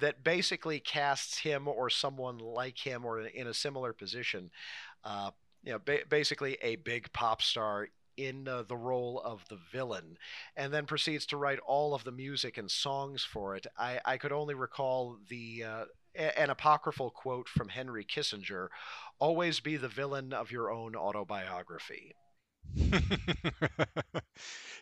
that 0.00 0.22
basically 0.22 0.78
casts 0.78 1.38
him 1.38 1.66
or 1.66 1.90
someone 1.90 2.38
like 2.38 2.78
him 2.78 3.04
or 3.04 3.18
in 3.18 3.48
a 3.48 3.54
similar 3.54 3.92
position, 3.92 4.52
uh, 5.02 5.32
you 5.64 5.72
know, 5.72 5.80
ba- 5.84 6.04
basically 6.08 6.56
a 6.62 6.76
big 6.76 7.12
pop 7.12 7.42
star 7.42 7.88
in 8.16 8.48
uh, 8.48 8.62
the 8.62 8.76
role 8.76 9.20
of 9.24 9.44
the 9.48 9.58
villain 9.72 10.16
and 10.56 10.72
then 10.72 10.86
proceeds 10.86 11.26
to 11.26 11.36
write 11.36 11.58
all 11.66 11.94
of 11.94 12.04
the 12.04 12.12
music 12.12 12.58
and 12.58 12.70
songs 12.70 13.22
for 13.22 13.56
it. 13.56 13.66
I, 13.78 14.00
I 14.04 14.16
could 14.16 14.32
only 14.32 14.54
recall 14.54 15.18
the 15.28 15.64
uh, 15.64 15.84
an 16.14 16.50
apocryphal 16.50 17.10
quote 17.10 17.48
from 17.48 17.68
Henry 17.68 18.04
Kissinger 18.04 18.68
always 19.18 19.60
be 19.60 19.76
the 19.76 19.88
villain 19.88 20.32
of 20.32 20.50
your 20.50 20.70
own 20.70 20.96
autobiography. 20.96 22.14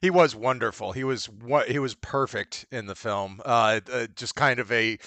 he 0.01 0.11
was 0.11 0.35
wonderful. 0.35 0.93
He 0.93 1.05
was 1.05 1.29
what 1.29 1.69
he 1.69 1.79
was 1.79 1.95
perfect 1.95 2.67
in 2.71 2.87
the 2.87 2.95
film. 2.95 3.41
Uh, 3.45 3.81
uh, 3.93 4.07
just 4.15 4.35
kind 4.35 4.59
of 4.59 4.71
a 4.73 4.99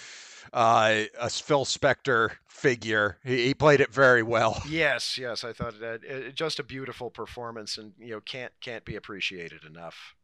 uh, 0.54 1.04
a 1.20 1.30
Phil 1.30 1.66
Spector 1.66 2.32
figure. 2.48 3.18
He, 3.24 3.45
he, 3.45 3.54
played 3.54 3.82
it 3.82 3.93
very 3.93 4.24
well. 4.24 4.62
Yes, 4.70 5.18
yes, 5.18 5.43
I 5.43 5.54
thought 5.54 5.76
it, 5.76 6.04
it, 6.04 6.36
just 6.36 6.60
a 6.60 6.64
beautiful 6.64 7.10
performance, 7.10 7.78
and 7.78 7.93
you 7.98 8.12
know 8.12 8.22
can't 8.22 8.52
can't 8.62 8.86
be 8.86 8.95
appreciated 8.95 9.64
enough. 9.64 10.16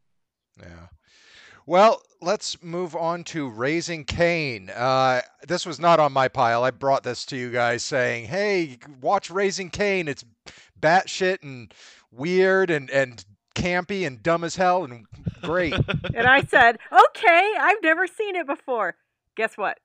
Yeah. 0.59 0.87
Well, 1.65 2.01
let's 2.21 2.61
move 2.61 2.95
on 2.95 3.23
to 3.25 3.49
Raising 3.49 4.03
Cain. 4.03 4.69
Uh, 4.69 5.21
this 5.47 5.65
was 5.65 5.79
not 5.79 5.99
on 5.99 6.11
my 6.11 6.27
pile. 6.27 6.63
I 6.63 6.71
brought 6.71 7.03
this 7.03 7.25
to 7.27 7.37
you 7.37 7.51
guys 7.51 7.83
saying, 7.83 8.25
"Hey, 8.25 8.79
watch 9.01 9.29
Raising 9.29 9.69
Cain. 9.69 10.07
It's 10.07 10.25
batshit 10.79 11.41
and 11.41 11.73
weird 12.11 12.69
and 12.69 12.89
and 12.89 13.23
campy 13.55 14.05
and 14.05 14.21
dumb 14.21 14.43
as 14.43 14.55
hell 14.55 14.83
and 14.83 15.05
great." 15.41 15.73
and 16.13 16.27
I 16.27 16.43
said, 16.43 16.79
"Okay, 16.91 17.53
I've 17.59 17.81
never 17.81 18.07
seen 18.07 18.35
it 18.35 18.45
before." 18.45 18.95
Guess 19.35 19.57
what? 19.57 19.79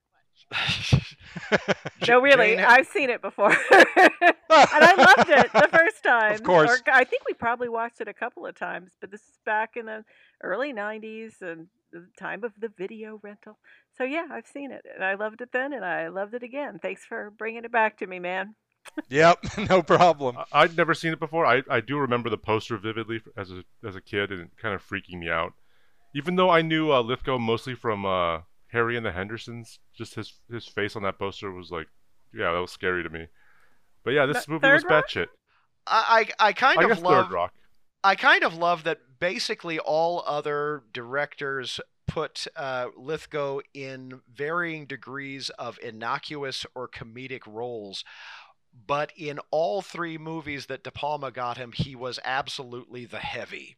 no, 2.09 2.21
really, 2.21 2.57
Jane... 2.57 2.65
I've 2.65 2.87
seen 2.87 3.11
it 3.11 3.21
before, 3.21 3.51
and 3.71 4.15
I 4.51 4.95
loved 4.97 5.31
it 5.31 5.53
the 5.53 5.69
first 5.71 6.03
time. 6.03 6.35
Of 6.35 6.43
course, 6.43 6.71
or, 6.71 6.93
I 6.93 7.05
think 7.05 7.23
we 7.27 7.35
probably 7.35 7.69
watched 7.69 8.01
it 8.01 8.09
a 8.09 8.15
couple 8.15 8.47
of 8.47 8.55
times, 8.55 8.91
but 9.01 9.11
this 9.11 9.21
is 9.21 9.39
back 9.45 9.77
in 9.77 9.87
the 9.87 10.05
early 10.43 10.73
'90s 10.73 11.43
and 11.43 11.67
the 11.93 12.07
time 12.19 12.45
of 12.45 12.53
the 12.59 12.71
video 12.77 13.21
rental. 13.23 13.59
So 13.97 14.05
yeah, 14.05 14.27
I've 14.31 14.47
seen 14.47 14.73
it, 14.73 14.87
and 14.95 15.05
I 15.05 15.15
loved 15.15 15.41
it 15.41 15.51
then, 15.53 15.73
and 15.73 15.85
I 15.85 16.09
loved 16.09 16.35
it 16.35 16.43
again. 16.43 16.79
Thanks 16.81 17.05
for 17.05 17.31
bringing 17.31 17.65
it 17.65 17.73
back 17.73 17.99
to 17.99 18.07
me, 18.07 18.19
man. 18.19 18.55
yep, 19.11 19.39
no 19.69 19.83
problem. 19.83 20.39
I'd 20.51 20.77
never 20.77 20.95
seen 20.95 21.13
it 21.13 21.21
before. 21.21 21.45
I, 21.45 21.63
I 21.69 21.81
do 21.81 21.99
remember 21.99 22.31
the 22.31 22.39
poster 22.39 22.79
vividly 22.79 23.21
as 23.37 23.51
a 23.51 23.65
as 23.87 23.97
a 23.97 24.01
kid, 24.01 24.33
and 24.33 24.49
kind 24.57 24.75
of 24.75 24.87
freaking 24.87 25.19
me 25.19 25.29
out. 25.29 25.53
Even 26.15 26.37
though 26.37 26.49
I 26.49 26.63
knew 26.63 26.91
uh, 26.91 27.03
Lithgow 27.03 27.39
mostly 27.39 27.75
from 27.75 28.07
uh, 28.07 28.41
Harry 28.69 28.97
and 28.97 29.05
the 29.05 29.13
Hendersons, 29.13 29.79
just 29.95 30.15
his 30.15 30.35
his 30.51 30.67
face 30.67 30.97
on 30.97 31.03
that 31.03 31.19
poster 31.19 31.51
was 31.53 31.71
like, 31.71 31.89
yeah, 32.35 32.53
that 32.53 32.61
was 32.61 32.71
scary 32.71 33.03
to 33.03 33.11
me. 33.11 33.27
But 34.05 34.11
yeah, 34.13 34.27
this 34.27 34.49
movie 34.49 34.71
was 34.71 34.85
batshit. 34.85 35.27
I, 35.87 36.27
I 36.41 36.49
I 36.49 36.53
kind 36.53 36.81
I 36.81 36.91
of 36.91 37.03
love. 37.03 37.27
Third 37.27 37.35
Rock. 37.35 37.55
I 38.05 38.15
kind 38.15 38.45
of 38.45 38.55
love 38.55 38.85
that 38.85 38.99
basically 39.19 39.79
all 39.79 40.23
other 40.27 40.85
directors 40.93 41.81
put 42.07 42.47
uh, 42.57 42.87
Lithgow 42.97 43.61
in 43.75 44.21
varying 44.33 44.87
degrees 44.87 45.51
of 45.51 45.79
innocuous 45.83 46.65
or 46.75 46.89
comedic 46.89 47.43
roles. 47.47 48.05
But 48.87 49.13
in 49.17 49.41
all 49.51 49.83
three 49.83 50.19
movies 50.19 50.67
that 50.67 50.85
De 50.85 50.91
Palma 50.91 51.31
got 51.31 51.57
him, 51.57 51.73
he 51.73 51.97
was 51.97 52.21
absolutely 52.25 53.05
the 53.05 53.19
heavy. 53.19 53.77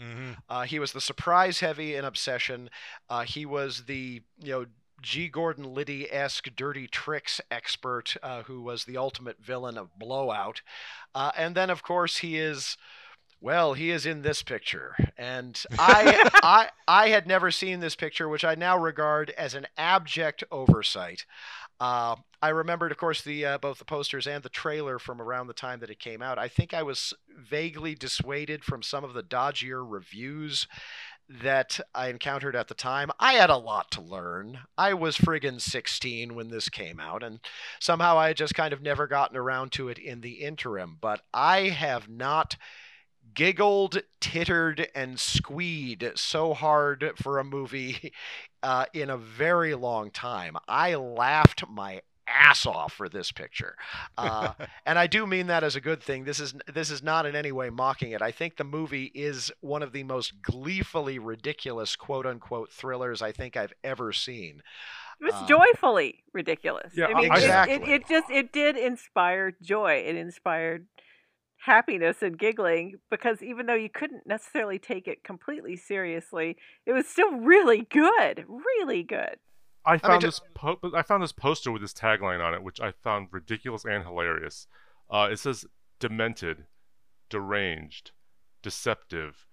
Mm-hmm. 0.00 0.32
Uh, 0.48 0.62
he 0.62 0.78
was 0.78 0.92
the 0.92 1.00
surprise 1.00 1.60
heavy 1.60 1.94
in 1.94 2.04
Obsession. 2.04 2.70
Uh, 3.08 3.22
he 3.22 3.44
was 3.44 3.84
the 3.84 4.22
you 4.40 4.52
know 4.52 4.66
G. 5.02 5.28
Gordon 5.28 5.74
Liddy 5.74 6.10
esque 6.10 6.48
dirty 6.56 6.86
tricks 6.86 7.40
expert 7.50 8.16
uh, 8.22 8.42
who 8.42 8.62
was 8.62 8.84
the 8.84 8.96
ultimate 8.96 9.38
villain 9.40 9.76
of 9.76 9.98
Blowout, 9.98 10.62
uh, 11.14 11.32
and 11.36 11.54
then 11.54 11.70
of 11.70 11.82
course 11.82 12.18
he 12.18 12.38
is. 12.38 12.76
Well, 13.40 13.74
he 13.74 13.90
is 13.92 14.04
in 14.04 14.22
this 14.22 14.42
picture, 14.42 14.96
and 15.16 15.62
I, 15.78 16.28
I, 16.42 16.70
I 16.88 17.10
had 17.10 17.28
never 17.28 17.52
seen 17.52 17.78
this 17.78 17.94
picture, 17.94 18.28
which 18.28 18.44
I 18.44 18.56
now 18.56 18.76
regard 18.76 19.30
as 19.30 19.54
an 19.54 19.68
abject 19.76 20.42
oversight. 20.50 21.24
Uh, 21.80 22.16
I 22.42 22.48
remembered, 22.48 22.92
of 22.92 22.98
course, 22.98 23.22
the 23.22 23.44
uh, 23.44 23.58
both 23.58 23.78
the 23.78 23.84
posters 23.84 24.26
and 24.26 24.42
the 24.42 24.48
trailer 24.48 24.98
from 24.98 25.20
around 25.20 25.46
the 25.46 25.52
time 25.52 25.80
that 25.80 25.90
it 25.90 25.98
came 25.98 26.22
out. 26.22 26.38
I 26.38 26.48
think 26.48 26.74
I 26.74 26.82
was 26.82 27.14
vaguely 27.36 27.94
dissuaded 27.94 28.64
from 28.64 28.82
some 28.82 29.04
of 29.04 29.14
the 29.14 29.22
dodgier 29.22 29.84
reviews 29.86 30.66
that 31.28 31.78
I 31.94 32.08
encountered 32.08 32.56
at 32.56 32.68
the 32.68 32.74
time. 32.74 33.10
I 33.20 33.34
had 33.34 33.50
a 33.50 33.56
lot 33.56 33.90
to 33.92 34.00
learn. 34.00 34.60
I 34.78 34.94
was 34.94 35.18
friggin' 35.18 35.60
16 35.60 36.34
when 36.34 36.48
this 36.48 36.68
came 36.68 36.98
out, 36.98 37.22
and 37.22 37.40
somehow 37.80 38.18
I 38.18 38.28
had 38.28 38.36
just 38.36 38.54
kind 38.54 38.72
of 38.72 38.80
never 38.80 39.06
gotten 39.06 39.36
around 39.36 39.72
to 39.72 39.88
it 39.88 39.98
in 39.98 40.20
the 40.20 40.40
interim. 40.40 40.96
But 41.00 41.20
I 41.34 41.68
have 41.68 42.08
not 42.08 42.56
giggled, 43.34 44.02
tittered, 44.20 44.88
and 44.94 45.18
squeed 45.18 46.12
so 46.16 46.54
hard 46.54 47.12
for 47.16 47.38
a 47.38 47.44
movie 47.44 48.12
uh, 48.62 48.86
in 48.92 49.10
a 49.10 49.16
very 49.16 49.74
long 49.74 50.10
time. 50.10 50.56
I 50.66 50.94
laughed 50.94 51.64
my 51.68 52.02
ass 52.26 52.66
off 52.66 52.92
for 52.92 53.08
this 53.08 53.32
picture, 53.32 53.74
uh, 54.18 54.52
and 54.86 54.98
I 54.98 55.06
do 55.06 55.26
mean 55.26 55.46
that 55.46 55.64
as 55.64 55.76
a 55.76 55.80
good 55.80 56.02
thing. 56.02 56.24
This 56.24 56.40
is 56.40 56.54
this 56.72 56.90
is 56.90 57.02
not 57.02 57.26
in 57.26 57.34
any 57.34 57.52
way 57.52 57.70
mocking 57.70 58.12
it. 58.12 58.22
I 58.22 58.32
think 58.32 58.56
the 58.56 58.64
movie 58.64 59.10
is 59.14 59.50
one 59.60 59.82
of 59.82 59.92
the 59.92 60.04
most 60.04 60.42
gleefully 60.42 61.18
ridiculous 61.18 61.96
quote 61.96 62.26
unquote 62.26 62.70
thrillers 62.70 63.22
I 63.22 63.32
think 63.32 63.56
I've 63.56 63.72
ever 63.82 64.12
seen. 64.12 64.62
It 65.20 65.24
was 65.24 65.34
um, 65.34 65.46
joyfully 65.48 66.22
ridiculous. 66.32 66.92
Yeah, 66.94 67.06
I 67.06 67.14
mean, 67.14 67.32
exactly. 67.32 67.76
It, 67.76 67.82
it, 67.82 67.88
it, 67.88 68.08
just 68.08 68.30
it 68.30 68.52
did 68.52 68.76
inspire 68.76 69.52
joy. 69.60 70.04
It 70.06 70.14
inspired 70.14 70.86
happiness 71.58 72.22
and 72.22 72.38
giggling 72.38 72.98
because 73.10 73.42
even 73.42 73.66
though 73.66 73.74
you 73.74 73.88
couldn't 73.88 74.26
necessarily 74.26 74.78
take 74.78 75.08
it 75.08 75.24
completely 75.24 75.76
seriously, 75.76 76.56
it 76.86 76.92
was 76.92 77.06
still 77.06 77.32
really 77.32 77.86
good, 77.90 78.44
really 78.48 79.02
good. 79.02 79.36
I 79.84 79.98
found 79.98 80.12
I 80.12 80.16
mean, 80.16 80.20
this 80.20 80.40
po- 80.54 80.78
I 80.94 81.02
found 81.02 81.22
this 81.22 81.32
poster 81.32 81.72
with 81.72 81.82
this 81.82 81.94
tagline 81.94 82.44
on 82.44 82.54
it, 82.54 82.62
which 82.62 82.80
I 82.80 82.92
found 82.92 83.28
ridiculous 83.30 83.84
and 83.84 84.04
hilarious. 84.04 84.66
Uh, 85.10 85.28
it 85.32 85.38
says 85.38 85.64
"demented, 85.98 86.66
deranged, 87.30 88.10
deceptive, 88.62 89.46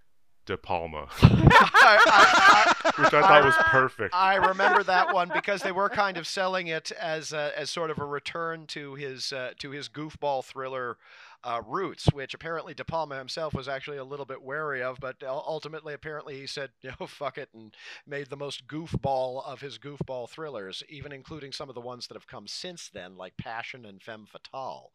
De 0.45 0.57
Palma," 0.57 1.07
which 1.21 3.13
I 3.13 3.21
thought 3.21 3.45
was 3.45 3.55
perfect. 3.67 4.13
I 4.13 4.35
remember 4.35 4.83
that 4.83 5.13
one 5.13 5.31
because 5.33 5.61
they 5.61 5.71
were 5.71 5.89
kind 5.89 6.17
of 6.17 6.27
selling 6.27 6.67
it 6.67 6.91
as 6.91 7.31
a, 7.31 7.57
as 7.57 7.69
sort 7.69 7.89
of 7.89 7.99
a 7.99 8.05
return 8.05 8.67
to 8.67 8.95
his 8.95 9.31
uh, 9.31 9.51
to 9.59 9.71
his 9.71 9.87
goofball 9.87 10.43
thriller 10.43 10.97
uh, 11.45 11.61
roots, 11.65 12.07
which 12.11 12.33
apparently 12.33 12.73
De 12.73 12.83
Palma 12.83 13.17
himself 13.17 13.53
was 13.53 13.67
actually 13.67 13.97
a 13.97 14.03
little 14.03 14.25
bit 14.25 14.41
wary 14.41 14.81
of, 14.81 14.97
but 14.99 15.23
ultimately, 15.23 15.93
apparently, 15.93 16.39
he 16.39 16.47
said, 16.47 16.71
you 16.81 16.91
know, 16.99 17.05
fuck 17.07 17.37
it, 17.37 17.49
and 17.53 17.75
made 18.05 18.29
the 18.29 18.35
most 18.35 18.67
goofball 18.67 19.45
of 19.45 19.61
his 19.61 19.77
goofball 19.77 20.29
thrillers, 20.29 20.83
even 20.89 21.11
including 21.11 21.51
some 21.51 21.69
of 21.69 21.75
the 21.75 21.81
ones 21.81 22.07
that 22.07 22.15
have 22.15 22.27
come 22.27 22.47
since 22.47 22.89
then, 22.89 23.15
like 23.15 23.37
Passion 23.37 23.85
and 23.85 24.01
Femme 24.01 24.25
Fatale. 24.25 24.91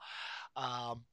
Um, 0.56 1.04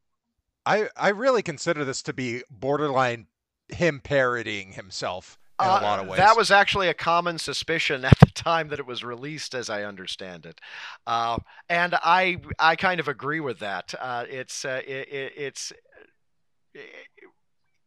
I 0.66 0.90
I 0.98 1.10
really 1.10 1.44
consider 1.44 1.86
this 1.86 2.02
to 2.04 2.14
be 2.14 2.44
borderline 2.50 3.28
him 3.70 4.00
parodying 4.00 4.74
himself 4.74 5.38
in 5.60 5.68
uh, 5.68 5.80
a 5.80 5.84
lot 5.84 6.00
of 6.00 6.08
ways. 6.08 6.18
That 6.18 6.38
was 6.38 6.52
actually 6.52 6.88
a 6.88 6.94
common 6.94 7.38
suspicion 7.38 8.06
at 8.06 8.20
the 8.20 8.28
time 8.28 8.70
that 8.70 8.80
it 8.80 8.86
was 8.86 9.04
released, 9.04 9.56
as 9.56 9.70
I 9.70 9.84
understand 9.84 10.46
it, 10.46 10.62
uh, 11.06 11.38
and 11.70 11.96
I 11.96 12.38
I 12.60 12.76
kind 12.76 13.00
of 13.00 13.08
agree 13.08 13.40
with 13.40 13.60
that. 13.60 13.94
Uh, 14.00 14.26
it's 14.30 14.66
uh, 14.66 14.82
it, 14.86 15.08
it, 15.10 15.34
it's 15.36 15.74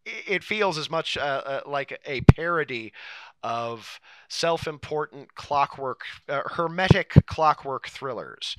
it 0.05 0.43
feels 0.43 0.79
as 0.79 0.91
much 0.91 1.17
uh, 1.17 1.43
uh, 1.45 1.61
like 1.67 1.99
a 2.05 2.23
parody 2.23 2.93
of 3.43 4.01
self-important 4.29 5.35
clockwork, 5.35 6.03
hermetic 6.29 7.15
clockwork 7.27 7.89
thrillers. 7.89 8.57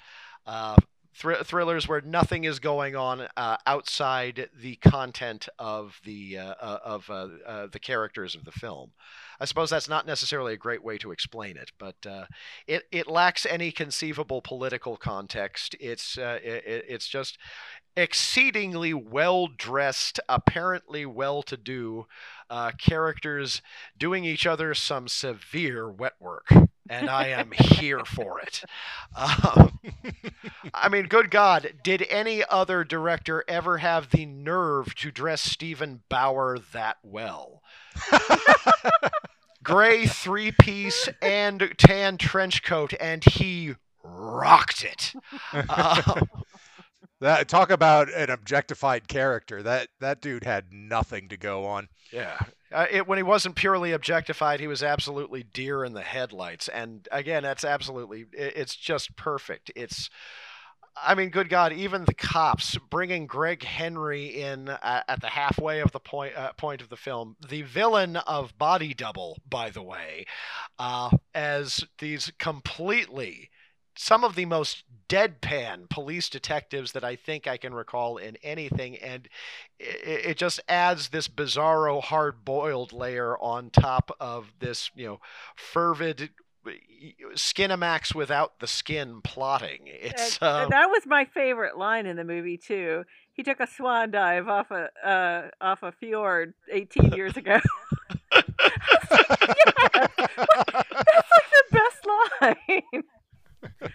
Thr- 1.14 1.44
thrillers 1.44 1.88
where 1.88 2.02
nothing 2.02 2.44
is 2.44 2.60
going 2.60 2.96
on 2.96 3.28
uh, 3.38 3.58
outside 3.66 4.50
the 4.60 4.76
content 4.78 5.48
of 5.60 6.00
the 6.04 6.38
uh, 6.38 6.56
uh, 6.60 6.80
of 6.84 7.10
uh, 7.10 7.28
uh, 7.46 7.68
the 7.72 7.80
characters 7.80 8.36
of 8.36 8.46
the 8.46 8.52
film. 8.52 8.92
I 9.40 9.46
suppose 9.46 9.70
that's 9.70 9.90
not 9.90 10.06
necessarily 10.06 10.54
a 10.54 10.58
great 10.58 10.84
way 10.84 10.98
to 11.00 11.12
explain 11.12 11.58
it, 11.58 11.72
but 11.80 11.96
it 12.68 12.84
it 12.92 13.08
lacks 13.08 13.46
any 13.46 13.72
conceivable 13.72 14.42
political 14.42 14.98
context. 14.98 15.76
It's 15.80 16.18
it, 16.18 16.64
it's 16.88 17.08
just 17.08 17.40
exceedingly 17.98 18.94
well 18.94 19.48
dressed, 19.48 20.20
apparently 20.30 21.08
well 21.08 21.42
to 21.44 21.58
do 21.58 22.06
characters 22.78 23.64
doing 23.98 24.26
each 24.26 24.46
other 24.46 24.76
some 24.76 25.08
severe 25.08 25.90
wet 25.90 26.14
work. 26.20 26.54
And 26.90 27.10
I 27.10 27.28
am 27.28 27.52
here 27.52 28.04
for 28.06 28.40
it. 28.42 28.64
Um, 29.16 29.80
I 30.74 30.90
mean, 30.90 31.06
good 31.08 31.30
God, 31.32 31.74
did 31.84 32.06
any 32.10 32.44
other 32.50 32.84
director 32.84 33.44
ever 33.48 33.78
have 33.78 34.10
the 34.10 34.26
nerve 34.26 34.96
to 34.96 35.12
dress 35.12 35.42
Steven 35.42 36.02
Bauer 36.10 36.58
that 36.74 36.98
well? 37.04 37.62
Gray 39.64 40.08
three 40.08 40.52
piece 40.52 41.08
and 41.22 41.74
tan 41.78 42.18
trench 42.18 42.64
coat, 42.64 42.94
and 43.00 43.24
he 43.24 43.76
rocked 44.04 44.84
it. 44.84 45.14
Um, 45.70 46.28
That 47.22 47.48
talk 47.48 47.70
about 47.70 48.12
an 48.12 48.32
objectified 48.32 49.08
character. 49.08 49.62
That 49.62 49.90
that 50.00 50.22
dude 50.22 50.44
had 50.44 50.74
nothing 50.74 51.30
to 51.30 51.38
go 51.38 51.66
on. 51.66 51.88
Yeah. 52.12 52.40
Uh, 52.72 52.88
it, 52.90 53.08
when 53.08 53.18
he 53.18 53.24
wasn't 53.24 53.56
purely 53.56 53.92
objectified, 53.92 54.60
he 54.60 54.68
was 54.68 54.84
absolutely 54.84 55.44
deer 55.44 55.84
in 55.84 55.94
the 55.94 56.02
headlights. 56.02 56.68
And 56.68 57.08
again, 57.12 57.44
that's 57.44 57.66
absolutely, 57.66 58.22
it, 58.32 58.54
it's 58.56 58.76
just 58.76 59.16
perfect. 59.16 59.72
It's, 59.76 60.10
I 60.96 61.16
mean, 61.16 61.30
good 61.30 61.50
God, 61.50 61.74
even 61.74 62.06
the 62.06 62.14
cops 62.14 62.78
bringing 62.90 63.26
Greg 63.26 63.64
Henry 63.64 64.42
in 64.42 64.70
uh, 64.70 65.04
at 65.08 65.22
the 65.22 65.28
halfway 65.28 65.80
of 65.80 65.92
the 65.92 66.00
point 66.00 66.36
uh, 66.36 66.52
point 66.54 66.82
of 66.82 66.90
the 66.90 66.98
film, 66.98 67.38
the 67.48 67.62
villain 67.62 68.18
of 68.18 68.58
Body 68.58 68.94
Double, 68.94 69.38
by 69.50 69.70
the 69.70 69.82
way, 69.82 70.26
uh, 70.80 71.10
as 71.34 71.84
these 72.00 72.32
completely 72.40 73.50
some 73.96 74.24
of 74.24 74.36
the 74.36 74.46
most 74.46 74.84
deadpan 75.10 75.90
police 75.90 76.30
detectives 76.30 76.94
that 76.94 77.04
I 77.04 77.16
think 77.16 77.48
I 77.48 77.58
can 77.58 77.74
recall 77.74 78.18
in 78.18 78.38
anything, 78.44 78.96
and 78.98 79.28
it, 79.80 80.26
it 80.32 80.38
just 80.38 80.60
adds 80.70 81.10
this 81.10 81.28
bizarro 81.28 82.02
hard-boiled 82.02 82.94
layer 82.94 83.38
on 83.38 83.70
top 83.70 84.12
of 84.20 84.54
this, 84.60 84.90
you 84.96 85.06
know, 85.06 85.20
fervid 85.56 86.30
Skinamax 87.36 88.14
without 88.14 88.60
the 88.60 88.68
skin 88.68 89.22
plotting. 89.24 89.82
It's 89.86 90.38
And- 90.42 90.50
and 90.50 90.64
um, 90.66 90.70
that 90.70 90.88
was 90.90 91.04
my 91.06 91.26
favorite 91.26 91.78
line 91.78 92.06
in 92.06 92.16
the 92.18 92.24
movie 92.24 92.58
too. 92.58 93.04
He 93.34 93.44
took 93.44 93.60
a 93.60 93.68
swan 93.68 94.12
dive 94.12 94.48
off 94.48 94.70
a 94.72 94.90
uh, 95.04 95.50
off 95.60 95.82
a 95.84 95.92
fjord 95.92 96.54
18 96.72 97.12
years 97.16 97.36
ago. 97.38 97.60
That's 98.32 99.12
like 101.32 101.50
the 101.52 101.64
best 101.72 102.06
line. 102.42 103.04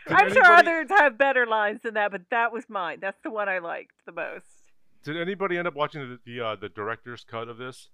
I'm 0.08 0.32
sure 0.32 0.44
anybody- 0.44 0.68
others 0.68 0.86
have 0.98 1.18
better 1.18 1.46
lines 1.46 1.82
than 1.82 1.94
that, 1.94 2.10
but 2.10 2.22
that 2.30 2.52
was 2.52 2.64
mine. 2.68 2.98
That's 3.00 3.18
the 3.22 3.30
one 3.30 3.48
I 3.48 3.58
liked 3.58 3.92
the 4.04 4.12
most. 4.12 4.44
Did 5.04 5.16
anybody 5.16 5.56
end 5.56 5.68
up 5.68 5.74
watching 5.74 6.00
the 6.00 6.18
the, 6.24 6.44
uh, 6.44 6.56
the 6.56 6.68
director's 6.68 7.24
cut 7.24 7.48
of 7.48 7.58
this? 7.58 7.88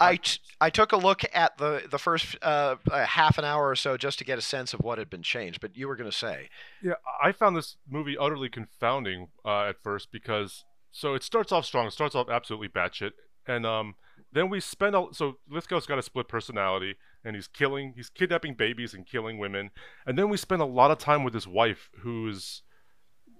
I, 0.00 0.16
t- 0.16 0.40
I 0.60 0.70
took 0.70 0.90
a 0.90 0.96
look 0.96 1.22
at 1.32 1.58
the 1.58 1.82
the 1.88 1.98
first 1.98 2.36
uh, 2.42 2.76
uh, 2.90 3.04
half 3.04 3.38
an 3.38 3.44
hour 3.44 3.68
or 3.68 3.76
so 3.76 3.96
just 3.96 4.18
to 4.18 4.24
get 4.24 4.38
a 4.38 4.42
sense 4.42 4.74
of 4.74 4.80
what 4.80 4.98
had 4.98 5.08
been 5.08 5.22
changed. 5.22 5.60
But 5.60 5.76
you 5.76 5.86
were 5.86 5.94
going 5.94 6.10
to 6.10 6.16
say, 6.16 6.48
Yeah, 6.82 6.94
I 7.22 7.30
found 7.30 7.56
this 7.56 7.76
movie 7.88 8.18
utterly 8.18 8.48
confounding 8.48 9.28
uh, 9.44 9.66
at 9.68 9.76
first 9.82 10.10
because 10.10 10.64
so 10.90 11.14
it 11.14 11.22
starts 11.22 11.52
off 11.52 11.64
strong. 11.64 11.86
It 11.86 11.92
starts 11.92 12.14
off 12.16 12.28
absolutely 12.28 12.68
batshit, 12.68 13.12
and 13.46 13.64
um, 13.64 13.94
then 14.32 14.48
we 14.48 14.58
spend 14.60 14.96
a, 14.96 15.06
so 15.12 15.36
Lithgow's 15.48 15.86
got 15.86 15.98
a 15.98 16.02
split 16.02 16.26
personality, 16.26 16.96
and 17.24 17.36
he's 17.36 17.46
killing, 17.46 17.94
he's 17.96 18.08
kidnapping 18.08 18.54
babies 18.54 18.94
and 18.94 19.06
killing 19.06 19.38
women, 19.38 19.70
and 20.06 20.18
then 20.18 20.28
we 20.28 20.36
spend 20.36 20.62
a 20.62 20.66
lot 20.66 20.90
of 20.90 20.98
time 20.98 21.24
with 21.24 21.34
his 21.34 21.46
wife 21.46 21.90
who's 22.00 22.62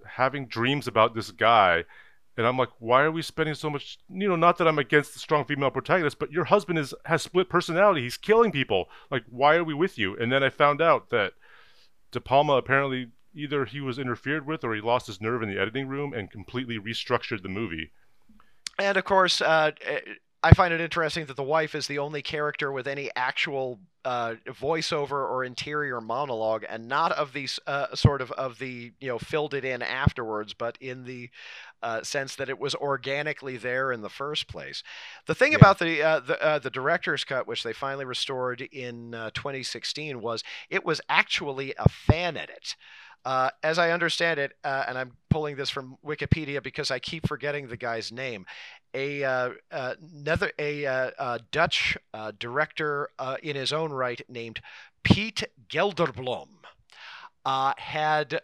having 0.05 0.47
dreams 0.47 0.87
about 0.87 1.15
this 1.15 1.31
guy. 1.31 1.85
And 2.35 2.47
I'm 2.47 2.57
like, 2.57 2.69
why 2.79 3.03
are 3.03 3.11
we 3.11 3.21
spending 3.21 3.53
so 3.53 3.69
much? 3.69 3.99
You 4.09 4.27
know, 4.27 4.35
not 4.35 4.57
that 4.57 4.67
I'm 4.67 4.79
against 4.79 5.13
the 5.13 5.19
strong 5.19 5.45
female 5.45 5.69
protagonist, 5.69 6.17
but 6.17 6.31
your 6.31 6.45
husband 6.45 6.79
is 6.79 6.93
has 7.05 7.21
split 7.21 7.47
personality. 7.47 8.01
He's 8.01 8.17
killing 8.17 8.51
people. 8.51 8.89
Like, 9.11 9.23
why 9.29 9.55
are 9.55 9.63
we 9.63 9.75
with 9.75 9.99
you? 9.99 10.17
And 10.17 10.31
then 10.31 10.43
I 10.43 10.49
found 10.49 10.81
out 10.81 11.11
that 11.11 11.33
De 12.11 12.19
Palma 12.19 12.53
apparently 12.53 13.09
either 13.35 13.65
he 13.65 13.81
was 13.81 13.99
interfered 13.99 14.45
with 14.45 14.63
or 14.63 14.73
he 14.73 14.81
lost 14.81 15.07
his 15.07 15.21
nerve 15.21 15.41
in 15.43 15.49
the 15.49 15.59
editing 15.59 15.87
room 15.87 16.13
and 16.13 16.31
completely 16.31 16.79
restructured 16.79 17.41
the 17.41 17.49
movie. 17.49 17.91
and 18.79 18.97
of 18.97 19.05
course, 19.05 19.41
uh, 19.41 19.71
I 20.43 20.53
find 20.53 20.73
it 20.73 20.81
interesting 20.81 21.25
that 21.27 21.37
the 21.37 21.43
wife 21.43 21.73
is 21.73 21.87
the 21.87 21.99
only 21.99 22.21
character 22.21 22.71
with 22.71 22.85
any 22.87 23.09
actual 23.15 23.79
uh, 24.03 24.35
voiceover 24.47 25.11
or 25.29 25.45
interior 25.45 26.01
monologue, 26.01 26.65
and 26.67 26.89
not 26.89 27.13
of 27.13 27.31
these 27.31 27.59
uh, 27.65 27.95
sort 27.95 28.21
of 28.21 28.31
of 28.33 28.59
the 28.59 28.91
you 28.99 29.07
know 29.07 29.17
filled 29.19 29.53
it 29.53 29.63
in 29.63 29.81
afterwards, 29.81 30.53
but 30.53 30.77
in 30.81 31.05
the 31.05 31.29
uh, 31.81 32.03
sense 32.03 32.35
that 32.35 32.49
it 32.49 32.59
was 32.59 32.75
organically 32.75 33.55
there 33.55 33.91
in 33.93 34.01
the 34.01 34.09
first 34.09 34.47
place. 34.49 34.83
The 35.27 35.35
thing 35.35 35.53
Yeah. 35.53 35.57
about 35.57 35.79
the 35.79 36.01
uh, 36.01 36.19
the 36.19 36.43
uh, 36.43 36.59
the 36.59 36.69
director's 36.69 37.23
cut, 37.23 37.47
which 37.47 37.63
they 37.63 37.73
finally 37.73 38.05
restored 38.05 38.61
in 38.61 39.13
uh, 39.15 39.31
2016, 39.33 40.19
was 40.21 40.43
it 40.69 40.83
was 40.83 40.99
actually 41.09 41.73
a 41.77 41.87
fan 41.89 42.35
edit. 42.35 42.75
Uh, 43.25 43.49
as 43.63 43.79
I 43.79 43.91
understand 43.91 44.39
it, 44.39 44.53
uh, 44.63 44.83
and 44.87 44.97
I'm 44.97 45.13
pulling 45.29 45.55
this 45.55 45.69
from 45.69 45.97
Wikipedia 46.05 46.61
because 46.61 46.91
I 46.91 46.99
keep 46.99 47.27
forgetting 47.27 47.67
the 47.67 47.77
guy's 47.77 48.11
name, 48.11 48.45
a 48.93 49.23
uh, 49.23 49.49
uh, 49.71 49.95
a 50.59 50.85
uh, 50.85 51.11
uh, 51.17 51.39
Dutch 51.51 51.97
director 52.37 53.09
in 53.41 53.55
his 53.55 53.71
own 53.71 53.91
right 53.91 54.21
named 54.27 54.61
Piet 55.03 55.43
Gelderblom 55.69 56.49
had 57.45 58.41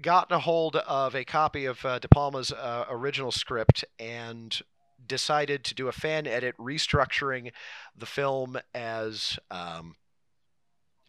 gotten 0.00 0.34
a 0.34 0.40
hold 0.40 0.76
of 0.76 1.14
a 1.14 1.24
copy 1.24 1.66
of 1.66 1.80
De 1.82 2.08
Palma's 2.08 2.52
original 2.88 3.30
script 3.30 3.84
and 3.98 4.60
decided 5.06 5.64
to 5.64 5.74
do 5.74 5.88
a 5.88 5.92
fan 5.92 6.26
edit 6.26 6.56
restructuring 6.58 7.52
the 7.94 8.06
film 8.06 8.58
as 8.74 9.38
um, 9.50 9.96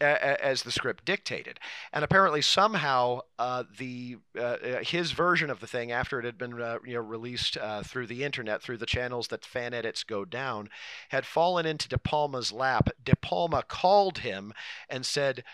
as 0.00 0.62
the 0.62 0.70
script 0.70 1.04
dictated. 1.04 1.58
And 1.92 2.04
apparently, 2.04 2.42
somehow, 2.42 3.20
uh, 3.38 3.64
the 3.78 4.18
uh, 4.36 4.40
uh, 4.40 4.84
his 4.84 5.12
version 5.12 5.50
of 5.50 5.60
the 5.60 5.66
thing, 5.66 5.92
after 5.92 6.18
it 6.18 6.24
had 6.24 6.38
been 6.38 6.60
uh, 6.60 6.78
you 6.84 6.94
know 6.94 7.00
released 7.00 7.56
uh, 7.56 7.82
through 7.82 8.06
the 8.06 8.24
internet, 8.24 8.62
through 8.62 8.78
the 8.78 8.86
channels 8.86 9.28
that 9.28 9.44
fan 9.44 9.74
edits 9.74 10.04
go 10.04 10.24
down, 10.24 10.68
had 11.10 11.26
fallen 11.26 11.66
into 11.66 11.88
De 11.88 11.98
Palma's 11.98 12.52
lap. 12.52 12.90
De 13.02 13.16
Palma 13.16 13.62
called 13.62 14.18
him 14.18 14.52
and 14.88 15.04
said. 15.04 15.44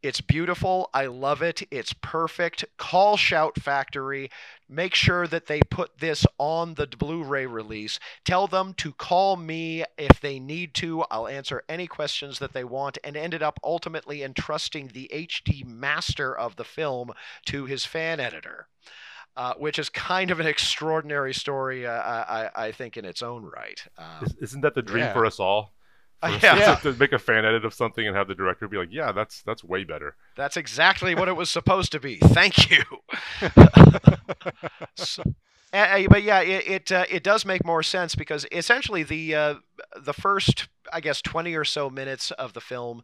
It's 0.00 0.20
beautiful. 0.20 0.90
I 0.94 1.06
love 1.06 1.42
it. 1.42 1.62
It's 1.72 1.92
perfect. 1.92 2.64
Call 2.76 3.16
Shout 3.16 3.60
Factory. 3.60 4.30
Make 4.68 4.94
sure 4.94 5.26
that 5.26 5.46
they 5.46 5.60
put 5.70 5.98
this 5.98 6.24
on 6.38 6.74
the 6.74 6.86
Blu 6.86 7.24
ray 7.24 7.46
release. 7.46 7.98
Tell 8.24 8.46
them 8.46 8.74
to 8.74 8.92
call 8.92 9.36
me 9.36 9.84
if 9.96 10.20
they 10.20 10.38
need 10.38 10.74
to. 10.74 11.02
I'll 11.10 11.26
answer 11.26 11.64
any 11.68 11.88
questions 11.88 12.38
that 12.38 12.52
they 12.52 12.62
want, 12.62 12.98
and 13.02 13.16
ended 13.16 13.42
up 13.42 13.58
ultimately 13.64 14.22
entrusting 14.22 14.88
the 14.88 15.10
HD 15.12 15.64
master 15.64 16.36
of 16.36 16.54
the 16.54 16.64
film 16.64 17.12
to 17.46 17.64
his 17.64 17.84
fan 17.84 18.20
editor. 18.20 18.68
Uh, 19.36 19.54
which 19.54 19.78
is 19.78 19.88
kind 19.88 20.32
of 20.32 20.40
an 20.40 20.48
extraordinary 20.48 21.32
story, 21.32 21.86
uh, 21.86 21.92
I, 21.92 22.50
I 22.56 22.66
I 22.66 22.72
think, 22.72 22.96
in 22.96 23.04
its 23.04 23.22
own 23.22 23.44
right. 23.44 23.80
Um, 23.96 24.26
Is, 24.26 24.34
isn't 24.40 24.62
that 24.62 24.74
the 24.74 24.82
dream 24.82 25.04
yeah. 25.04 25.12
for 25.12 25.24
us 25.24 25.38
all? 25.38 25.74
For 26.20 26.26
Uh, 26.26 26.36
us 26.36 26.42
yeah. 26.42 26.74
to- 26.76 26.92
To 26.92 26.98
make 26.98 27.12
a 27.12 27.18
fan 27.18 27.44
edit 27.44 27.64
of 27.64 27.72
something 27.74 28.06
and 28.06 28.16
have 28.16 28.28
the 28.28 28.34
director 28.34 28.66
be 28.68 28.76
like, 28.76 28.88
"Yeah, 28.90 29.12
that's 29.12 29.42
that's 29.42 29.62
way 29.62 29.84
better." 29.84 30.16
That's 30.36 30.56
exactly 30.56 31.14
what 31.14 31.28
it 31.28 31.36
was 31.36 31.48
supposed 31.50 31.92
to 31.92 32.00
be. 32.00 32.16
Thank 32.22 32.70
you. 32.70 32.82
So- 34.96 35.22
uh, 35.72 36.02
but 36.08 36.22
yeah, 36.22 36.40
it 36.40 36.66
it, 36.66 36.92
uh, 36.92 37.04
it 37.10 37.22
does 37.22 37.44
make 37.44 37.62
more 37.64 37.82
sense 37.82 38.14
because 38.14 38.46
essentially 38.50 39.02
the 39.02 39.34
uh, 39.34 39.54
the 40.00 40.14
first 40.14 40.66
I 40.92 41.00
guess 41.00 41.20
twenty 41.20 41.54
or 41.54 41.64
so 41.64 41.90
minutes 41.90 42.30
of 42.32 42.54
the 42.54 42.60
film. 42.60 43.02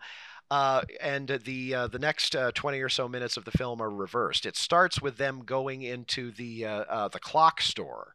Uh, 0.50 0.82
and 1.00 1.40
the 1.44 1.74
uh, 1.74 1.86
the 1.88 1.98
next 1.98 2.36
uh, 2.36 2.52
20 2.52 2.78
or 2.80 2.88
so 2.90 3.08
minutes 3.08 3.38
of 3.38 3.46
the 3.46 3.50
film 3.50 3.80
are 3.80 3.88
reversed. 3.90 4.44
It 4.44 4.56
starts 4.56 5.00
with 5.00 5.16
them 5.16 5.40
going 5.44 5.80
into 5.82 6.30
the 6.30 6.66
uh, 6.66 6.84
uh, 6.84 7.08
the 7.08 7.18
clock 7.18 7.62
store, 7.62 8.12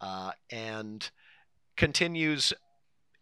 uh, 0.00 0.32
and 0.50 1.08
continues 1.76 2.54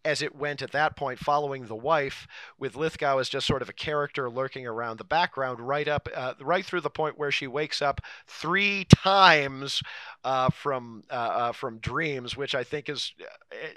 as 0.05 0.21
it 0.21 0.35
went 0.35 0.61
at 0.61 0.71
that 0.71 0.95
point, 0.95 1.19
following 1.19 1.65
the 1.65 1.75
wife, 1.75 2.27
with 2.57 2.75
Lithgow 2.75 3.17
as 3.17 3.27
just 3.27 3.47
sort 3.47 3.61
of 3.61 3.69
a 3.69 3.73
character 3.73 4.29
lurking 4.29 4.65
around 4.65 4.97
the 4.97 5.03
background, 5.03 5.59
right 5.59 5.87
up, 5.87 6.07
uh, 6.15 6.33
right 6.39 6.65
through 6.65 6.81
the 6.81 6.89
point 6.89 7.17
where 7.17 7.31
she 7.31 7.47
wakes 7.47 7.81
up 7.81 7.99
three 8.27 8.85
times 8.85 9.81
uh, 10.23 10.49
from 10.49 11.03
uh, 11.09 11.13
uh, 11.13 11.51
from 11.51 11.79
dreams, 11.79 12.37
which 12.37 12.55
I 12.55 12.63
think 12.63 12.89
is 12.89 13.13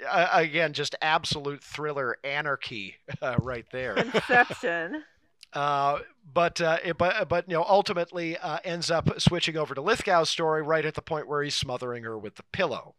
uh, 0.09 0.29
again 0.31 0.73
just 0.73 0.95
absolute 1.01 1.63
thriller 1.63 2.17
anarchy 2.23 2.95
uh, 3.21 3.35
right 3.39 3.65
there. 3.71 3.95
Inception. 3.95 5.03
Uh, 5.53 5.99
but 6.31 6.61
uh, 6.61 6.77
it, 6.83 6.97
but 6.97 7.27
but 7.27 7.49
you 7.49 7.55
know 7.55 7.65
ultimately 7.67 8.37
uh, 8.37 8.59
ends 8.63 8.91
up 8.91 9.19
switching 9.19 9.57
over 9.57 9.73
to 9.73 9.81
Lithgow's 9.81 10.29
story 10.29 10.61
right 10.61 10.85
at 10.85 10.93
the 10.93 11.01
point 11.01 11.27
where 11.27 11.41
he's 11.41 11.55
smothering 11.55 12.03
her 12.03 12.19
with 12.19 12.35
the 12.35 12.43
pillow. 12.51 12.93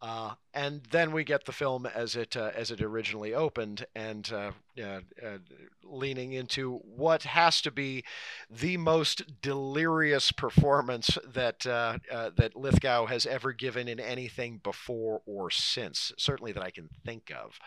Uh, 0.00 0.34
and 0.54 0.82
then 0.90 1.10
we 1.10 1.24
get 1.24 1.44
the 1.44 1.52
film 1.52 1.84
as 1.86 2.14
it 2.14 2.36
uh, 2.36 2.52
as 2.54 2.70
it 2.70 2.80
originally 2.80 3.34
opened, 3.34 3.84
and 3.96 4.30
uh, 4.32 4.52
uh, 4.80 5.00
uh 5.24 5.38
leaning 5.82 6.32
into 6.32 6.76
what 6.84 7.24
has 7.24 7.60
to 7.60 7.70
be 7.72 8.04
the 8.48 8.76
most 8.76 9.40
delirious 9.42 10.30
performance 10.30 11.18
that 11.26 11.66
uh, 11.66 11.98
that 12.36 12.54
Lithgow 12.54 13.06
has 13.06 13.26
ever 13.26 13.52
given 13.52 13.88
in 13.88 13.98
anything 13.98 14.60
before 14.62 15.20
or 15.26 15.50
since, 15.50 16.12
certainly 16.16 16.52
that 16.52 16.62
I 16.62 16.70
can 16.70 16.88
think 17.04 17.32
of. 17.34 17.58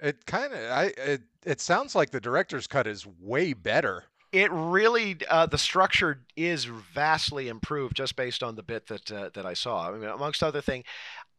it 0.00 0.24
kind 0.24 0.52
of 0.52 0.70
I 0.70 0.84
it, 0.96 1.22
it 1.44 1.60
sounds 1.60 1.96
like 1.96 2.10
the 2.10 2.20
director's 2.20 2.68
cut 2.68 2.86
is 2.86 3.04
way 3.20 3.54
better 3.54 4.04
it 4.36 4.52
really 4.52 5.16
uh, 5.30 5.46
the 5.46 5.56
structure 5.56 6.20
is 6.36 6.66
vastly 6.66 7.48
improved 7.48 7.96
just 7.96 8.16
based 8.16 8.42
on 8.42 8.54
the 8.54 8.62
bit 8.62 8.86
that 8.88 9.10
uh, 9.10 9.30
that 9.32 9.46
I 9.46 9.54
saw. 9.54 9.88
I 9.88 9.92
mean, 9.92 10.10
amongst 10.10 10.42
other 10.42 10.60
thing, 10.60 10.84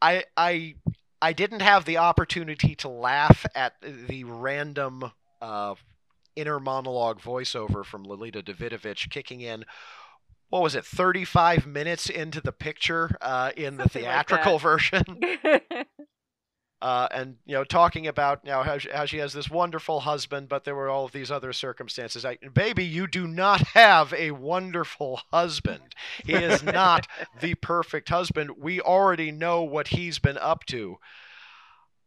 I 0.02 0.24
I 0.36 0.74
I 1.22 1.34
didn't 1.34 1.62
have 1.62 1.86
the 1.86 1.98
opportunity 1.98 2.74
to 2.78 2.90
laugh 2.90 3.46
at 3.54 3.74
the 3.84 4.24
random 4.24 5.12
uh, 5.40 5.76
inner 6.36 6.60
monologue 6.60 7.22
voiceover 7.22 7.86
from 7.86 8.04
Lolita 8.04 8.42
Davidovich 8.42 9.12
kicking 9.12 9.42
in. 9.42 9.64
What 10.50 10.64
was 10.64 10.74
it? 10.74 10.84
Thirty-five 10.84 11.68
minutes 11.68 12.10
into 12.10 12.42
the 12.42 12.52
picture 12.52 13.16
uh, 13.22 13.52
in 13.56 13.78
the 13.78 13.84
Something 13.84 14.04
theatrical 14.06 14.54
like 14.54 14.62
version. 14.64 15.04
uh, 16.82 17.08
and 17.12 17.38
you 17.46 17.56
know 17.56 17.64
talking 17.64 18.08
about 18.08 18.42
you 18.44 18.52
know 18.52 18.62
how 18.64 18.78
she, 18.78 18.90
how 18.90 19.06
she 19.06 19.18
has 19.18 19.34
this 19.34 19.50
wonderful 19.50 20.02
husband, 20.02 20.48
but 20.48 20.64
there 20.64 20.76
were 20.76 20.90
all 20.90 21.06
of 21.06 21.12
these 21.12 21.32
other 21.32 21.52
circumstances. 21.52 22.24
I, 22.24 22.38
baby, 22.54 22.86
you 22.86 23.08
do 23.08 23.28
not 23.28 23.62
have 23.70 24.14
a 24.14 24.32
wonderful 24.32 25.22
husband. 25.32 25.96
He 26.24 26.34
is 26.34 26.64
not 26.64 27.08
the 27.40 27.56
perfect 27.56 28.10
husband. 28.10 28.52
We 28.58 28.80
already 28.80 29.32
know 29.32 29.64
what 29.64 29.88
he's 29.88 30.20
been 30.20 30.38
up 30.38 30.66
to. 30.66 30.98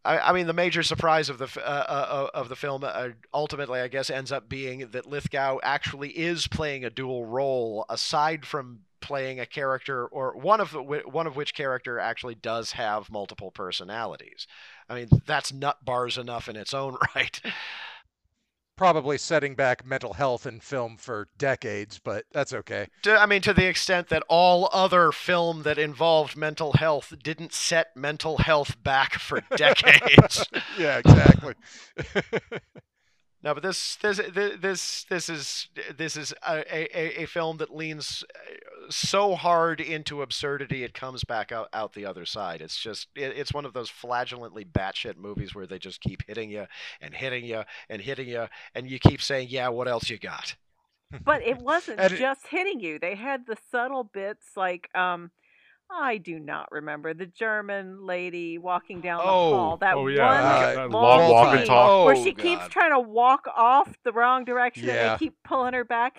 I, 0.05 0.19
I 0.19 0.33
mean, 0.33 0.47
the 0.47 0.53
major 0.53 0.83
surprise 0.83 1.29
of 1.29 1.39
the 1.39 1.49
uh, 1.57 1.61
uh, 1.61 2.31
of 2.33 2.49
the 2.49 2.57
film 2.57 2.85
uh, 2.85 3.09
ultimately, 3.35 3.81
I 3.81 3.89
guess, 3.89 4.09
ends 4.09 4.33
up 4.33 4.49
being 4.49 4.89
that 4.93 5.07
Lithgow 5.07 5.59
actually 5.63 6.11
is 6.11 6.47
playing 6.47 6.85
a 6.85 6.91
dual 6.91 7.25
role, 7.25 7.85
aside 7.89 8.47
from 8.47 8.81
playing 9.01 9.41
a 9.41 9.47
character 9.47 10.07
or 10.07 10.37
one 10.37 10.61
of 10.61 10.73
one 10.73 11.27
of 11.27 11.37
which 11.37 11.55
character 11.55 11.99
actually 11.99 12.35
does 12.35 12.73
have 12.73 13.11
multiple 13.11 13.51
personalities. 13.51 14.47
I 14.89 14.95
mean, 14.95 15.09
that's 15.27 15.53
nut 15.53 15.85
bars 15.85 16.19
enough 16.19 16.49
in 16.49 16.57
its 16.57 16.75
own 16.75 16.97
right. 17.15 17.41
Probably 18.77 19.19
setting 19.19 19.55
back 19.55 19.85
mental 19.85 20.15
health 20.15 20.47
in 20.47 20.59
film 20.61 20.97
for 20.97 21.29
decades, 21.37 22.01
but 22.03 22.25
that's 22.33 22.55
okay. 22.55 22.87
To, 23.03 23.15
I 23.21 23.27
mean, 23.27 23.43
to 23.43 23.53
the 23.53 23.67
extent 23.67 24.09
that 24.09 24.23
all 24.27 24.71
other 24.73 25.13
film 25.13 25.65
that 25.65 25.79
involved 25.79 26.35
mental 26.35 26.73
health 26.73 27.13
didn't 27.23 27.53
set 27.53 27.95
mental 27.95 28.39
health 28.39 28.83
back 28.83 29.19
for 29.19 29.43
decades. 29.57 30.47
yeah, 30.79 30.97
exactly. 30.99 31.55
No, 33.43 33.55
but 33.55 33.63
this 33.63 33.97
this 33.97 34.21
this 34.35 35.05
this 35.09 35.29
is 35.31 35.69
this 35.97 36.15
is 36.15 36.35
a, 36.47 36.63
a, 36.71 37.23
a 37.23 37.27
film 37.27 37.57
that 37.57 37.75
leans 37.75 38.23
uh, 38.35 38.91
so 38.91 39.35
hard 39.35 39.81
into 39.81 40.21
absurdity 40.21 40.85
it 40.85 40.93
comes 40.93 41.25
back 41.25 41.51
out, 41.51 41.69
out 41.73 41.95
the 41.95 42.05
other 42.05 42.27
side. 42.27 42.61
It's 42.61 42.77
just 42.77 43.09
it, 43.15 43.33
it's 43.37 43.55
one 43.55 43.65
of 43.65 43.73
those 43.73 43.89
flagellantly 43.89 44.67
batshit 44.67 45.17
movies 45.17 45.55
where 45.55 45.67
they 45.67 45.79
just 45.79 46.03
keep 46.03 46.23
hitting 46.27 46.51
you 46.51 46.67
and 47.01 47.15
hitting 47.15 47.47
you 47.47 47.63
and 47.89 48.03
hitting 48.03 48.29
you, 48.29 48.47
and 48.75 48.91
you 48.91 48.99
keep 48.99 49.23
saying, 49.23 49.49
"Yeah, 49.51 49.69
what 49.69 49.89
else 49.89 50.11
you 50.11 50.19
got?" 50.19 50.55
but 51.25 51.43
it 51.43 51.59
wasn't 51.63 51.99
just 52.19 52.47
hitting 52.47 52.81
you. 52.81 52.99
They 52.99 53.15
had 53.15 53.47
the 53.47 53.57
subtle 53.71 54.05
bits 54.05 54.49
like 54.55 54.95
um 54.95 55.31
I 55.93 56.19
do 56.19 56.39
not 56.39 56.71
remember 56.71 57.15
the 57.15 57.27
German 57.27 58.07
lady 58.07 58.59
walking 58.59 59.01
down 59.01 59.25
the 59.25 59.33
Oh, 59.33 59.35
hall. 59.35 59.77
That 59.79 59.99
oh 59.99 60.07
one 60.07 60.55
yeah, 60.55 60.65
Uh, 60.65 60.75
that, 60.75 60.75
that 60.75 60.91
long 60.91 61.27
long 61.27 61.27
walk 61.27 61.53
and 61.53 61.65
talk. 61.65 61.93
where 62.03 62.15
Oh, 62.15 62.15
she 62.15 62.33
keeps 62.35 62.69
trying 62.69 62.93
to 62.93 63.01
walk 63.01 63.47
off 63.55 63.89
the 64.05 64.13
wrong 64.13 64.45
direction 64.45 64.89
and 64.89 64.97
Yeah. 64.97 65.03
they 65.03 65.11
keep 65.11 65.35
pulling 65.45 65.75
her 65.75 65.85
back. 65.85 66.17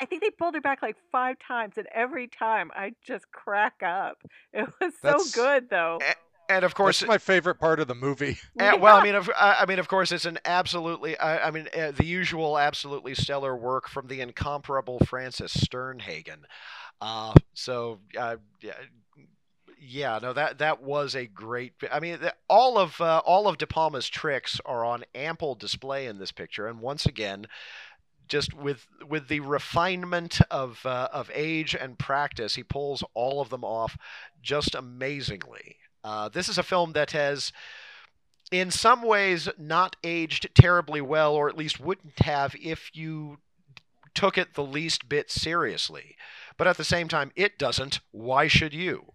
I 0.00 0.04
think 0.06 0.22
they 0.22 0.30
pulled 0.30 0.54
her 0.54 0.60
back 0.60 0.82
like 0.82 0.96
five 1.10 1.36
times, 1.38 1.74
and 1.78 1.86
every 1.92 2.28
time 2.28 2.70
I 2.74 2.94
just 3.02 3.30
crack 3.32 3.82
up. 3.82 4.22
It 4.52 4.68
was 4.80 4.92
so 5.04 5.24
good 5.24 5.68
though. 5.70 6.04
And 6.48 6.62
of 6.64 6.74
course, 6.74 7.00
That's 7.00 7.08
my 7.08 7.16
favorite 7.16 7.54
part 7.54 7.80
of 7.80 7.88
the 7.88 7.94
movie. 7.94 8.38
Uh, 8.58 8.76
well, 8.78 8.94
I 8.94 9.00
mean, 9.00 9.14
of, 9.14 9.30
I 9.34 9.60
I 9.60 9.66
mean, 9.66 9.78
of 9.78 9.88
course, 9.88 10.12
it's 10.12 10.26
an 10.26 10.38
absolutely, 10.44 11.16
I, 11.18 11.48
I 11.48 11.50
mean, 11.50 11.68
uh, 11.76 11.92
the 11.92 12.04
usual 12.04 12.58
absolutely 12.58 13.14
stellar 13.14 13.56
work 13.56 13.88
from 13.88 14.08
the 14.08 14.20
incomparable 14.20 14.98
Frances 15.00 15.54
Sternhagen. 15.54 16.44
Uh, 17.00 17.34
so, 17.54 18.00
uh, 18.18 18.36
yeah, 19.86 20.18
no, 20.20 20.32
that 20.32 20.58
that 20.58 20.82
was 20.82 21.14
a 21.14 21.26
great. 21.26 21.74
I 21.92 22.00
mean, 22.00 22.18
all 22.48 22.78
of 22.78 23.00
uh, 23.00 23.22
all 23.24 23.46
of 23.46 23.58
De 23.58 23.66
Palma's 23.66 24.08
tricks 24.08 24.60
are 24.64 24.84
on 24.84 25.04
ample 25.14 25.54
display 25.54 26.06
in 26.06 26.18
this 26.18 26.32
picture, 26.32 26.66
and 26.66 26.80
once 26.80 27.06
again. 27.06 27.46
Just 28.26 28.54
with 28.54 28.86
with 29.06 29.28
the 29.28 29.40
refinement 29.40 30.40
of 30.50 30.80
uh, 30.86 31.10
of 31.12 31.30
age 31.34 31.76
and 31.78 31.98
practice, 31.98 32.54
he 32.54 32.62
pulls 32.62 33.04
all 33.12 33.42
of 33.42 33.50
them 33.50 33.62
off 33.62 33.98
just 34.40 34.74
amazingly. 34.74 35.76
Uh, 36.02 36.30
this 36.30 36.48
is 36.48 36.56
a 36.56 36.62
film 36.62 36.92
that 36.92 37.10
has 37.10 37.52
in 38.50 38.70
some 38.70 39.02
ways 39.02 39.48
not 39.58 39.96
aged 40.02 40.48
terribly 40.54 41.02
well, 41.02 41.34
or 41.34 41.50
at 41.50 41.56
least 41.56 41.80
wouldn't 41.80 42.20
have 42.20 42.54
if 42.62 42.90
you 42.94 43.38
took 44.14 44.38
it 44.38 44.54
the 44.54 44.64
least 44.64 45.08
bit 45.08 45.30
seriously. 45.30 46.16
But 46.56 46.66
at 46.66 46.76
the 46.76 46.84
same 46.84 47.08
time, 47.08 47.32
it 47.36 47.58
doesn't. 47.58 48.00
Why 48.10 48.48
should 48.48 48.72
you? 48.72 49.13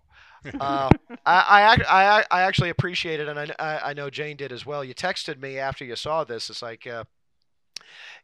Uh, 0.60 0.90
I, 1.26 1.78
I, 1.78 1.78
I, 1.88 2.26
I 2.32 2.42
actually 2.44 2.70
appreciate 2.70 3.20
it, 3.20 3.28
and 3.28 3.40
I, 3.40 3.48
I, 3.60 3.90
I 3.90 3.94
know 3.94 4.10
Jane 4.10 4.38
did 4.38 4.52
as 4.52 4.66
well. 4.66 4.84
You 4.84 4.94
texted 4.94 5.42
me 5.42 5.58
after 5.58 5.86
you 5.86 5.96
saw 5.96 6.24
this. 6.24 6.50
It's 6.50 6.62
like 6.62 6.88
uh, 6.88 7.04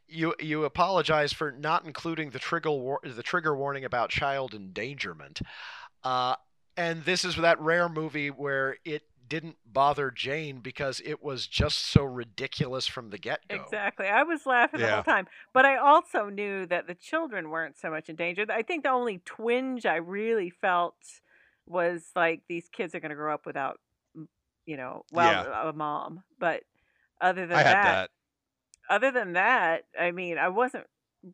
you 0.08 0.34
you 0.40 0.66
apologize 0.66 1.34
for 1.34 1.52
not 1.52 1.86
including 1.86 2.30
the 2.30 2.40
trigger 2.40 2.72
war- 2.72 3.02
the 3.04 3.24
trigger 3.24 3.56
warning 3.56 3.86
about 3.86 4.10
child 4.10 4.54
endangerment. 4.54 5.42
Uh, 6.04 6.36
and 6.78 7.04
this 7.04 7.26
is 7.26 7.36
that 7.38 7.60
rare 7.60 7.90
movie 7.90 8.30
where 8.30 8.78
it 8.86 9.04
didn't 9.28 9.56
bother 9.66 10.12
Jane 10.12 10.60
because 10.60 11.02
it 11.04 11.24
was 11.24 11.48
just 11.48 11.88
so 11.88 12.04
ridiculous 12.04 12.86
from 12.86 13.10
the 13.10 13.18
get 13.18 13.40
go. 13.48 13.56
Exactly. 13.56 14.08
I 14.08 14.24
was 14.24 14.46
laughing 14.46 14.82
the 14.82 14.92
whole 14.92 15.04
time. 15.04 15.28
But 15.54 15.66
I 15.66 15.78
also 15.78 16.30
knew 16.30 16.66
that 16.68 16.88
the 16.88 16.94
children 16.94 17.50
weren't 17.50 17.78
so 17.78 17.90
much 17.90 18.10
in 18.10 18.16
danger. 18.16 18.46
I 18.50 18.62
think 18.62 18.84
the 18.84 18.90
only 18.90 19.22
twinge 19.26 19.86
I 19.86 19.96
really 19.96 20.50
felt 20.50 20.96
was 21.68 22.10
like 22.16 22.44
these 22.48 22.70
kids 22.70 22.94
are 22.96 23.00
going 23.00 23.10
to 23.10 23.16
grow 23.16 23.34
up 23.34 23.46
without, 23.46 23.80
you 24.66 24.78
know, 24.78 25.04
well, 25.12 25.70
a 25.70 25.74
mom. 25.74 26.24
But 26.40 26.64
other 27.22 27.46
than 27.48 27.58
I 27.58 27.62
had 27.64 27.74
that, 27.76 27.84
that. 28.90 28.96
other 28.96 29.12
than 29.12 29.34
that, 29.34 29.84
I 30.00 30.12
mean, 30.12 30.38
I 30.38 30.50
wasn't 30.50 30.86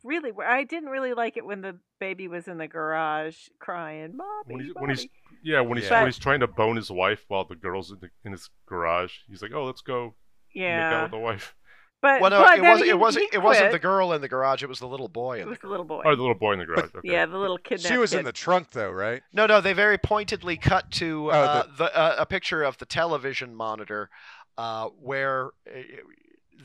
really, 0.04 0.32
I 0.46 0.64
didn't 0.64 0.90
really 0.90 1.14
like 1.14 1.36
it 1.38 1.46
when 1.46 1.62
the 1.62 1.78
baby 2.00 2.28
was 2.28 2.48
in 2.48 2.58
the 2.58 2.68
garage 2.68 3.36
crying, 3.60 4.16
mommy, 4.16 4.30
When 4.46 4.60
he's- 4.62 4.74
mommy. 4.76 4.88
when 4.88 4.96
he's- 4.96 5.08
Yeah, 5.44 5.62
when 5.62 5.78
he's 5.80 5.90
Yeah. 5.90 6.02
when 6.02 6.08
he's 6.08 6.20
trying 6.20 6.42
to 6.42 6.48
bone 6.48 6.76
his 6.76 6.92
wife 6.92 7.26
while 7.28 7.46
the 7.46 7.56
girl's 7.56 7.92
in, 7.92 7.98
the, 8.00 8.10
in 8.24 8.32
his 8.32 8.50
garage, 8.68 9.22
he's 9.28 9.42
like, 9.42 9.52
"Oh, 9.54 9.64
let's 9.66 9.82
go 9.82 10.14
yeah 10.54 10.78
make 10.78 10.84
out 10.86 10.92
yeah. 10.92 11.02
with 11.02 11.12
the 11.12 11.18
wife." 11.18 11.56
But, 12.02 12.20
Well, 12.20 12.32
no, 12.32 12.42
but 12.42 12.58
it 12.58 12.62
wasn't. 12.64 12.84
he- 12.86 12.90
It 12.90 13.00
wasn't. 13.00 13.30
he 13.32 13.36
It 13.38 13.42
wasn't 13.44 13.72
the 13.72 13.80
girl 13.80 14.14
in 14.14 14.22
the 14.22 14.28
garage. 14.28 14.64
It 14.64 14.70
was 14.70 14.80
the 14.80 14.88
little 14.88 15.08
boy 15.08 15.38
It 15.38 15.42
in 15.42 15.46
the 15.46 15.50
was 15.52 15.58
the 15.60 15.62
garage. 15.68 15.72
little 15.72 15.86
boy. 15.86 16.02
Oh, 16.06 16.16
the 16.16 16.22
little 16.22 16.36
boy 16.36 16.54
in 16.54 16.60
the 16.60 16.66
garage. 16.66 16.86
Okay. 16.96 17.00
Yeah, 17.04 17.26
the 17.28 17.38
little 17.38 17.58
kid. 17.60 17.80
She 17.82 17.98
was 17.98 18.10
kid. 18.12 18.20
in 18.20 18.26
the 18.26 18.32
trunk 18.32 18.72
though, 18.72 18.90
right? 18.92 19.22
No, 19.34 19.46
no. 19.46 19.62
They 19.62 19.74
very 19.74 19.98
pointedly 20.00 20.58
cut 20.58 20.90
to 20.94 21.28
Oh, 21.28 21.30
uh, 21.32 21.64
the- 21.64 21.70
the, 21.78 21.96
uh, 21.98 22.16
a 22.20 22.26
picture 22.26 22.64
of 22.64 22.78
the 22.80 22.86
television 22.86 23.54
monitor 23.56 24.10
uh, 24.58 24.88
where 25.00 25.52
uh, 25.68 25.80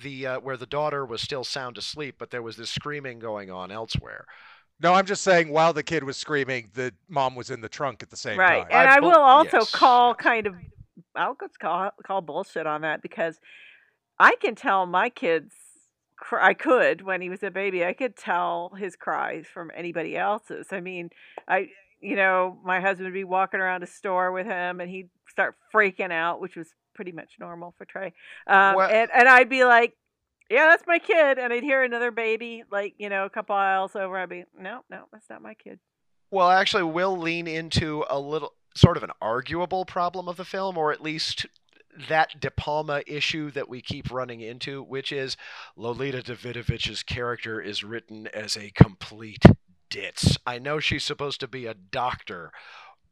the 0.03 0.27
uh, 0.27 0.41
where 0.41 0.57
the 0.57 0.67
daughter 0.67 1.05
was 1.05 1.21
still 1.21 1.45
sound 1.45 1.77
asleep, 1.79 2.17
but 2.19 2.31
there 2.31 2.43
was 2.43 2.57
this 2.57 2.71
screaming 2.71 3.19
going 3.19 3.51
on 3.51 3.71
elsewhere. 3.71 4.25
No, 4.81 4.93
I'm 4.95 5.07
just 5.07 5.23
saying 5.23 5.49
while 5.51 5.73
the 5.73 5.83
kid 5.83 6.05
was 6.05 6.17
screaming, 6.19 6.71
the 6.75 6.93
mom 7.09 7.35
was 7.35 7.51
in 7.51 7.61
the 7.63 7.69
trunk 7.69 8.03
at 8.03 8.11
the 8.11 8.17
same 8.17 8.39
right 8.39 8.63
time. 8.63 8.67
and 8.71 8.89
I 8.91 8.97
i, 8.97 9.01
bel- 9.01 9.11
will 9.11 9.17
also 9.21 9.59
yes, 9.59 9.71
call 9.71 10.15
kind 10.15 10.47
of 10.47 10.55
i'll 11.15 11.37
just 11.41 11.59
call 11.59 11.91
call 12.07 12.21
bullshit 12.21 12.67
on 12.67 12.83
that 12.83 13.01
because 13.01 13.41
i 14.19 14.35
can 14.41 14.55
tell 14.55 14.87
my 14.87 15.09
kids 15.09 15.55
i 16.33 16.55
could 16.55 17.03
when 17.03 17.21
he 17.21 17.29
was 17.29 17.43
a 17.43 17.51
baby 17.51 17.85
i 17.85 17.93
could 17.93 18.17
tell 18.17 18.73
his 18.79 18.97
cries 18.97 19.47
from 19.53 19.71
anybody 19.75 20.17
else's 20.17 20.69
i 20.73 20.81
mean 20.81 21.11
i 21.49 21.69
you 22.01 22.17
know 22.17 22.59
my 22.65 22.81
husband 22.81 23.05
would 23.07 23.15
be 23.15 23.25
walking 23.25 23.61
around 23.61 23.83
a 23.83 23.87
store 23.87 24.33
with 24.33 24.47
him 24.47 24.81
and 24.81 24.91
he'd 24.91 25.09
start 25.29 25.55
freaking 25.75 26.13
out 26.13 26.41
which 26.41 26.57
was 26.57 26.69
pretty 26.95 27.13
much 27.13 27.33
normal 27.39 27.75
for 27.77 27.85
trey 27.85 28.13
um, 28.47 28.75
Well- 28.77 28.91
and, 28.91 29.11
and 29.15 29.29
i'd 29.29 29.49
be 29.49 29.65
like 29.65 29.95
yeah, 30.51 30.67
that's 30.67 30.87
my 30.87 30.99
kid. 30.99 31.39
And 31.39 31.53
I'd 31.53 31.63
hear 31.63 31.83
another 31.83 32.11
baby, 32.11 32.65
like, 32.71 32.95
you 32.99 33.09
know, 33.09 33.25
a 33.25 33.31
couple 33.31 33.57
aisles 33.57 33.97
over. 33.97 34.17
I'd 34.17 34.29
be, 34.29 34.45
no, 34.59 34.85
no, 34.91 35.05
that's 35.13 35.29
not 35.29 35.43
my 35.43 35.55
kid. 35.55 35.79
Well, 36.31 36.47
I 36.47 36.61
actually, 36.61 36.85
we'll 36.85 37.17
lean 37.17 37.47
into 37.47 38.05
a 38.09 38.19
little 38.19 38.53
sort 38.75 38.97
of 38.97 39.03
an 39.03 39.11
arguable 39.21 39.85
problem 39.85 40.29
of 40.29 40.37
the 40.37 40.45
film, 40.45 40.77
or 40.77 40.93
at 40.93 41.01
least 41.01 41.47
that 42.09 42.41
De 42.41 42.51
Palma 42.51 43.03
issue 43.07 43.51
that 43.53 43.69
we 43.69 43.81
keep 43.81 44.11
running 44.11 44.41
into, 44.41 44.83
which 44.83 45.13
is 45.13 45.37
Lolita 45.77 46.23
Davidovich's 46.23 47.03
character 47.03 47.61
is 47.61 47.83
written 47.85 48.27
as 48.35 48.57
a 48.57 48.71
complete 48.71 49.45
ditz. 49.91 50.37
I 50.47 50.59
know 50.59 50.79
she's 50.81 51.05
supposed 51.05 51.41
to 51.41 51.49
be 51.49 51.67
a 51.67 51.75
doctor, 51.75 52.53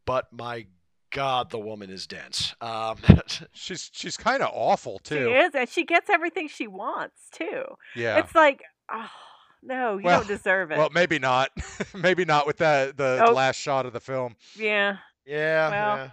but 0.06 0.26
my 0.32 0.66
God, 1.12 1.50
the 1.50 1.58
woman 1.60 1.90
is 1.90 2.06
dense. 2.06 2.54
Um, 2.60 2.96
she's 3.52 3.90
she's 3.92 4.16
kind 4.16 4.42
of 4.42 4.50
awful 4.52 4.98
too. 4.98 5.26
She 5.26 5.32
is, 5.32 5.54
and 5.54 5.68
she 5.68 5.84
gets 5.84 6.10
everything 6.10 6.48
she 6.48 6.66
wants 6.66 7.28
too. 7.32 7.62
Yeah. 7.94 8.18
It's 8.18 8.34
like, 8.34 8.62
oh 8.90 9.08
no, 9.62 9.96
you 9.98 10.04
Well- 10.04 10.18
don't 10.20 10.28
deserve 10.28 10.72
it. 10.72 10.78
Well, 10.78 10.90
maybe 10.92 11.18
not. 11.20 11.50
maybe 11.94 12.24
not 12.24 12.46
with 12.46 12.56
that 12.58 12.96
the 12.96 13.24
Oh. 13.28 13.32
last 13.32 13.56
shot 13.56 13.86
of 13.86 13.92
the 13.92 14.00
film. 14.00 14.34
yeah. 14.56 14.96
yeah, 15.24 15.70
Well. 15.70 15.96
yeah. 15.96 16.10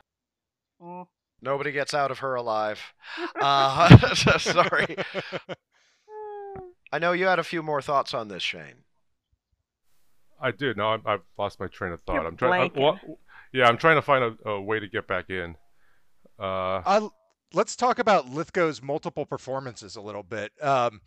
Mm. 0.81 1.07
Nobody 1.41 1.71
gets 1.71 1.93
out 1.93 2.11
of 2.11 2.19
her 2.19 2.35
alive. 2.35 2.81
Uh, 3.39 4.15
sorry. 4.37 4.95
I 6.93 6.99
know 6.99 7.11
you 7.13 7.25
had 7.25 7.39
a 7.39 7.43
few 7.43 7.63
more 7.63 7.81
thoughts 7.81 8.13
on 8.13 8.27
this, 8.27 8.43
Shane. 8.43 8.83
I 10.39 10.51
did. 10.51 10.77
No, 10.77 10.87
I'm, 10.87 11.01
I've 11.05 11.21
lost 11.37 11.59
my 11.59 11.67
train 11.67 11.93
of 11.93 12.01
thought. 12.01 12.15
You're 12.15 12.27
I'm 12.27 12.37
trying. 12.37 12.71
well, 12.75 12.99
yeah, 13.53 13.65
I'm 13.67 13.77
trying 13.77 13.95
to 13.95 14.01
find 14.01 14.23
a, 14.45 14.49
a 14.49 14.61
way 14.61 14.79
to 14.79 14.87
get 14.87 15.07
back 15.07 15.29
in. 15.29 15.55
Uh, 16.39 16.81
Uh, 16.85 17.09
let's 17.53 17.75
talk 17.75 17.99
about 17.99 18.29
Lithgow's 18.29 18.81
multiple 18.81 19.25
performances 19.25 19.95
a 19.95 20.01
little 20.01 20.23
bit. 20.23 20.51
Um, 20.61 21.01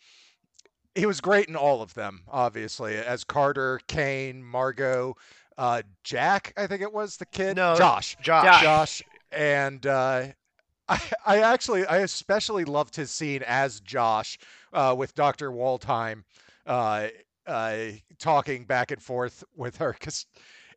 he 0.94 1.06
was 1.06 1.20
great 1.20 1.48
in 1.48 1.56
all 1.56 1.82
of 1.82 1.94
them, 1.94 2.22
obviously, 2.28 2.96
as 2.96 3.24
Carter, 3.24 3.80
Cain, 3.88 4.42
Margot, 4.44 5.14
uh, 5.58 5.82
Jack. 6.04 6.52
I 6.56 6.66
think 6.66 6.82
it 6.82 6.92
was 6.92 7.16
the 7.16 7.26
kid. 7.26 7.56
No, 7.56 7.74
Josh. 7.76 8.16
Josh. 8.22 8.44
Josh. 8.44 8.62
Josh, 8.62 9.02
and 9.34 9.86
uh, 9.86 10.26
I, 10.88 11.00
I 11.26 11.38
actually, 11.40 11.86
I 11.86 11.98
especially 11.98 12.64
loved 12.64 12.96
his 12.96 13.10
scene 13.10 13.42
as 13.46 13.80
Josh 13.80 14.38
uh, 14.72 14.94
with 14.96 15.14
Dr. 15.14 15.50
Waldheim 15.50 16.24
uh, 16.66 17.08
uh, 17.46 17.76
talking 18.18 18.64
back 18.64 18.90
and 18.90 19.02
forth 19.02 19.44
with 19.56 19.76
her 19.76 19.92
because 19.92 20.26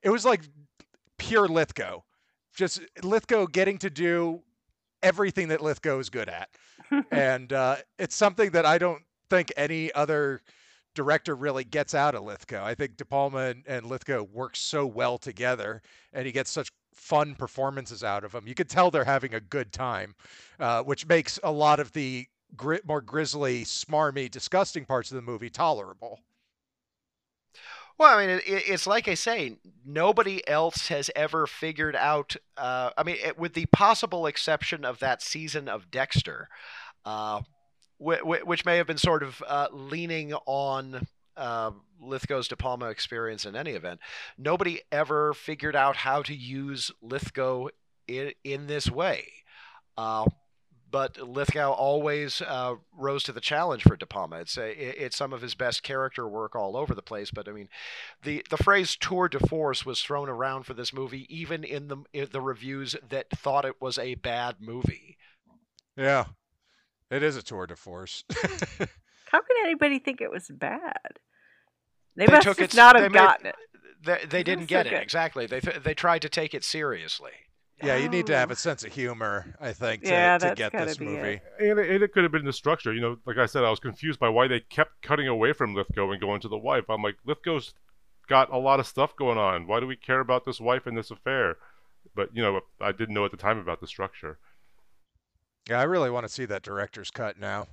it 0.01 0.10
was 0.10 0.26
like 0.26 0.41
pure 1.18 1.47
Lithgow. 1.47 2.01
Just 2.55 2.82
Lithgow 3.03 3.45
getting 3.47 3.78
to 3.80 3.89
do 3.89 4.41
everything 5.03 5.49
that 5.49 5.62
Lithgow 5.62 5.99
is 5.99 6.10
good 6.10 6.30
at. 6.30 6.49
and 7.12 7.53
uh, 7.53 7.78
it's 7.99 8.16
something 8.16 8.51
that 8.51 8.66
I 8.66 8.78
don't 8.78 9.03
think 9.30 9.51
any 9.58 9.93
other 9.93 10.41
director 10.95 11.36
really 11.36 11.64
gets 11.64 11.93
out 11.93 12.16
of 12.16 12.24
Lithgow. 12.24 12.66
I 12.66 12.74
think 12.74 12.97
De 12.97 13.05
Palma 13.05 13.39
and, 13.39 13.64
and 13.68 13.86
Lithgow 13.86 14.24
work 14.24 14.55
so 14.55 14.86
well 14.86 15.18
together, 15.18 15.82
and 16.14 16.26
he 16.26 16.32
gets 16.32 16.49
such 16.49 16.72
fun 16.97 17.35
performances 17.35 18.03
out 18.03 18.23
of 18.23 18.31
them. 18.33 18.47
You 18.47 18.55
could 18.55 18.69
tell 18.69 18.91
they're 18.91 19.05
having 19.05 19.33
a 19.33 19.39
good 19.39 19.71
time, 19.71 20.15
uh, 20.59 20.83
which 20.83 21.07
makes 21.07 21.39
a 21.43 21.51
lot 21.51 21.79
of 21.79 21.93
the 21.93 22.27
more 22.85 23.01
grisly, 23.01 23.63
smarmy, 23.63 24.29
disgusting 24.31 24.85
parts 24.85 25.11
of 25.11 25.15
the 25.15 25.21
movie 25.21 25.49
tolerable. 25.49 26.19
Well, 27.97 28.15
I 28.17 28.21
mean, 28.21 28.29
it, 28.37 28.47
it- 28.47 28.69
it's 28.69 28.87
like 28.87 29.07
I 29.07 29.15
say, 29.15 29.57
nobody 29.85 30.47
else 30.47 30.87
has 30.89 31.09
ever 31.15 31.47
figured 31.47 31.95
out. 31.95 32.35
Uh, 32.55 32.91
I 32.97 33.03
mean, 33.03 33.17
it, 33.23 33.37
with 33.37 33.53
the 33.53 33.65
possible 33.67 34.27
exception 34.27 34.85
of 34.85 34.99
that 34.99 35.21
season 35.21 35.67
of 35.67 35.89
Dexter, 35.89 36.47
uh, 37.05 37.41
wh- 38.05 38.19
wh- 38.21 38.47
which 38.47 38.65
may 38.65 38.77
have 38.77 38.87
been 38.87 38.97
sort 38.97 39.23
of 39.23 39.43
uh, 39.47 39.69
leaning 39.71 40.33
on 40.45 41.07
uh, 41.38 41.71
Lithgow's 42.01 42.47
De 42.47 42.55
Palma 42.55 42.88
experience 42.88 43.45
in 43.45 43.55
any 43.55 43.71
event, 43.71 43.99
nobody 44.38 44.81
ever 44.91 45.33
figured 45.33 45.75
out 45.75 45.97
how 45.97 46.21
to 46.23 46.33
use 46.33 46.91
Lithgow 47.01 47.67
in, 48.07 48.31
in 48.43 48.67
this 48.67 48.89
way. 48.89 49.25
Uh, 49.97 50.25
but 50.89 51.17
Lithgow 51.17 51.71
always 51.71 52.41
uh, 52.41 52.75
rose 52.95 53.23
to 53.23 53.31
the 53.31 53.41
challenge 53.41 53.83
for 53.83 53.95
De 53.97 54.05
Palma. 54.05 54.38
It's 54.38 54.57
a, 54.57 55.03
it's 55.03 55.17
some 55.17 55.33
of 55.33 55.41
his 55.41 55.53
best 55.53 55.83
character 55.83 56.27
work 56.27 56.55
all 56.55 56.77
over 56.77 56.95
the 56.95 57.01
place. 57.01 57.29
But 57.29 57.49
I 57.49 57.51
mean, 57.51 57.67
the 58.23 58.45
the 58.49 58.57
phrase 58.57 58.95
tour 58.95 59.27
de 59.27 59.39
force 59.39 59.85
was 59.85 60.01
thrown 60.01 60.29
around 60.29 60.63
for 60.63 60.73
this 60.73 60.93
movie, 60.93 61.25
even 61.29 61.63
in 61.63 61.89
the 61.89 61.97
in 62.13 62.29
the 62.31 62.41
reviews 62.41 62.95
that 63.09 63.29
thought 63.31 63.65
it 63.65 63.81
was 63.81 63.97
a 63.97 64.15
bad 64.15 64.57
movie. 64.59 65.17
Yeah, 65.97 66.25
it 67.11 67.21
is 67.21 67.35
a 67.35 67.43
tour 67.43 67.67
de 67.67 67.75
force. 67.75 68.23
How 68.31 69.41
could 69.41 69.57
anybody 69.63 69.99
think 69.99 70.21
it 70.21 70.31
was 70.31 70.49
bad? 70.49 71.19
They, 72.18 72.26
They 72.26 72.32
must 72.34 72.47
took 72.47 72.57
just 72.57 72.74
it- 72.74 72.78
not 72.78 72.95
they 72.97 73.03
have 73.03 73.11
made- 73.13 73.18
gotten 73.20 73.45
it. 73.47 73.55
They, 74.03 74.26
they 74.30 74.43
didn't 74.43 74.59
was 74.61 74.65
so 74.70 74.76
get 74.76 74.88
it 74.88 74.89
good. 74.91 75.01
exactly. 75.01 75.45
They 75.47 75.59
th- 75.59 75.84
they 75.84 75.93
tried 75.93 76.22
to 76.24 76.30
take 76.30 76.53
it 76.53 76.63
seriously. 76.63 77.32
yeah, 77.84 77.95
you 77.97 78.09
need 78.09 78.26
to 78.28 78.36
have 78.36 78.49
Oh. 78.49 78.53
a 78.53 78.55
sense 78.55 78.84
of 78.84 78.91
humor, 78.93 79.55
I 79.59 79.72
think, 79.74 80.03
to, 80.03 80.09
Yeah, 80.09 80.38
to 80.39 80.45
that's 80.47 80.57
get 80.57 80.72
gotta 80.72 80.86
this 80.86 80.97
be 80.97 81.05
movie. 81.05 81.41
it. 81.59 81.70
and, 81.70 81.80
it, 81.80 81.89
and 81.91 82.03
it 82.03 82.11
could 82.13 82.24
have 82.24 82.32
been 82.32 82.45
the 82.45 82.53
structure. 82.53 82.93
You 82.93 83.01
know, 83.01 83.18
like 83.26 83.38
I 83.38 83.45
said, 83.45 83.63
I 83.63 83.70
was 83.70 83.80
confused 83.80 84.20
by 84.20 84.30
why 84.30 84.47
they 84.47 84.59
kept 84.61 85.01
cutting 85.01 85.28
away 85.28 85.53
from 85.53 85.74
Lithgow 85.76 86.11
and 86.11 86.20
going 86.22 86.41
to 86.41 86.47
the 86.47 86.57
wife. 86.57 86.86
I'm 86.89 87.01
like, 87.03 87.15
Lithgow's 87.26 87.74
got 88.28 88.51
a 88.51 88.57
lot 88.57 88.80
of 88.80 88.88
stuff 88.88 89.15
going 89.15 89.38
on. 89.38 89.68
Why 89.68 89.80
do 89.80 89.88
we 89.88 89.95
care 89.95 90.20
about 90.22 90.45
this 90.45 90.59
wife 90.59 90.86
and 90.88 90.97
this 90.97 91.11
affair? 91.11 91.57
But 92.15 92.30
you 92.36 92.41
know, 92.41 92.61
I 92.82 92.91
didn't 92.93 93.13
know 93.13 93.26
at 93.26 93.32
the 93.32 93.38
time 93.38 93.57
about 93.59 93.80
the 93.82 93.88
structure. 93.88 94.39
Yeah, 95.70 95.80
I 95.80 95.84
really 95.84 96.09
want 96.09 96.26
to 96.26 96.32
see 96.34 96.45
that 96.45 96.63
director's 96.63 97.11
cut 97.11 97.38
now. 97.39 97.68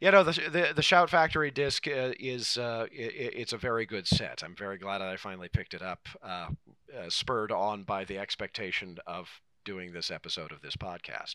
You 0.00 0.10
know, 0.10 0.22
the 0.24 0.32
the, 0.50 0.72
the 0.74 0.82
Shout 0.82 1.10
Factory 1.10 1.50
disc 1.50 1.86
uh, 1.86 2.12
is 2.18 2.56
uh, 2.58 2.86
i 2.90 3.02
i- 3.02 3.34
it's 3.40 3.52
a 3.52 3.58
very 3.58 3.86
good 3.86 4.06
set. 4.06 4.42
I'm 4.44 4.54
very 4.56 4.78
glad 4.78 4.98
that 4.98 5.08
I 5.08 5.16
finally 5.16 5.48
picked 5.48 5.74
it 5.74 5.82
up, 5.82 6.08
uh, 6.22 6.48
uh, 6.96 7.08
spurred 7.08 7.50
on 7.52 7.84
by 7.84 8.04
the 8.04 8.18
expectation 8.18 8.98
of 9.06 9.28
doing 9.64 9.92
this 9.92 10.10
episode 10.10 10.52
of 10.52 10.60
this 10.60 10.76
podcast. 10.76 11.34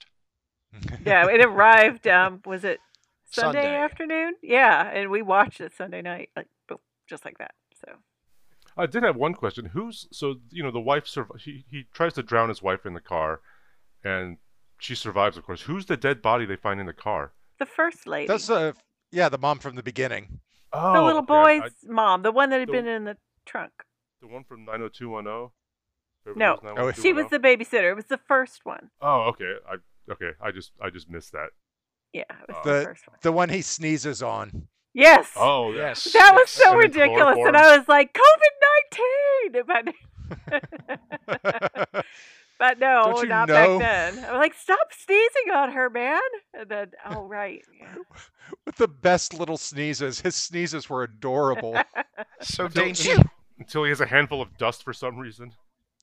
Yeah, 1.05 1.27
it 1.29 1.43
arrived. 1.43 2.07
Um, 2.07 2.41
was 2.45 2.63
it 2.63 2.79
Sunday, 3.31 3.63
Sunday. 3.63 3.75
afternoon? 3.75 4.33
Yeah, 4.43 4.87
and 4.93 5.09
we 5.09 5.21
watched 5.23 5.61
it 5.61 5.73
Sunday 5.73 6.01
night, 6.01 6.29
like 6.35 6.47
boom, 6.67 6.77
just 7.07 7.25
like 7.25 7.37
that. 7.39 7.55
So 7.85 7.93
I 8.77 8.85
did 8.85 9.03
have 9.03 9.15
one 9.15 9.33
question. 9.33 9.65
Who's 9.65 10.07
so 10.11 10.35
you 10.51 10.61
know 10.63 10.71
the 10.71 10.79
wife? 10.79 11.05
Surv- 11.05 11.39
he 11.41 11.65
he 11.69 11.85
tries 11.93 12.13
to 12.13 12.23
drown 12.23 12.49
his 12.49 12.61
wife 12.61 12.85
in 12.85 12.93
the 12.93 13.01
car, 13.01 13.41
and 14.03 14.37
she 14.77 14.93
survives, 14.95 15.37
of 15.37 15.43
course. 15.45 15.63
Who's 15.63 15.87
the 15.87 15.97
dead 15.97 16.21
body 16.21 16.45
they 16.45 16.55
find 16.55 16.79
in 16.79 16.85
the 16.85 16.93
car? 16.93 17.31
The 17.59 17.65
first 17.65 18.07
lady, 18.07 18.27
That's 18.27 18.47
the 18.47 18.75
yeah, 19.11 19.29
the 19.29 19.37
mom 19.37 19.59
from 19.59 19.75
the 19.75 19.83
beginning. 19.83 20.39
Oh, 20.73 20.93
the 20.93 21.01
little 21.01 21.21
okay, 21.23 21.33
I- 21.33 21.59
boy's 21.61 21.71
mom, 21.85 22.21
the 22.23 22.31
one 22.31 22.49
that 22.51 22.59
had 22.59 22.67
the- 22.69 22.73
been 22.73 22.87
in 22.87 23.03
the 23.05 23.17
trunk. 23.45 23.71
the 24.21 24.27
one 24.27 24.43
from 24.43 24.65
90210. 24.65 25.51
No. 26.35 26.57
Hills 26.57 26.59
oh, 26.63 26.73
oh, 26.77 26.91
She 26.91 27.13
was 27.13 27.27
the 27.29 27.39
babysitter. 27.39 27.89
It 27.91 27.95
was 27.95 28.05
the 28.05 28.19
first 28.27 28.65
one. 28.65 28.89
Oh, 29.01 29.21
okay. 29.29 29.53
I 29.67 29.75
okay. 30.11 30.31
I 30.41 30.51
just 30.51 30.71
I 30.81 30.89
just 30.89 31.09
missed 31.09 31.31
that. 31.31 31.49
Yeah, 32.13 32.23
it 32.29 32.47
was 32.49 32.57
Oh. 32.59 32.63
the, 32.69 32.73
The- 32.79 32.83
first 32.85 33.07
one. 33.07 33.17
The 33.21 33.31
one 33.31 33.49
he 33.49 33.61
sneezes 33.61 34.21
on. 34.21 34.67
Yes. 34.93 35.31
Oh, 35.35 35.71
Yes. 35.71 36.03
That 36.13 36.33
was 36.35 36.49
so 36.49 36.71
And 36.71 36.79
ridiculous, 36.79 37.37
and. 37.39 37.55
I 37.55 37.77
was 37.77 37.87
like, 37.87 38.13
COVID 38.13 39.51
nineteen. 39.51 39.93
But, 42.59 42.77
but 42.77 42.79
no, 42.79 43.03
Don't 43.05 43.23
you 43.23 43.29
not 43.29 43.47
know? 43.47 43.79
back 43.79 44.13
then. 44.13 44.25
I'm 44.25 44.35
like, 44.35 44.53
stop 44.53 44.87
sneezing 44.91 45.53
on 45.55 45.71
her, 45.71 45.89
man. 45.89 46.19
And 46.53 46.69
then, 46.69 46.91
oh 47.09 47.23
right, 47.23 47.63
yeah. 47.79 47.95
With 48.65 48.75
the 48.75 48.87
best 48.87 49.33
little 49.33 49.57
sneezes. 49.57 50.19
His 50.21 50.35
sneezes 50.35 50.89
were 50.89 51.03
adorable. 51.03 51.79
So 52.41 52.65
Until- 52.67 52.83
dainty. 52.83 53.13
Until 53.57 53.83
he 53.83 53.89
has 53.89 54.01
a 54.01 54.05
handful 54.05 54.41
of 54.41 54.57
dust 54.57 54.83
for 54.83 54.93
some 54.93 55.17
reason. 55.17 55.53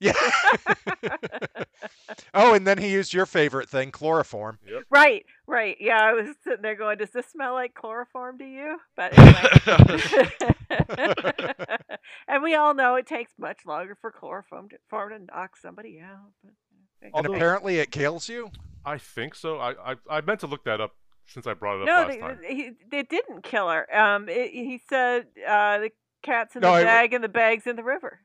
Yeah. 0.01 0.13
oh, 2.35 2.55
and 2.55 2.67
then 2.67 2.79
he 2.79 2.91
used 2.93 3.13
your 3.15 3.27
favorite 3.27 3.69
thing, 3.69 3.91
chloroform. 3.91 4.59
Yep. 4.69 4.85
right, 4.91 5.25
right. 5.47 5.77
Yeah, 5.81 5.99
I 6.01 6.13
was 6.13 6.35
sitting 6.45 6.63
there 6.63 6.75
going, 6.77 6.99
does 6.99 7.11
this 7.11 7.27
smell 7.27 7.55
like 7.55 7.75
chloroform 7.75 8.39
to 8.39 8.45
you? 8.45 8.79
But 8.97 9.17
anyway. 9.19 10.29
and 12.29 12.43
we 12.43 12.55
all 12.55 12.75
know 12.75 12.95
it 12.97 13.07
takes 13.07 13.33
much 13.39 13.67
longer 13.67 13.97
for 14.01 14.11
chloroform 14.11 14.69
to, 14.71 14.77
form 14.89 15.11
to 15.11 15.19
knock 15.35 15.57
somebody 15.57 16.01
out. 16.01 16.31
But, 16.43 16.53
And 17.03 17.11
Although- 17.15 17.35
apparently 17.35 17.79
it 17.79 17.91
kills 17.91 18.29
you. 18.29 18.51
I 18.85 18.99
think 18.99 19.35
so. 19.35 19.59
I, 19.59 19.93
I 19.93 19.97
I 20.09 20.21
meant 20.21 20.39
to 20.41 20.47
look 20.47 20.63
that 20.65 20.81
up 20.81 20.93
since 21.27 21.45
I 21.49 21.55
brought 21.55 21.83
it 21.83 21.83
up 21.83 21.87
no, 21.89 21.93
last 22.03 22.09
they, 22.09 22.19
time. 22.21 22.39
he, 22.47 22.71
they 22.89 23.03
didn't 23.03 23.43
kill 23.43 23.69
her. 23.69 23.93
Um, 23.93 24.29
it, 24.29 24.53
he 24.53 24.81
said 24.89 25.27
uh, 25.45 25.79
the 25.79 25.91
cat's 26.23 26.55
in 26.55 26.61
No, 26.61 26.69
the 26.71 26.79
I- 26.79 26.85
bag 26.85 27.13
and 27.13 27.25
the 27.25 27.29
bag's 27.29 27.67
in 27.67 27.75
the 27.75 27.83
river. 27.83 28.21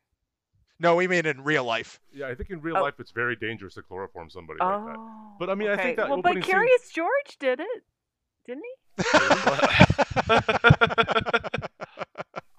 No, 0.82 0.96
we 0.96 1.08
mean 1.08 1.28
in 1.28 1.44
real 1.44 1.64
life. 1.64 2.00
Yeah, 2.12 2.28
I 2.28 2.34
think 2.34 2.50
in 2.50 2.60
real 2.60 2.78
Oh. 2.78 2.82
life 2.82 2.96
it's 3.00 3.12
very 3.12 3.36
dangerous 3.36 3.76
to 3.76 3.84
chloroform 3.84 4.32
somebody 4.32 4.58
like 4.60 4.86
that. 4.88 4.96
Oh, 4.98 5.36
But, 5.40 5.52
I 5.52 5.56
mean, 5.56 5.70
I 5.70 5.78
think 5.78 5.98
that 5.98 6.10
well, 6.10 6.18
opening 6.20 6.40
but 6.40 6.44
scene- 6.44 6.52
Curious 6.54 6.90
George 6.92 7.38
did 7.40 7.60
it, 7.60 7.84
didn't 8.48 8.64
he? 8.64 8.72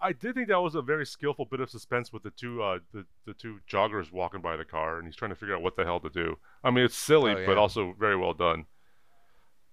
I 0.00 0.12
did 0.12 0.34
think 0.34 0.48
that 0.48 0.60
was 0.60 0.74
a 0.74 0.82
very 0.82 1.06
skillful 1.06 1.44
bit 1.46 1.60
of 1.60 1.70
suspense 1.70 2.12
with 2.12 2.22
the 2.24 2.30
two 2.30 2.62
uh 2.62 2.78
the, 2.92 3.06
the 3.26 3.34
two 3.34 3.60
joggers 3.70 4.10
walking 4.12 4.40
by 4.40 4.56
the 4.56 4.64
car 4.64 4.98
and 4.98 5.06
he's 5.06 5.14
trying 5.14 5.30
to 5.30 5.36
figure 5.36 5.54
out 5.54 5.62
what 5.62 5.76
the 5.76 5.84
hell 5.84 6.00
to 6.00 6.10
do. 6.10 6.36
I 6.64 6.70
mean 6.70 6.84
it's 6.84 6.96
silly 6.96 7.32
Oh, 7.32 7.46
but 7.46 7.56
also 7.58 7.94
very 7.98 8.16
well 8.16 8.34
done. 8.34 8.66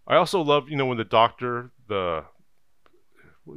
I 0.08 0.16
also 0.16 0.42
love, 0.42 0.70
you 0.70 0.76
know, 0.76 0.86
when 0.86 0.98
the 0.98 1.04
doctor, 1.04 1.72
the 1.88 2.26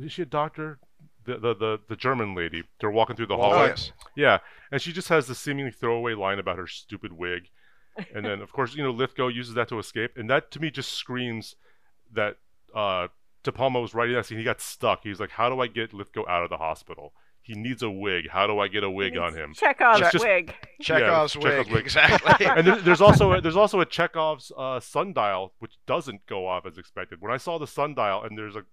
is 0.01 0.13
she 0.13 0.23
a 0.23 0.27
doctor? 0.27 0.79
The 1.25 1.39
the 1.39 1.55
the, 1.55 1.81
the 1.89 1.97
German 1.97 2.35
lady, 2.35 2.65
they're 2.81 2.91
walking 2.91 3.17
through 3.17 3.27
the 3.27 3.37
Well, 3.37 3.51
Oh, 3.51 3.53
hallway. 3.55 3.69
yes. 3.69 3.93
Yeah, 4.17 4.39
and 4.71 4.81
she 4.83 4.93
just 4.93 5.09
has 5.09 5.27
the 5.27 5.35
seemingly 5.35 5.71
throwaway 5.71 6.15
line 6.15 6.39
about 6.39 6.59
her 6.59 6.67
stupid 6.67 7.13
wig, 7.13 7.45
and 8.15 8.25
then 8.25 8.41
of 8.41 8.53
course 8.53 8.75
you 8.75 8.83
know 8.83 8.91
Lithgow 8.91 9.29
uses 9.29 9.55
that 9.55 9.69
to 9.69 9.79
escape, 9.79 10.13
and 10.17 10.29
that 10.31 10.51
to 10.53 10.61
me 10.61 10.71
just 10.71 10.93
screams 10.95 11.55
that 12.13 12.37
uh, 12.75 13.09
De 13.45 13.53
Palma 13.53 13.81
was 13.81 13.95
writing 13.95 14.15
that 14.17 14.27
scene. 14.27 14.39
He 14.39 14.45
got 14.45 14.61
stuck. 14.61 15.01
He's 15.05 15.21
like, 15.21 15.31
how 15.31 15.49
do 15.49 15.61
I 15.61 15.67
get 15.67 15.93
Lithgow 15.95 16.25
out 16.29 16.43
of 16.45 16.51
the 16.51 16.57
hospital? 16.59 17.13
He 17.45 17.55
needs 17.55 17.83
a 17.83 17.91
wig. 17.91 18.29
How 18.31 18.47
do 18.47 18.61
I 18.61 18.69
get 18.69 18.85
a 18.85 18.91
wig 18.91 19.17
on 19.17 19.35
him? 19.35 19.53
Chekhov's 19.55 20.01
It's 20.01 20.13
just- 20.13 20.25
wig. 20.25 20.55
Chekhov's, 20.81 21.33
Chekhov's 21.33 21.37
wig, 21.39 21.67
wig. 21.73 21.83
exactly. 21.85 22.47
and 22.47 22.65
there, 22.67 22.77
there's 22.77 23.01
also 23.01 23.33
a, 23.33 23.41
there's 23.43 23.57
also 23.57 23.81
a 23.81 23.87
Chekhov's 23.87 24.53
uh, 24.57 24.79
sundial 24.79 25.53
which 25.59 25.73
doesn't 25.87 26.25
go 26.27 26.47
off 26.47 26.67
as 26.67 26.79
expected. 26.79 27.21
When 27.21 27.33
I 27.33 27.37
saw 27.39 27.59
the 27.59 27.67
sundial 27.67 28.23
and 28.23 28.39
there's 28.39 28.55
a 28.55 28.65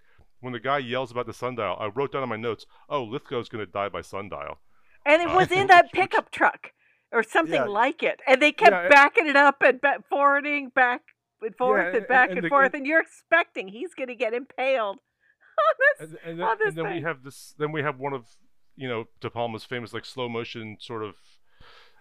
when 0.42 0.54
the 0.54 0.60
guy 0.60 0.78
yells 0.80 1.12
about 1.12 1.26
the 1.28 1.34
sundial, 1.34 1.76
I 1.80 1.88
wrote 1.88 2.12
down 2.12 2.24
in 2.24 2.30
my 2.30 2.36
notes, 2.38 2.66
"Oh, 2.90 3.04
Lithgow's 3.04 3.50
gonna 3.50 3.66
die 3.66 3.90
by 3.90 4.02
sundial." 4.02 4.60
And 5.06 5.22
it 5.22 5.30
Uh, 5.30 5.36
was 5.36 5.52
in 5.52 5.68
that 5.68 5.86
which- 5.86 5.94
pickup 5.94 6.32
truck 6.32 6.74
or 7.12 7.24
something 7.24 7.56
Yeah. 7.56 7.66
like 7.66 8.04
it. 8.04 8.22
And 8.28 8.42
they 8.42 8.52
kept 8.52 8.72
Yeah, 8.72 8.90
backing 8.90 9.28
it 9.28 9.36
up 9.36 9.62
and 9.62 9.80
ba- 9.82 10.04
forwarding 10.10 10.70
back 10.70 11.02
and 11.42 11.56
forth 11.56 11.88
and, 11.88 11.96
and- 11.98 12.08
back 12.08 12.30
and 12.30 12.40
and, 12.40 12.46
the- 12.46 12.50
forth. 12.50 12.74
And 12.74 12.86
you're 12.86 13.02
expecting 13.02 13.70
he's 13.70 13.94
going 13.96 14.10
to 14.10 14.16
get 14.16 14.34
impaled 14.34 15.00
on 15.58 15.76
this. 16.00 16.10
And, 16.10 16.20
and 16.24 16.42
on 16.44 16.50
then, 16.50 16.58
this 16.60 16.68
and 16.68 16.78
then 16.78 16.94
we 16.96 17.02
have 17.02 17.24
this. 17.24 17.54
Then 17.58 17.72
we 17.72 17.82
have 17.82 17.98
one 18.00 18.14
of 18.14 18.28
you 18.76 18.88
know 18.88 19.06
De 19.20 19.30
Palma's 19.30 19.64
famous 19.66 19.94
like 19.94 20.06
slow 20.06 20.30
motion 20.30 20.78
sort 20.80 21.04
of. 21.04 21.16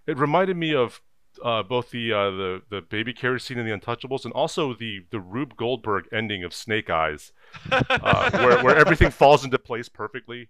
It 0.06 0.16
reminded 0.18 0.56
me 0.56 0.74
of 0.74 1.00
uh, 1.44 1.62
both 1.62 1.90
the 1.90 2.12
uh, 2.12 2.30
the 2.30 2.62
the 2.70 2.80
baby 2.80 3.12
carriage 3.12 3.42
scene 3.42 3.58
in 3.58 3.66
The 3.66 3.76
Untouchables 3.76 4.24
and 4.24 4.32
also 4.32 4.74
the 4.74 5.04
the 5.10 5.20
Rube 5.20 5.56
Goldberg 5.56 6.06
ending 6.12 6.44
of 6.44 6.54
Snake 6.54 6.90
Eyes, 6.90 7.32
uh, 7.70 8.30
where 8.32 8.62
where 8.62 8.76
everything 8.76 9.10
falls 9.10 9.44
into 9.44 9.58
place 9.58 9.88
perfectly. 9.88 10.48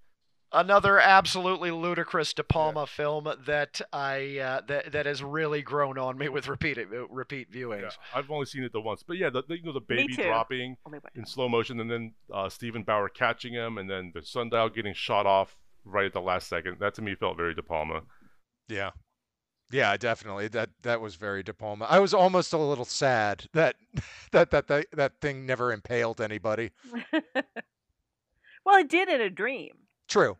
Another 0.50 0.98
absolutely 0.98 1.70
ludicrous 1.70 2.32
De 2.32 2.42
Palma 2.42 2.86
film 2.86 3.28
that 3.44 3.82
I 3.92 4.38
uh, 4.38 4.60
that 4.66 4.92
that 4.92 5.04
has 5.04 5.22
really 5.22 5.60
grown 5.60 5.98
on 5.98 6.16
me 6.16 6.30
with 6.30 6.48
repeat 6.48 6.78
repeat 7.10 7.52
viewings. 7.52 7.82
Yeah, 7.82 7.90
I've 8.14 8.30
only 8.30 8.46
seen 8.46 8.64
it 8.64 8.72
the 8.72 8.80
once, 8.80 9.02
but 9.06 9.18
yeah, 9.18 9.28
the, 9.28 9.42
the 9.46 9.58
you 9.58 9.64
know 9.64 9.74
the 9.74 9.80
baby 9.80 10.14
dropping 10.14 10.76
Only 10.86 11.00
in 11.14 11.26
slow 11.26 11.50
motion, 11.50 11.80
and 11.80 11.90
then 11.90 12.14
uh, 12.32 12.48
Steven 12.48 12.82
Bauer 12.82 13.10
catching 13.10 13.52
him, 13.52 13.76
and 13.76 13.90
then 13.90 14.12
the 14.14 14.22
sundial 14.22 14.70
getting 14.70 14.94
shot 14.94 15.26
off 15.26 15.58
right 15.84 16.06
at 16.06 16.14
the 16.14 16.20
last 16.22 16.48
second. 16.48 16.78
That 16.80 16.94
to 16.94 17.02
me 17.02 17.14
felt 17.14 17.36
very 17.36 17.54
De 17.54 17.62
Palma. 17.62 18.00
Yeah. 18.68 18.90
Yeah, 19.70 19.96
definitely. 19.96 20.48
That 20.48 20.70
that 20.82 21.00
was 21.00 21.16
very 21.16 21.42
De 21.42 21.52
Palma. 21.52 21.84
I 21.88 21.98
was 21.98 22.14
almost 22.14 22.52
a 22.52 22.58
little 22.58 22.84
sad 22.86 23.46
that 23.52 23.76
that 24.32 24.50
that 24.50 24.66
that, 24.68 24.86
that 24.92 25.20
thing 25.20 25.44
never 25.46 25.72
impaled 25.72 26.20
anybody. 26.20 26.70
well, 28.64 28.76
it 28.78 28.88
did 28.88 29.08
in 29.08 29.20
a 29.20 29.30
dream. 29.30 29.74
True. 30.08 30.36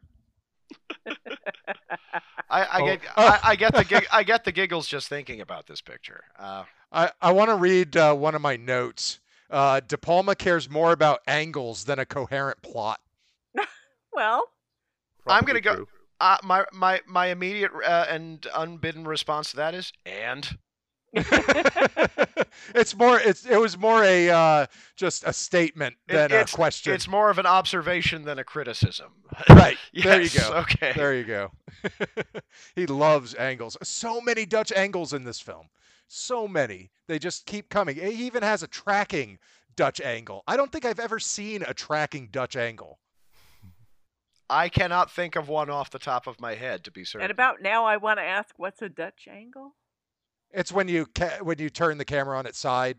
I, 2.50 2.62
I 2.64 2.80
Oh. 2.80 2.84
get 2.86 3.00
Oh. 3.16 3.26
I, 3.42 3.50
I 3.50 3.56
get 3.56 3.74
the 3.74 3.84
gig, 3.84 4.06
I 4.10 4.22
get 4.22 4.44
the 4.44 4.52
giggles 4.52 4.86
just 4.86 5.08
thinking 5.08 5.40
about 5.40 5.66
this 5.66 5.80
picture. 5.80 6.24
Uh, 6.38 6.64
I, 6.90 7.10
I 7.20 7.32
want 7.32 7.50
to 7.50 7.56
read 7.56 7.96
uh, 7.96 8.14
one 8.14 8.34
of 8.34 8.40
my 8.40 8.56
notes. 8.56 9.20
Uh, 9.50 9.80
De 9.80 9.96
Palma 9.98 10.34
cares 10.34 10.68
more 10.70 10.92
about 10.92 11.20
angles 11.26 11.84
than 11.84 11.98
a 11.98 12.06
coherent 12.06 12.60
plot. 12.62 13.00
Well, 14.12 14.48
I'm 15.26 15.44
gonna 15.44 15.60
Probably 15.60 15.60
go- 15.60 15.74
true. 15.76 15.88
Uh, 16.20 16.38
my 16.42 16.64
my 16.72 17.00
my 17.06 17.26
immediate 17.26 17.70
uh, 17.84 18.06
and 18.08 18.46
unbidden 18.54 19.06
response 19.06 19.50
to 19.50 19.56
that 19.56 19.74
is 19.74 19.92
and 20.06 20.58
it's 22.74 22.94
more. 22.96 23.18
It's 23.18 23.46
it 23.46 23.58
was 23.58 23.78
more 23.78 24.04
a 24.04 24.28
uh, 24.30 24.66
just 24.96 25.24
a 25.24 25.32
statement 25.32 25.96
It- 26.08 26.12
than 26.12 26.32
a 26.32 26.44
question. 26.44 26.92
it's 26.92 27.08
more 27.08 27.30
of 27.30 27.38
an 27.38 27.46
observation 27.46 28.24
than 28.24 28.38
a 28.38 28.44
criticism. 28.44 29.12
right. 29.48 29.78
There 29.94 30.20
you 30.20 30.28
go. 30.28 30.52
Okay. 30.54 30.92
There 30.94 31.14
you 31.14 31.24
go. 31.24 31.50
he 32.74 32.86
loves 32.86 33.34
angles. 33.34 33.76
So 33.82 34.20
many 34.20 34.44
Dutch 34.44 34.72
angles 34.72 35.12
in 35.12 35.24
this 35.24 35.40
film. 35.40 35.68
So 36.08 36.46
many. 36.48 36.90
They 37.06 37.18
just 37.18 37.46
keep 37.46 37.68
coming. 37.68 37.96
He 37.96 38.26
even 38.26 38.42
has 38.42 38.62
a 38.62 38.66
tracking 38.66 39.38
Dutch 39.76 40.00
angle. 40.00 40.42
I 40.46 40.56
don't 40.56 40.70
think 40.72 40.84
I've 40.84 41.00
ever 41.00 41.18
seen 41.18 41.62
a 41.66 41.72
tracking 41.74 42.28
Dutch 42.30 42.56
angle. 42.56 42.98
I 44.50 44.68
cannot 44.68 45.10
think 45.10 45.36
of 45.36 45.48
one 45.48 45.68
off 45.70 45.90
the 45.90 45.98
top 45.98 46.26
of 46.26 46.40
my 46.40 46.54
head 46.54 46.84
to 46.84 46.90
be 46.90 47.04
certain. 47.04 47.24
and 47.24 47.30
about 47.30 47.60
now, 47.60 47.84
I 47.84 47.98
want 47.98 48.18
to 48.18 48.24
ask, 48.24 48.54
what's 48.56 48.80
a 48.80 48.88
Dutch 48.88 49.28
angle? 49.30 49.74
It's 50.52 50.72
when 50.72 50.88
you 50.88 51.06
ca- 51.14 51.40
when 51.42 51.58
you 51.58 51.68
turn 51.68 51.98
the 51.98 52.06
camera 52.06 52.38
on 52.38 52.46
its 52.46 52.58
side, 52.58 52.96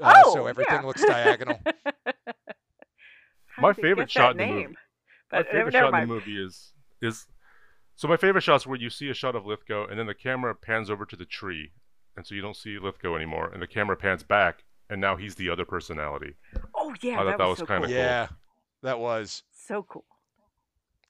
uh, 0.00 0.22
oh, 0.24 0.34
so 0.34 0.46
everything 0.46 0.76
yeah. 0.76 0.86
looks 0.86 1.04
diagonal. 1.04 1.58
My 3.58 3.72
favorite 3.72 4.10
shot 4.10 4.36
that 4.36 4.42
in 4.42 4.48
the 4.48 4.54
movie- 4.54 4.66
name? 4.66 4.76
My 5.32 5.38
uh, 5.38 5.42
favorite 5.44 5.72
never 5.72 5.90
shot 5.90 6.02
in 6.02 6.08
the 6.08 6.14
movie 6.14 6.40
is 6.40 6.72
is 7.02 7.26
so 7.96 8.06
my 8.06 8.16
favorite 8.16 8.42
shots 8.42 8.66
where 8.66 8.78
you 8.78 8.90
see 8.90 9.08
a 9.10 9.14
shot 9.14 9.34
of 9.34 9.46
Lithgow 9.46 9.86
and 9.86 9.98
then 9.98 10.06
the 10.06 10.14
camera 10.14 10.54
pans 10.54 10.90
over 10.90 11.04
to 11.06 11.16
the 11.16 11.24
tree, 11.24 11.72
and 12.16 12.24
so 12.26 12.34
you 12.34 12.42
don't 12.42 12.56
see 12.56 12.78
Lithgow 12.78 13.16
anymore, 13.16 13.50
and 13.52 13.60
the 13.60 13.66
camera 13.66 13.96
pans 13.96 14.22
back, 14.22 14.62
and 14.88 15.00
now 15.00 15.16
he's 15.16 15.34
the 15.34 15.50
other 15.50 15.64
personality. 15.64 16.34
Oh 16.74 16.94
yeah, 17.00 17.14
I 17.14 17.16
thought 17.16 17.24
that, 17.24 17.38
that 17.38 17.44
was, 17.44 17.48
was 17.48 17.58
so 17.58 17.66
kinda 17.66 17.86
cool. 17.88 17.94
cool. 17.96 17.96
yeah, 17.96 18.28
that 18.82 18.98
was. 19.00 19.42
So 19.52 19.82
cool. 19.88 20.04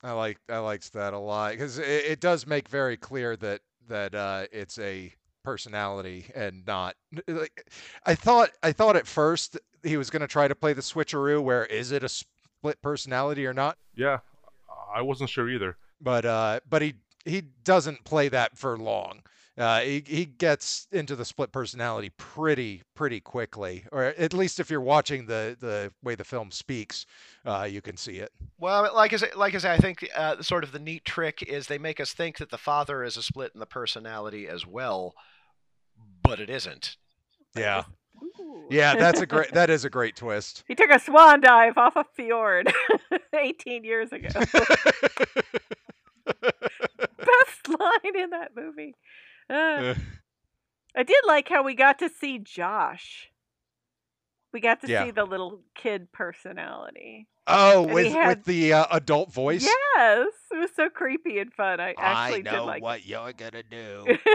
I 0.03 0.12
like 0.12 0.38
I 0.49 0.59
liked 0.59 0.92
that 0.92 1.12
a 1.14 1.18
lot 1.18 1.53
because 1.53 1.78
it, 1.78 1.86
it 1.86 2.20
does 2.20 2.47
make 2.47 2.68
very 2.68 2.97
clear 2.97 3.36
that 3.36 3.61
that 3.88 4.14
uh, 4.14 4.47
it's 4.53 4.78
a 4.78 5.12
personality 5.42 6.26
and 6.34 6.66
not 6.66 6.97
like 7.28 7.70
I 8.05 8.14
thought 8.14 8.51
I 8.62 8.72
thought 8.72 8.97
at 8.97 9.07
first 9.07 9.59
he 9.82 9.97
was 9.97 10.11
going 10.11 10.20
to 10.22 10.26
try 10.26 10.49
to 10.49 10.55
play 10.55 10.72
the 10.72 10.82
switcheroo 10.82 11.40
where 11.42 11.64
is 11.66 11.92
it 11.92 12.03
a 12.03 12.09
split 12.09 12.82
personality 12.82 13.47
or 13.47 13.53
not 13.55 13.78
Yeah, 13.94 14.18
I 14.94 15.03
wasn't 15.03 15.30
sure 15.30 15.49
either. 15.49 15.76
but 16.01 16.24
uh 16.24 16.61
but 16.68 16.82
he 16.82 16.94
he 17.24 17.42
doesn't 17.64 18.05
play 18.05 18.28
that 18.28 18.57
for 18.59 18.76
long 18.76 19.22
uh 19.59 19.80
he, 19.80 20.02
he 20.07 20.24
gets 20.26 20.86
into 20.92 21.16
the 21.16 21.24
split 21.24 21.50
personality 21.52 22.11
pretty 22.18 22.82
pretty 22.94 23.20
quickly 23.20 23.84
or 23.92 24.04
at 24.04 24.32
least 24.34 24.61
if 24.61 24.70
you're 24.70 24.80
watching 24.80 25.26
the 25.26 25.57
the 25.61 25.90
way 26.02 26.14
the 26.14 26.24
film 26.24 26.50
speaks 26.50 27.07
uh 27.46 27.66
you 27.70 27.80
can 27.80 27.96
see 27.96 28.16
it 28.18 28.30
Well, 28.59 28.90
like 28.94 29.12
I 29.12 29.16
say, 29.16 29.30
like 29.36 29.54
I 29.54 29.59
say, 29.59 29.72
I 29.72 29.78
think 29.78 30.07
uh, 30.16 30.42
sort 30.42 30.64
of 30.64 30.72
the 30.72 30.78
neat 30.78 31.04
trick 31.04 31.42
is 31.42 31.66
they 31.66 31.78
make 31.78 32.00
us 32.00 32.12
think 32.12 32.38
that 32.38 32.50
the 32.50 32.59
father 32.59 33.02
is 33.04 33.16
a 33.16 33.22
split 33.22 33.52
in 33.54 33.61
the 33.61 33.66
personality 33.66 34.48
as 34.48 34.66
well, 34.66 35.14
but 36.22 36.40
it 36.40 36.50
isn't. 36.50 36.96
yeah 37.57 37.84
Ooh. 38.40 38.66
yeah 38.70 38.94
that's 38.96 39.20
a 39.20 39.26
great 39.34 39.52
that 39.52 39.68
is 39.70 39.84
a 39.84 39.90
great 39.90 40.16
twist 40.16 40.64
He 40.66 40.74
took 40.74 40.90
a 40.90 40.98
swan 40.98 41.40
dive 41.40 41.76
off 41.76 41.96
a 41.96 42.04
fjord 42.14 42.72
18 43.34 43.84
years 43.84 44.11
ago. 44.12 44.28
Best 46.26 47.68
line 47.68 48.16
in 48.16 48.30
that 48.30 48.50
movie. 48.57 48.94
Uh, 49.49 49.94
I 50.97 51.03
did 51.03 51.22
like 51.26 51.49
how 51.49 51.62
we 51.62 51.74
got 51.74 51.99
to 52.01 52.09
see 52.09 52.38
Josh. 52.38 53.30
We 54.53 54.61
got 54.61 54.80
to 54.80 54.88
Yeah. 54.88 55.05
see 55.05 55.11
the 55.11 55.24
little 55.24 55.61
kid 55.74 56.11
personality. 56.12 57.28
Oh, 57.47 57.84
And 57.84 57.92
with 57.94 58.12
had- 58.12 58.38
with 58.38 58.44
the 58.47 58.72
uh, 58.72 58.86
adult 58.90 59.32
voice. 59.32 59.64
Yes, 59.64 60.28
it 60.51 60.59
was 60.59 60.70
so 60.74 60.88
creepy 60.88 61.38
and 61.38 61.53
fun. 61.53 61.78
I 61.80 61.94
actually 61.99 62.42
did 62.42 62.61
like 62.61 62.82
what 62.82 63.07
you're 63.07 63.32
gonna 63.32 63.62
do. 63.62 64.18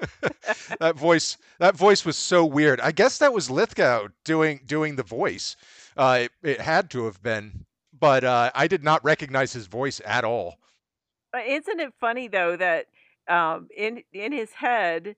that 0.80 0.96
voice, 0.96 1.36
that 1.58 1.76
voice 1.76 2.04
was 2.04 2.16
so 2.16 2.44
weird. 2.44 2.80
I 2.80 2.90
guess 2.90 3.18
that 3.18 3.32
was 3.34 3.50
Lithgow 3.50 4.08
doing 4.24 4.60
doing 4.64 4.96
the 4.96 5.02
voice. 5.02 5.56
Uh, 5.96 6.20
it, 6.22 6.32
it 6.42 6.60
had 6.60 6.90
to 6.90 7.04
have 7.04 7.22
been, 7.22 7.66
but 7.98 8.24
uh, 8.24 8.50
I 8.54 8.66
did 8.66 8.82
not 8.82 9.04
recognize 9.04 9.52
his 9.52 9.66
voice 9.66 10.00
at 10.06 10.24
all. 10.24 10.58
But 11.32 11.46
Isn't 11.46 11.80
it 11.80 11.92
funny 12.00 12.28
though 12.28 12.56
that 12.56 12.86
um, 13.28 13.68
in 13.76 14.02
in 14.12 14.32
his 14.32 14.52
head, 14.54 15.16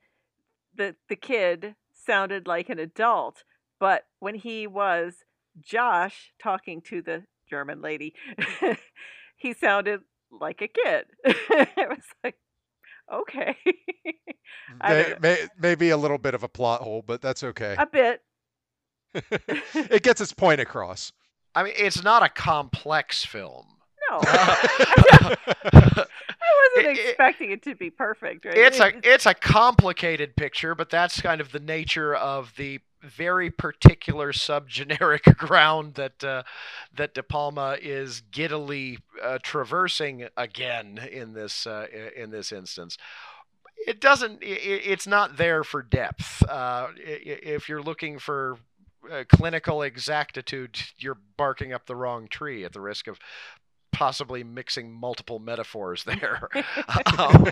the 0.74 0.94
the 1.08 1.16
kid 1.16 1.74
sounded 1.92 2.46
like 2.46 2.68
an 2.68 2.78
adult, 2.78 3.44
but 3.80 4.04
when 4.18 4.34
he 4.34 4.66
was 4.66 5.24
Josh 5.60 6.32
talking 6.42 6.82
to 6.82 7.02
the 7.02 7.24
German 7.48 7.80
lady, 7.80 8.14
he 9.36 9.54
sounded 9.54 10.00
like 10.30 10.60
a 10.60 10.68
kid. 10.68 11.06
it 11.24 11.88
was 11.88 12.04
like, 12.22 12.36
okay, 13.12 13.56
May, 14.82 15.14
may, 15.20 15.48
maybe 15.58 15.90
a 15.90 15.96
little 15.96 16.18
bit 16.18 16.34
of 16.34 16.42
a 16.42 16.48
plot 16.48 16.82
hole, 16.82 17.02
but 17.06 17.20
that's 17.20 17.42
okay. 17.42 17.76
a 17.78 17.86
bit. 17.86 18.22
it 19.14 20.02
gets 20.02 20.20
its 20.20 20.32
point 20.32 20.60
across. 20.60 21.12
I 21.54 21.64
mean, 21.64 21.74
it's 21.76 22.02
not 22.02 22.22
a 22.22 22.28
complex 22.28 23.24
film. 23.24 23.66
I 24.26 26.06
wasn't 26.74 26.76
It- 26.76 26.98
it- 26.98 27.08
expecting 27.10 27.50
it 27.50 27.62
to 27.62 27.74
be 27.74 27.90
perfect. 27.90 28.44
Right? 28.44 28.56
it's 28.56 28.80
a 28.80 28.92
it's 29.02 29.26
a 29.26 29.34
complicated 29.34 30.36
picture, 30.36 30.74
but 30.74 30.90
that's 30.90 31.20
kind 31.20 31.40
of 31.40 31.52
the 31.52 31.60
nature 31.60 32.14
of 32.14 32.54
the 32.56 32.80
very 33.02 33.50
particular 33.50 34.32
subgeneric 34.32 35.36
ground 35.36 35.94
that 35.94 36.22
uh, 36.24 36.42
that 36.94 37.14
De 37.14 37.22
Palma 37.22 37.76
is 37.80 38.22
giddily 38.30 38.98
uh, 39.22 39.38
traversing 39.42 40.28
again 40.36 40.98
in 41.10 41.32
this 41.34 41.66
uh, 41.66 41.86
in 42.16 42.30
this 42.30 42.52
instance. 42.52 42.96
It 43.86 44.00
doesn't. 44.00 44.38
it's 44.42 45.08
not 45.08 45.36
there 45.38 45.64
for 45.64 45.82
depth. 45.82 46.44
Uh, 46.48 46.88
if 46.96 47.68
you're 47.68 47.82
looking 47.82 48.20
for 48.20 48.58
uh, 49.10 49.24
clinical 49.28 49.82
exactitude, 49.82 50.78
you're 50.98 51.18
barking 51.36 51.72
up 51.72 51.86
the 51.86 51.96
wrong 51.96 52.28
tree 52.28 52.64
at 52.64 52.72
the 52.72 52.80
risk 52.80 53.08
of 53.08 53.18
possibly 53.92 54.42
mixing 54.42 54.92
multiple 54.92 55.38
metaphors 55.38 56.04
there. 56.04 56.48
um, 57.18 57.46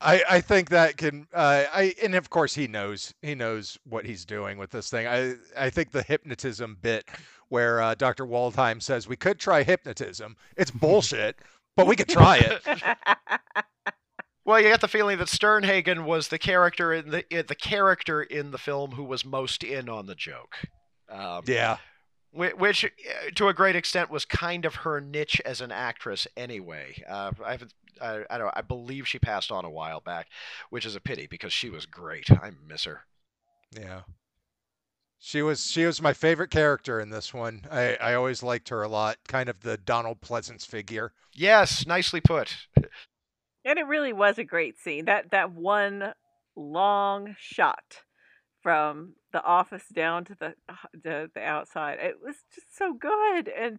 I 0.00 0.22
I 0.28 0.40
think 0.40 0.70
that 0.70 0.96
can 0.96 1.26
uh, 1.32 1.64
I 1.72 1.94
and 2.02 2.14
of 2.14 2.30
course 2.30 2.54
he 2.54 2.66
knows 2.66 3.14
he 3.22 3.34
knows 3.34 3.78
what 3.84 4.04
he's 4.04 4.24
doing 4.24 4.58
with 4.58 4.70
this 4.70 4.90
thing. 4.90 5.06
I 5.06 5.34
I 5.56 5.70
think 5.70 5.92
the 5.92 6.02
hypnotism 6.02 6.76
bit 6.80 7.08
where 7.48 7.80
uh, 7.80 7.94
Dr. 7.94 8.26
Waldheim 8.26 8.82
says 8.82 9.08
we 9.08 9.16
could 9.16 9.38
try 9.38 9.62
hypnotism. 9.62 10.36
It's 10.56 10.70
bullshit, 10.70 11.36
but 11.76 11.86
we 11.86 11.96
could 11.96 12.08
try 12.08 12.38
it. 12.38 12.62
well, 14.44 14.60
you 14.60 14.68
get 14.68 14.82
the 14.82 14.88
feeling 14.88 15.18
that 15.18 15.28
Sternhagen 15.28 16.04
was 16.04 16.28
the 16.28 16.38
character 16.38 16.92
in 16.92 17.10
the 17.10 17.24
the 17.46 17.54
character 17.54 18.22
in 18.22 18.50
the 18.50 18.58
film 18.58 18.92
who 18.92 19.04
was 19.04 19.24
most 19.24 19.64
in 19.64 19.88
on 19.88 20.06
the 20.06 20.14
joke. 20.14 20.56
Um, 21.08 21.42
Yeah. 21.46 21.78
Whi- 22.30 22.52
which 22.52 22.84
uh, 22.84 23.30
to 23.34 23.48
a 23.48 23.54
great 23.54 23.76
extent 23.76 24.10
was 24.10 24.24
kind 24.24 24.64
of 24.64 24.76
her 24.76 25.00
niche 25.00 25.40
as 25.44 25.60
an 25.60 25.72
actress 25.72 26.26
anyway. 26.36 27.02
Uh, 27.08 27.32
I 27.44 27.52
haven't, 27.52 27.74
I, 28.00 28.24
I 28.30 28.38
don't 28.38 28.46
know, 28.46 28.52
I 28.54 28.62
believe 28.62 29.08
she 29.08 29.18
passed 29.18 29.50
on 29.50 29.64
a 29.64 29.70
while 29.70 30.00
back, 30.00 30.28
which 30.70 30.86
is 30.86 30.96
a 30.96 31.00
pity 31.00 31.26
because 31.26 31.52
she 31.52 31.70
was 31.70 31.86
great. 31.86 32.30
I 32.30 32.50
miss 32.66 32.84
her. 32.84 33.00
Yeah. 33.72 34.02
She 35.20 35.42
was 35.42 35.66
she 35.66 35.84
was 35.84 36.00
my 36.00 36.12
favorite 36.12 36.50
character 36.50 37.00
in 37.00 37.10
this 37.10 37.34
one. 37.34 37.66
I, 37.70 37.96
I 37.96 38.14
always 38.14 38.42
liked 38.42 38.68
her 38.68 38.82
a 38.82 38.88
lot. 38.88 39.18
Kind 39.26 39.48
of 39.48 39.60
the 39.60 39.76
Donald 39.76 40.20
Pleasence 40.20 40.64
figure. 40.64 41.12
Yes, 41.34 41.86
nicely 41.86 42.20
put. 42.20 42.56
And 43.64 43.78
it 43.78 43.86
really 43.86 44.12
was 44.12 44.38
a 44.38 44.44
great 44.44 44.78
scene. 44.78 45.06
That 45.06 45.32
that 45.32 45.50
one 45.52 46.14
long 46.54 47.34
shot 47.38 48.02
from 48.62 49.14
the 49.32 49.42
office 49.42 49.84
down 49.92 50.24
to 50.24 50.34
the 50.34 50.54
the, 50.92 51.30
the 51.34 51.40
outside. 51.42 51.98
It 52.00 52.16
was 52.22 52.34
just 52.54 52.76
so 52.76 52.92
good. 52.92 53.48
And 53.48 53.78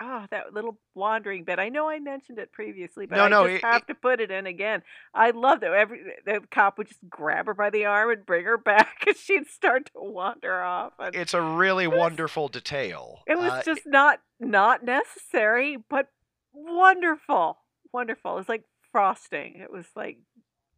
oh, 0.00 0.24
that 0.30 0.54
little 0.54 0.78
wandering 0.94 1.44
bit. 1.44 1.58
I 1.58 1.68
know 1.68 1.88
I 1.90 1.98
mentioned 1.98 2.38
it 2.38 2.50
previously, 2.52 3.06
but 3.06 3.16
No, 3.16 3.24
I 3.24 3.28
no, 3.28 3.46
just 3.48 3.56
it- 3.62 3.66
have 3.66 3.86
to 3.86 3.94
put 3.94 4.20
it 4.20 4.30
in 4.30 4.46
again. 4.46 4.82
I 5.12 5.30
love 5.30 5.62
it. 5.62 5.70
Every 5.72 6.00
the 6.24 6.40
cop 6.50 6.78
would 6.78 6.88
just 6.88 7.00
grab 7.08 7.46
her 7.46 7.54
by 7.54 7.70
the 7.70 7.84
arm 7.84 8.10
and 8.10 8.24
bring 8.24 8.44
her 8.44 8.56
back, 8.72 9.04
and 9.06 9.16
she'd 9.16 9.46
start 9.48 9.86
to 9.86 9.92
wander 9.96 10.62
off. 10.62 10.92
And 10.98 11.14
It's 11.14 11.34
a 11.34 11.42
really 11.42 11.86
wonderful 11.86 12.48
detail. 12.48 13.22
it 13.26 13.38
was 13.38 13.50
Uh, 13.52 13.62
just 13.62 13.82
not 13.86 14.20
not 14.40 14.84
necessary, 14.84 15.76
but 15.90 16.06
wonderful, 16.52 17.58
wonderful. 17.92 18.38
It's 18.38 18.48
like 18.48 18.64
frosting. 18.92 19.56
It 19.62 19.70
was 19.72 19.86
like 19.96 20.18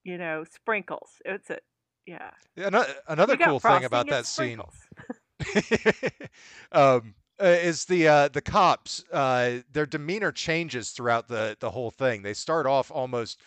you 0.05 0.19
know 0.19 0.45
sprinkles. 0.51 1.11
It's 1.25 1.51
a 1.51 1.59
yeah. 2.57 2.67
Ano- 2.67 2.85
Another 3.09 3.37
cool 3.37 3.61
thing 3.61 3.85
about 3.85 4.07
that 4.09 4.27
scene 4.27 4.61
um, 6.73 7.15
uh, 7.41 7.47
is 7.47 7.85
the 7.87 8.07
uh, 8.09 8.29
the 8.29 8.43
cops. 8.43 9.05
Uh, 9.13 9.59
their 9.73 9.87
demeanor 9.87 10.33
changes 10.33 10.91
throughout 10.91 11.29
the 11.29 11.57
the 11.61 11.71
whole 11.71 11.91
thing. 11.91 12.23
They 12.23 12.35
start 12.35 12.67
off 12.67 12.91
almost 12.91 13.41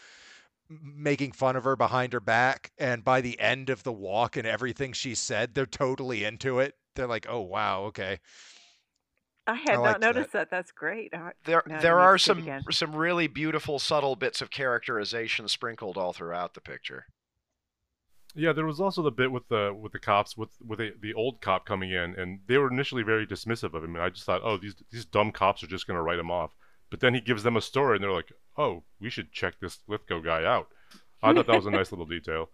making 0.69 1.33
fun 1.33 1.55
of 1.55 1.63
her 1.65 1.75
behind 1.75 2.13
her 2.13 2.19
back, 2.19 2.71
and 2.77 3.03
by 3.03 3.21
the 3.21 3.39
end 3.39 3.69
of 3.69 3.83
the 3.83 3.91
walk 3.93 4.37
and 4.37 4.47
everything 4.47 4.93
she 4.93 5.13
said, 5.13 5.53
they're 5.53 5.65
totally 5.65 6.23
into 6.23 6.59
it. 6.59 6.75
They're 6.95 7.07
like, 7.07 7.27
"Oh 7.29 7.41
wow, 7.41 7.83
okay." 7.83 8.19
I 9.45 9.55
had 9.55 9.79
liked 9.79 10.01
not 10.01 10.15
noticed 10.15 10.31
that. 10.33 10.49
That's 10.49 10.71
great. 10.71 11.13
I- 11.13 11.33
there 11.45 11.63
there 11.67 11.99
are 11.99 12.17
to 12.17 12.23
see 12.23 12.31
it 12.31 12.35
some 12.35 12.71
some 12.71 12.95
really 12.95 13.27
beautiful 13.27 13.77
subtle 13.77 14.15
bits 14.15 14.41
of 14.41 14.49
characterization 14.49 15.47
sprinkled 15.47 15.97
all 15.97 16.13
throughout 16.13 16.53
the 16.53 16.61
picture. 16.61 17.05
Yeah, 18.35 18.51
there 18.53 18.65
was 18.65 18.79
also 18.79 19.01
the 19.03 19.11
bit 19.11 19.31
with 19.31 19.47
the 19.49 19.75
with 19.79 19.91
the 19.91 19.99
cops 19.99 20.35
with 20.35 20.49
with 20.65 20.79
the, 20.79 20.93
the 21.01 21.13
old 21.13 21.39
cop 21.41 21.65
coming 21.65 21.91
in, 21.91 22.15
and 22.15 22.39
they 22.47 22.57
were 22.57 22.71
initially 22.71 23.03
very 23.03 23.27
dismissive 23.27 23.73
of 23.75 23.83
him. 23.83 23.95
And 23.95 24.03
I 24.03 24.09
just 24.09 24.25
thought, 24.25 24.41
oh, 24.43 24.57
these 24.57 24.75
these 24.91 25.05
dumb 25.05 25.31
cops 25.31 25.63
are 25.63 25.67
just 25.67 25.85
gonna 25.87 26.01
write 26.01 26.19
him 26.19 26.31
off. 26.31 26.55
But 26.89 26.99
then 26.99 27.13
he 27.13 27.21
gives 27.21 27.43
them 27.43 27.57
a 27.57 27.61
story, 27.61 27.95
and 27.97 28.03
they're 28.03 28.11
like, 28.11 28.31
oh, 28.57 28.83
we 28.99 29.09
should 29.09 29.31
check 29.31 29.55
this 29.59 29.79
Lithgow 29.87 30.19
guy 30.21 30.43
out. 30.45 30.67
I 31.21 31.33
thought 31.33 31.47
that 31.47 31.55
was 31.55 31.65
a 31.65 31.71
nice 31.71 31.91
little 31.91 32.05
detail. 32.05 32.49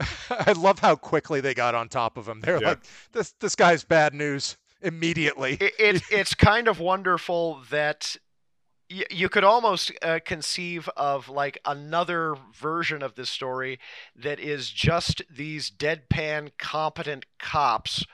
I 0.30 0.52
love 0.52 0.78
how 0.78 0.96
quickly 0.96 1.40
they 1.40 1.54
got 1.54 1.74
on 1.74 1.88
top 1.88 2.16
of 2.16 2.28
him. 2.28 2.40
They're 2.40 2.60
Yeah. 2.60 2.68
like, 2.70 2.80
"This 3.12 3.32
this 3.40 3.54
guy's 3.56 3.84
bad 3.84 4.14
news." 4.14 4.56
Immediately. 4.82 5.58
it, 5.60 5.74
it 5.78 6.02
it's 6.10 6.34
kind 6.34 6.66
of 6.68 6.80
wonderful 6.80 7.60
that 7.70 8.16
you 9.10 9.28
could 9.28 9.44
almost 9.44 9.92
uh, 10.02 10.18
conceive 10.24 10.88
of 10.96 11.28
like 11.28 11.58
another 11.64 12.34
version 12.52 13.02
of 13.02 13.14
this 13.14 13.30
story 13.30 13.78
that 14.16 14.40
is 14.40 14.70
just 14.70 15.22
these 15.30 15.70
deadpan 15.70 16.50
competent 16.58 17.24
cops 17.38 18.04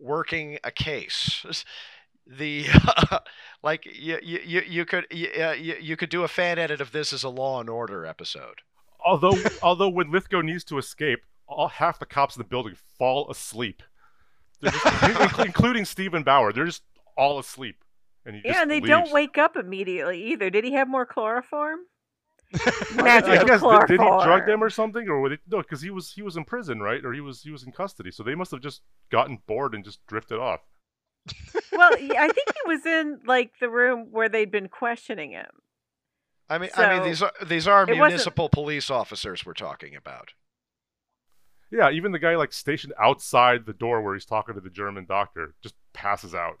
working 0.00 0.58
a 0.64 0.70
case 0.70 1.64
the 2.26 2.66
like 3.62 3.86
you, 3.86 4.18
you, 4.22 4.40
you- 4.44 4.64
you 4.66 4.84
could 4.84 5.06
you, 5.10 5.28
uh, 5.40 5.52
you, 5.52 5.76
you 5.80 5.96
could 5.96 6.10
do 6.10 6.24
a 6.24 6.28
fan 6.28 6.58
edit 6.58 6.80
of 6.80 6.90
this 6.92 7.12
as 7.12 7.22
a 7.24 7.28
law 7.28 7.60
and 7.60 7.70
order 7.70 8.04
episode 8.04 8.62
Although 9.04 9.38
although 9.62 9.88
when 9.88 10.10
Lithgow 10.10 10.40
needs 10.40 10.64
to 10.64 10.78
escape, 10.78 11.20
all 11.46 11.68
half 11.68 11.98
the 12.00 12.06
cops 12.06 12.34
in 12.36 12.40
the 12.40 12.48
building 12.48 12.74
fall 12.98 13.30
asleep. 13.30 13.82
Just, 14.64 14.84
including- 14.84 15.46
including 15.46 15.84
Steven 15.84 16.22
Bauer. 16.24 16.52
They're 16.52 16.64
just 16.64 16.82
all 17.16 17.38
asleep. 17.38 17.76
And 18.26 18.34
he 18.36 18.42
yeah, 18.44 18.50
just 18.52 18.62
and 18.62 18.70
they 18.70 18.80
leaves. 18.80 18.88
don't 18.88 19.12
wake 19.12 19.38
up 19.38 19.56
immediately 19.56 20.22
either. 20.32 20.50
Did 20.50 20.64
he 20.64 20.72
have 20.72 20.88
more 20.88 21.06
chloroform? 21.06 21.78
I 22.54 23.02
Magical 23.02 23.46
guess 23.46 23.60
did, 23.62 23.86
did 23.88 24.00
he 24.00 24.06
drug 24.24 24.46
them 24.46 24.62
or 24.62 24.70
something, 24.70 25.08
or 25.08 25.20
were 25.20 25.28
they, 25.30 25.38
no? 25.48 25.58
Because 25.58 25.80
he 25.80 25.90
was 25.90 26.12
he 26.12 26.22
was 26.22 26.36
in 26.36 26.44
prison, 26.44 26.80
right? 26.80 27.04
Or 27.04 27.12
he 27.12 27.20
was 27.20 27.42
he 27.42 27.50
was 27.50 27.62
in 27.64 27.72
custody, 27.72 28.10
so 28.10 28.22
they 28.22 28.34
must 28.34 28.50
have 28.50 28.60
just 28.60 28.82
gotten 29.10 29.38
bored 29.46 29.74
and 29.74 29.84
just 29.84 30.04
drifted 30.06 30.38
off. 30.38 30.60
well, 31.72 31.92
I 31.94 32.28
think 32.28 32.48
he 32.54 32.68
was 32.68 32.84
in 32.86 33.20
like 33.26 33.52
the 33.60 33.68
room 33.70 34.08
where 34.10 34.28
they'd 34.28 34.50
been 34.50 34.68
questioning 34.68 35.30
him. 35.32 35.46
i 36.48 36.58
mean 36.58 36.70
i 36.76 36.94
mean 36.94 37.02
these 37.02 37.20
are 37.22 37.32
these 37.44 37.66
are 37.66 37.82
it 37.82 37.88
wasn't- 37.98 37.98
municipal 38.10 38.48
police 38.48 38.90
officers 38.90 39.44
we're 39.44 39.52
talking 39.52 39.96
about 39.96 40.34
Yeah, 41.70 41.90
even 41.90 42.12
the 42.12 42.20
guy 42.20 42.36
like 42.36 42.52
stationed 42.52 42.92
outside 43.00 43.66
the 43.66 43.72
door 43.72 44.00
where 44.02 44.14
he's 44.14 44.24
talking 44.24 44.54
to 44.54 44.60
the 44.60 44.70
German 44.70 45.04
doctor 45.04 45.54
just 45.64 45.74
passes 45.92 46.32
out. 46.32 46.60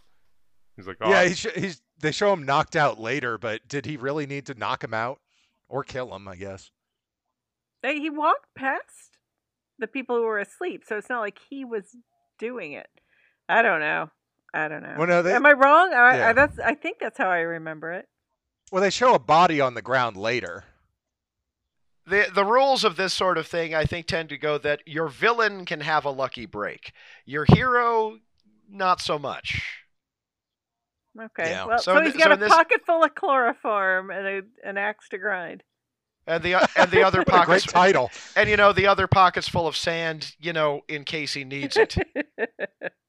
He's 0.76 0.86
like, 0.86 0.98
oh, 1.00 1.10
Yeah, 1.10 1.24
he's, 1.24 1.42
he's 1.54 1.82
they 2.00 2.12
show 2.12 2.32
him 2.32 2.44
knocked 2.44 2.76
out 2.76 3.00
later, 3.00 3.38
but 3.38 3.66
did 3.66 3.86
he 3.86 3.96
really 3.96 4.26
need 4.26 4.46
to 4.46 4.54
knock 4.54 4.84
him 4.84 4.92
out 4.94 5.20
or 5.68 5.82
kill 5.82 6.14
him? 6.14 6.28
I 6.28 6.36
guess. 6.36 6.70
They- 7.82 7.98
He 8.00 8.10
walked 8.10 8.54
past 8.54 9.16
the 9.78 9.86
people 9.86 10.16
who 10.16 10.22
were 10.24 10.38
asleep, 10.38 10.84
so 10.86 10.96
it's 10.96 11.08
not 11.08 11.20
like 11.20 11.38
he 11.50 11.64
was 11.64 11.96
doing 12.38 12.72
it. 12.72 12.88
I 13.48 13.62
don't 13.62 13.80
know. 13.80 14.10
I 14.52 14.68
don't 14.68 14.82
know. 14.82 14.94
Well, 14.98 15.06
no, 15.06 15.22
they- 15.22 15.34
Am 15.34 15.46
I 15.46 15.52
wrong? 15.52 15.92
I, 15.94 16.16
Yeah. 16.16 16.28
I, 16.28 16.32
that's. 16.32 16.58
I 16.58 16.74
think 16.74 16.98
that's 17.00 17.18
how 17.18 17.28
I 17.30 17.38
remember 17.40 17.92
it. 17.92 18.06
Well, 18.72 18.82
they 18.82 18.90
show 18.90 19.14
a 19.14 19.18
body 19.18 19.60
on 19.60 19.74
the 19.74 19.82
ground 19.82 20.16
later. 20.16 20.64
the 22.06 22.26
the 22.34 22.44
rules 22.44 22.84
of 22.84 22.96
this 22.96 23.12
sort 23.14 23.38
of 23.38 23.46
thing 23.46 23.74
I 23.74 23.84
think 23.84 24.06
tend 24.06 24.28
to 24.30 24.38
go 24.38 24.58
that 24.58 24.80
your 24.86 25.08
villain 25.08 25.64
can 25.64 25.80
have 25.80 26.04
a 26.04 26.10
lucky 26.10 26.46
break. 26.46 26.92
Your 27.24 27.44
hero 27.44 28.18
not 28.68 29.00
so 29.00 29.18
much. 29.18 29.62
Okay. 31.18 31.50
Yeah. 31.50 31.64
Well, 31.66 31.78
So 31.78 31.92
so, 31.94 31.98
in 31.98 32.04
he's 32.04 32.12
thi- 32.14 32.18
got 32.18 32.28
so 32.28 32.32
a 32.34 32.36
this- 32.36 32.48
pocket 32.52 32.80
full 32.86 33.02
of 33.04 33.14
chloroform 33.14 34.10
and 34.10 34.26
a, 34.26 34.42
an 34.68 34.76
axe 34.76 35.08
to 35.10 35.18
grind. 35.18 35.62
And 36.28 36.42
the 36.42 36.54
and 36.76 36.90
the 36.90 37.04
other 37.04 37.20
What 37.20 37.28
a 37.28 37.30
great 37.30 37.46
pockets 37.46 37.66
title. 37.72 38.10
and 38.34 38.48
you 38.50 38.56
know 38.56 38.72
the 38.72 38.88
other 38.88 39.06
pockets 39.06 39.48
full 39.48 39.68
of 39.68 39.76
sand, 39.76 40.34
you 40.40 40.52
know, 40.52 40.80
in 40.88 41.04
case 41.04 41.34
he 41.34 41.44
needs 41.44 41.76
it. 41.76 41.96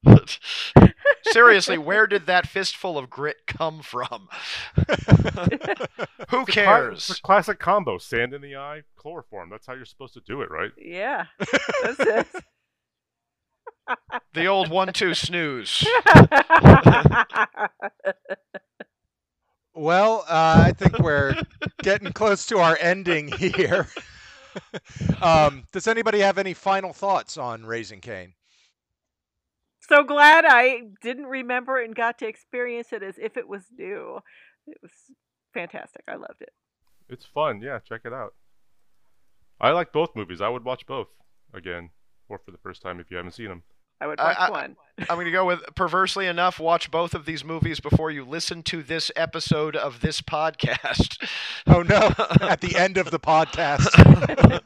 Seriously, 1.32 1.78
where 1.80 2.06
did 2.08 2.28
that 2.28 2.48
fistful 2.48 2.98
of 2.98 3.10
grit 3.10 3.38
come 3.48 3.82
from? 3.82 4.30
Who 6.30 6.42
It's 6.42 6.50
a 6.50 6.52
cares? 6.52 7.10
It's 7.10 7.20
a 7.20 7.22
classic 7.24 7.60
combo: 7.60 7.98
sand 7.98 8.34
in 8.36 8.42
the 8.42 8.56
eye, 8.56 8.84
chloroform. 8.96 9.50
That's 9.50 9.66
how 9.66 9.74
you're 9.74 9.86
supposed 9.86 10.14
to 10.14 10.22
do 10.22 10.42
it, 10.42 10.52
right? 10.52 10.72
yeah, 10.78 11.26
that's 11.84 12.00
it. 12.00 12.28
The 14.34 14.46
old 14.46 14.70
one-two 14.70 15.14
snooze. 15.14 15.86
Well, 19.80 20.26
uh, 20.28 20.64
I 20.66 20.72
think 20.72 20.98
we're 20.98 21.36
getting 21.84 22.12
close 22.12 22.48
to 22.48 22.58
our 22.58 22.76
ending 22.82 23.28
here. 23.28 23.88
um, 25.22 25.66
does 25.72 25.88
anybody 25.88 26.18
have 26.22 26.40
any 26.40 26.56
final 26.56 26.94
thoughts 26.94 27.38
on 27.38 27.64
Raising 27.64 28.02
Cain? 28.02 28.34
so 29.88 30.04
glad 30.04 30.46
I 30.46 30.82
didn't 31.02 31.28
remember 31.28 31.80
and 31.82 31.96
got 31.96 32.20
to 32.20 32.28
experience 32.28 32.92
it 32.92 33.04
as 33.04 33.18
if 33.18 33.38
it 33.38 33.48
was 33.48 33.64
new. 33.78 34.20
It 34.66 34.78
was 34.82 34.92
fantastic. 35.54 36.04
I 36.08 36.16
loved 36.16 36.42
it. 36.42 36.54
It's 37.10 37.26
fun. 37.26 37.62
Yeah, 37.62 37.80
check 37.80 38.02
it 38.04 38.14
out. 38.14 38.34
I 39.62 39.72
like 39.72 39.94
both 39.94 40.16
movies. 40.16 40.42
I 40.42 40.50
would 40.50 40.66
watch 40.66 40.86
both 40.86 41.08
again, 41.54 41.92
or 42.28 42.38
for 42.38 42.52
the 42.52 42.58
first 42.58 42.82
time 42.82 43.00
if 43.00 43.10
you 43.10 43.18
haven't 43.18 43.32
seen 43.32 43.48
them. 43.48 43.64
I 44.00 44.08
would 44.08 44.20
watch 44.20 44.36
I- 44.40 44.50
one. 44.52 44.76
I'm 45.00 45.16
going 45.18 45.26
to 45.26 45.32
go 45.32 45.46
with 45.46 45.62
perversely 45.76 46.26
enough. 46.26 46.60
Watch 46.60 46.90
both 46.90 47.14
of 47.14 47.26
these 47.26 47.44
movies 47.44 47.80
before 47.80 48.10
you 48.10 48.26
listen 48.26 48.64
to 48.64 48.82
this 48.82 49.12
episode 49.16 49.76
of 49.76 50.00
this 50.02 50.22
podcast. 50.22 51.24
Oh 51.68 51.82
no! 51.84 52.12
At 52.42 52.62
the 52.62 52.76
end 52.78 52.98
of 52.98 53.12
the 53.12 53.20
podcast. 53.20 53.90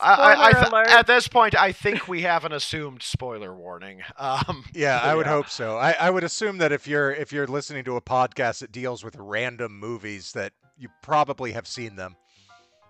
I, 0.00 0.12
I, 0.14 0.46
I 0.48 0.52
th- 0.52 0.66
alert. 0.70 0.88
at 0.88 1.06
this 1.08 1.26
point, 1.26 1.56
I 1.56 1.72
think 1.72 2.06
we 2.06 2.22
have 2.22 2.44
an 2.44 2.52
assumed 2.52 3.02
spoiler 3.02 3.52
warning. 3.52 4.02
Um, 4.16 4.64
Yeah, 4.72 5.00
I 5.02 5.14
would 5.16 5.26
Yeah. 5.26 5.32
hope 5.32 5.48
so. 5.48 5.76
I, 5.76 5.92
I 5.92 6.10
would 6.10 6.22
assume 6.22 6.58
that 6.58 6.70
if 6.70 6.86
you're 6.86 7.10
if 7.10 7.32
you're 7.32 7.48
listening 7.48 7.82
to 7.84 7.96
a 7.96 8.00
podcast 8.00 8.60
that 8.60 8.70
deals 8.70 9.02
with 9.02 9.16
random 9.18 9.76
movies, 9.80 10.30
that 10.32 10.52
you 10.76 10.88
probably 11.02 11.52
have 11.52 11.66
seen 11.66 11.96
them. 11.96 12.14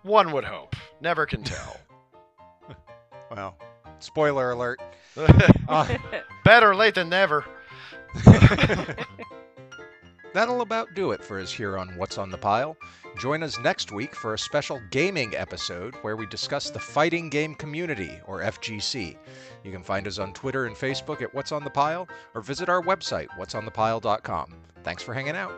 one 0.03 0.31
would 0.33 0.43
hope. 0.43 0.75
Never 1.01 1.25
can 1.25 1.43
tell. 1.43 1.77
Well, 3.31 3.57
spoiler 3.99 4.51
alert. 4.51 4.79
Uh, 5.67 5.97
Better 6.43 6.73
late 6.73 6.95
than 6.95 7.09
never. 7.09 7.45
That'll 10.33 10.61
about 10.61 10.95
do 10.95 11.11
it 11.11 11.23
for 11.23 11.39
us 11.39 11.51
here 11.51 11.77
on 11.77 11.89
What's 11.97 12.17
on 12.17 12.31
the 12.31 12.37
Pile. 12.37 12.75
Join 13.19 13.43
us 13.43 13.59
next 13.59 13.91
week 13.91 14.15
for 14.15 14.33
a 14.33 14.39
special 14.39 14.79
gaming 14.91 15.35
episode 15.35 15.95
where 16.01 16.15
we 16.15 16.25
discuss 16.27 16.69
the 16.69 16.79
fighting 16.79 17.29
game 17.29 17.53
community, 17.53 18.19
or 18.25 18.39
FGC. 18.41 19.17
You 19.63 19.71
can 19.71 19.83
find 19.83 20.07
us 20.07 20.19
on 20.19 20.33
Twitter 20.33 20.65
and 20.65 20.75
Facebook 20.75 21.21
at 21.21 21.33
What's 21.33 21.51
on 21.51 21.63
the 21.63 21.69
Pile, 21.69 22.07
or 22.33 22.41
visit 22.41 22.69
our 22.69 22.81
website, 22.81 23.27
what'sonthepile.com. 23.37 24.55
Thanks 24.83 25.03
for 25.03 25.13
hanging 25.13 25.35
out. 25.35 25.51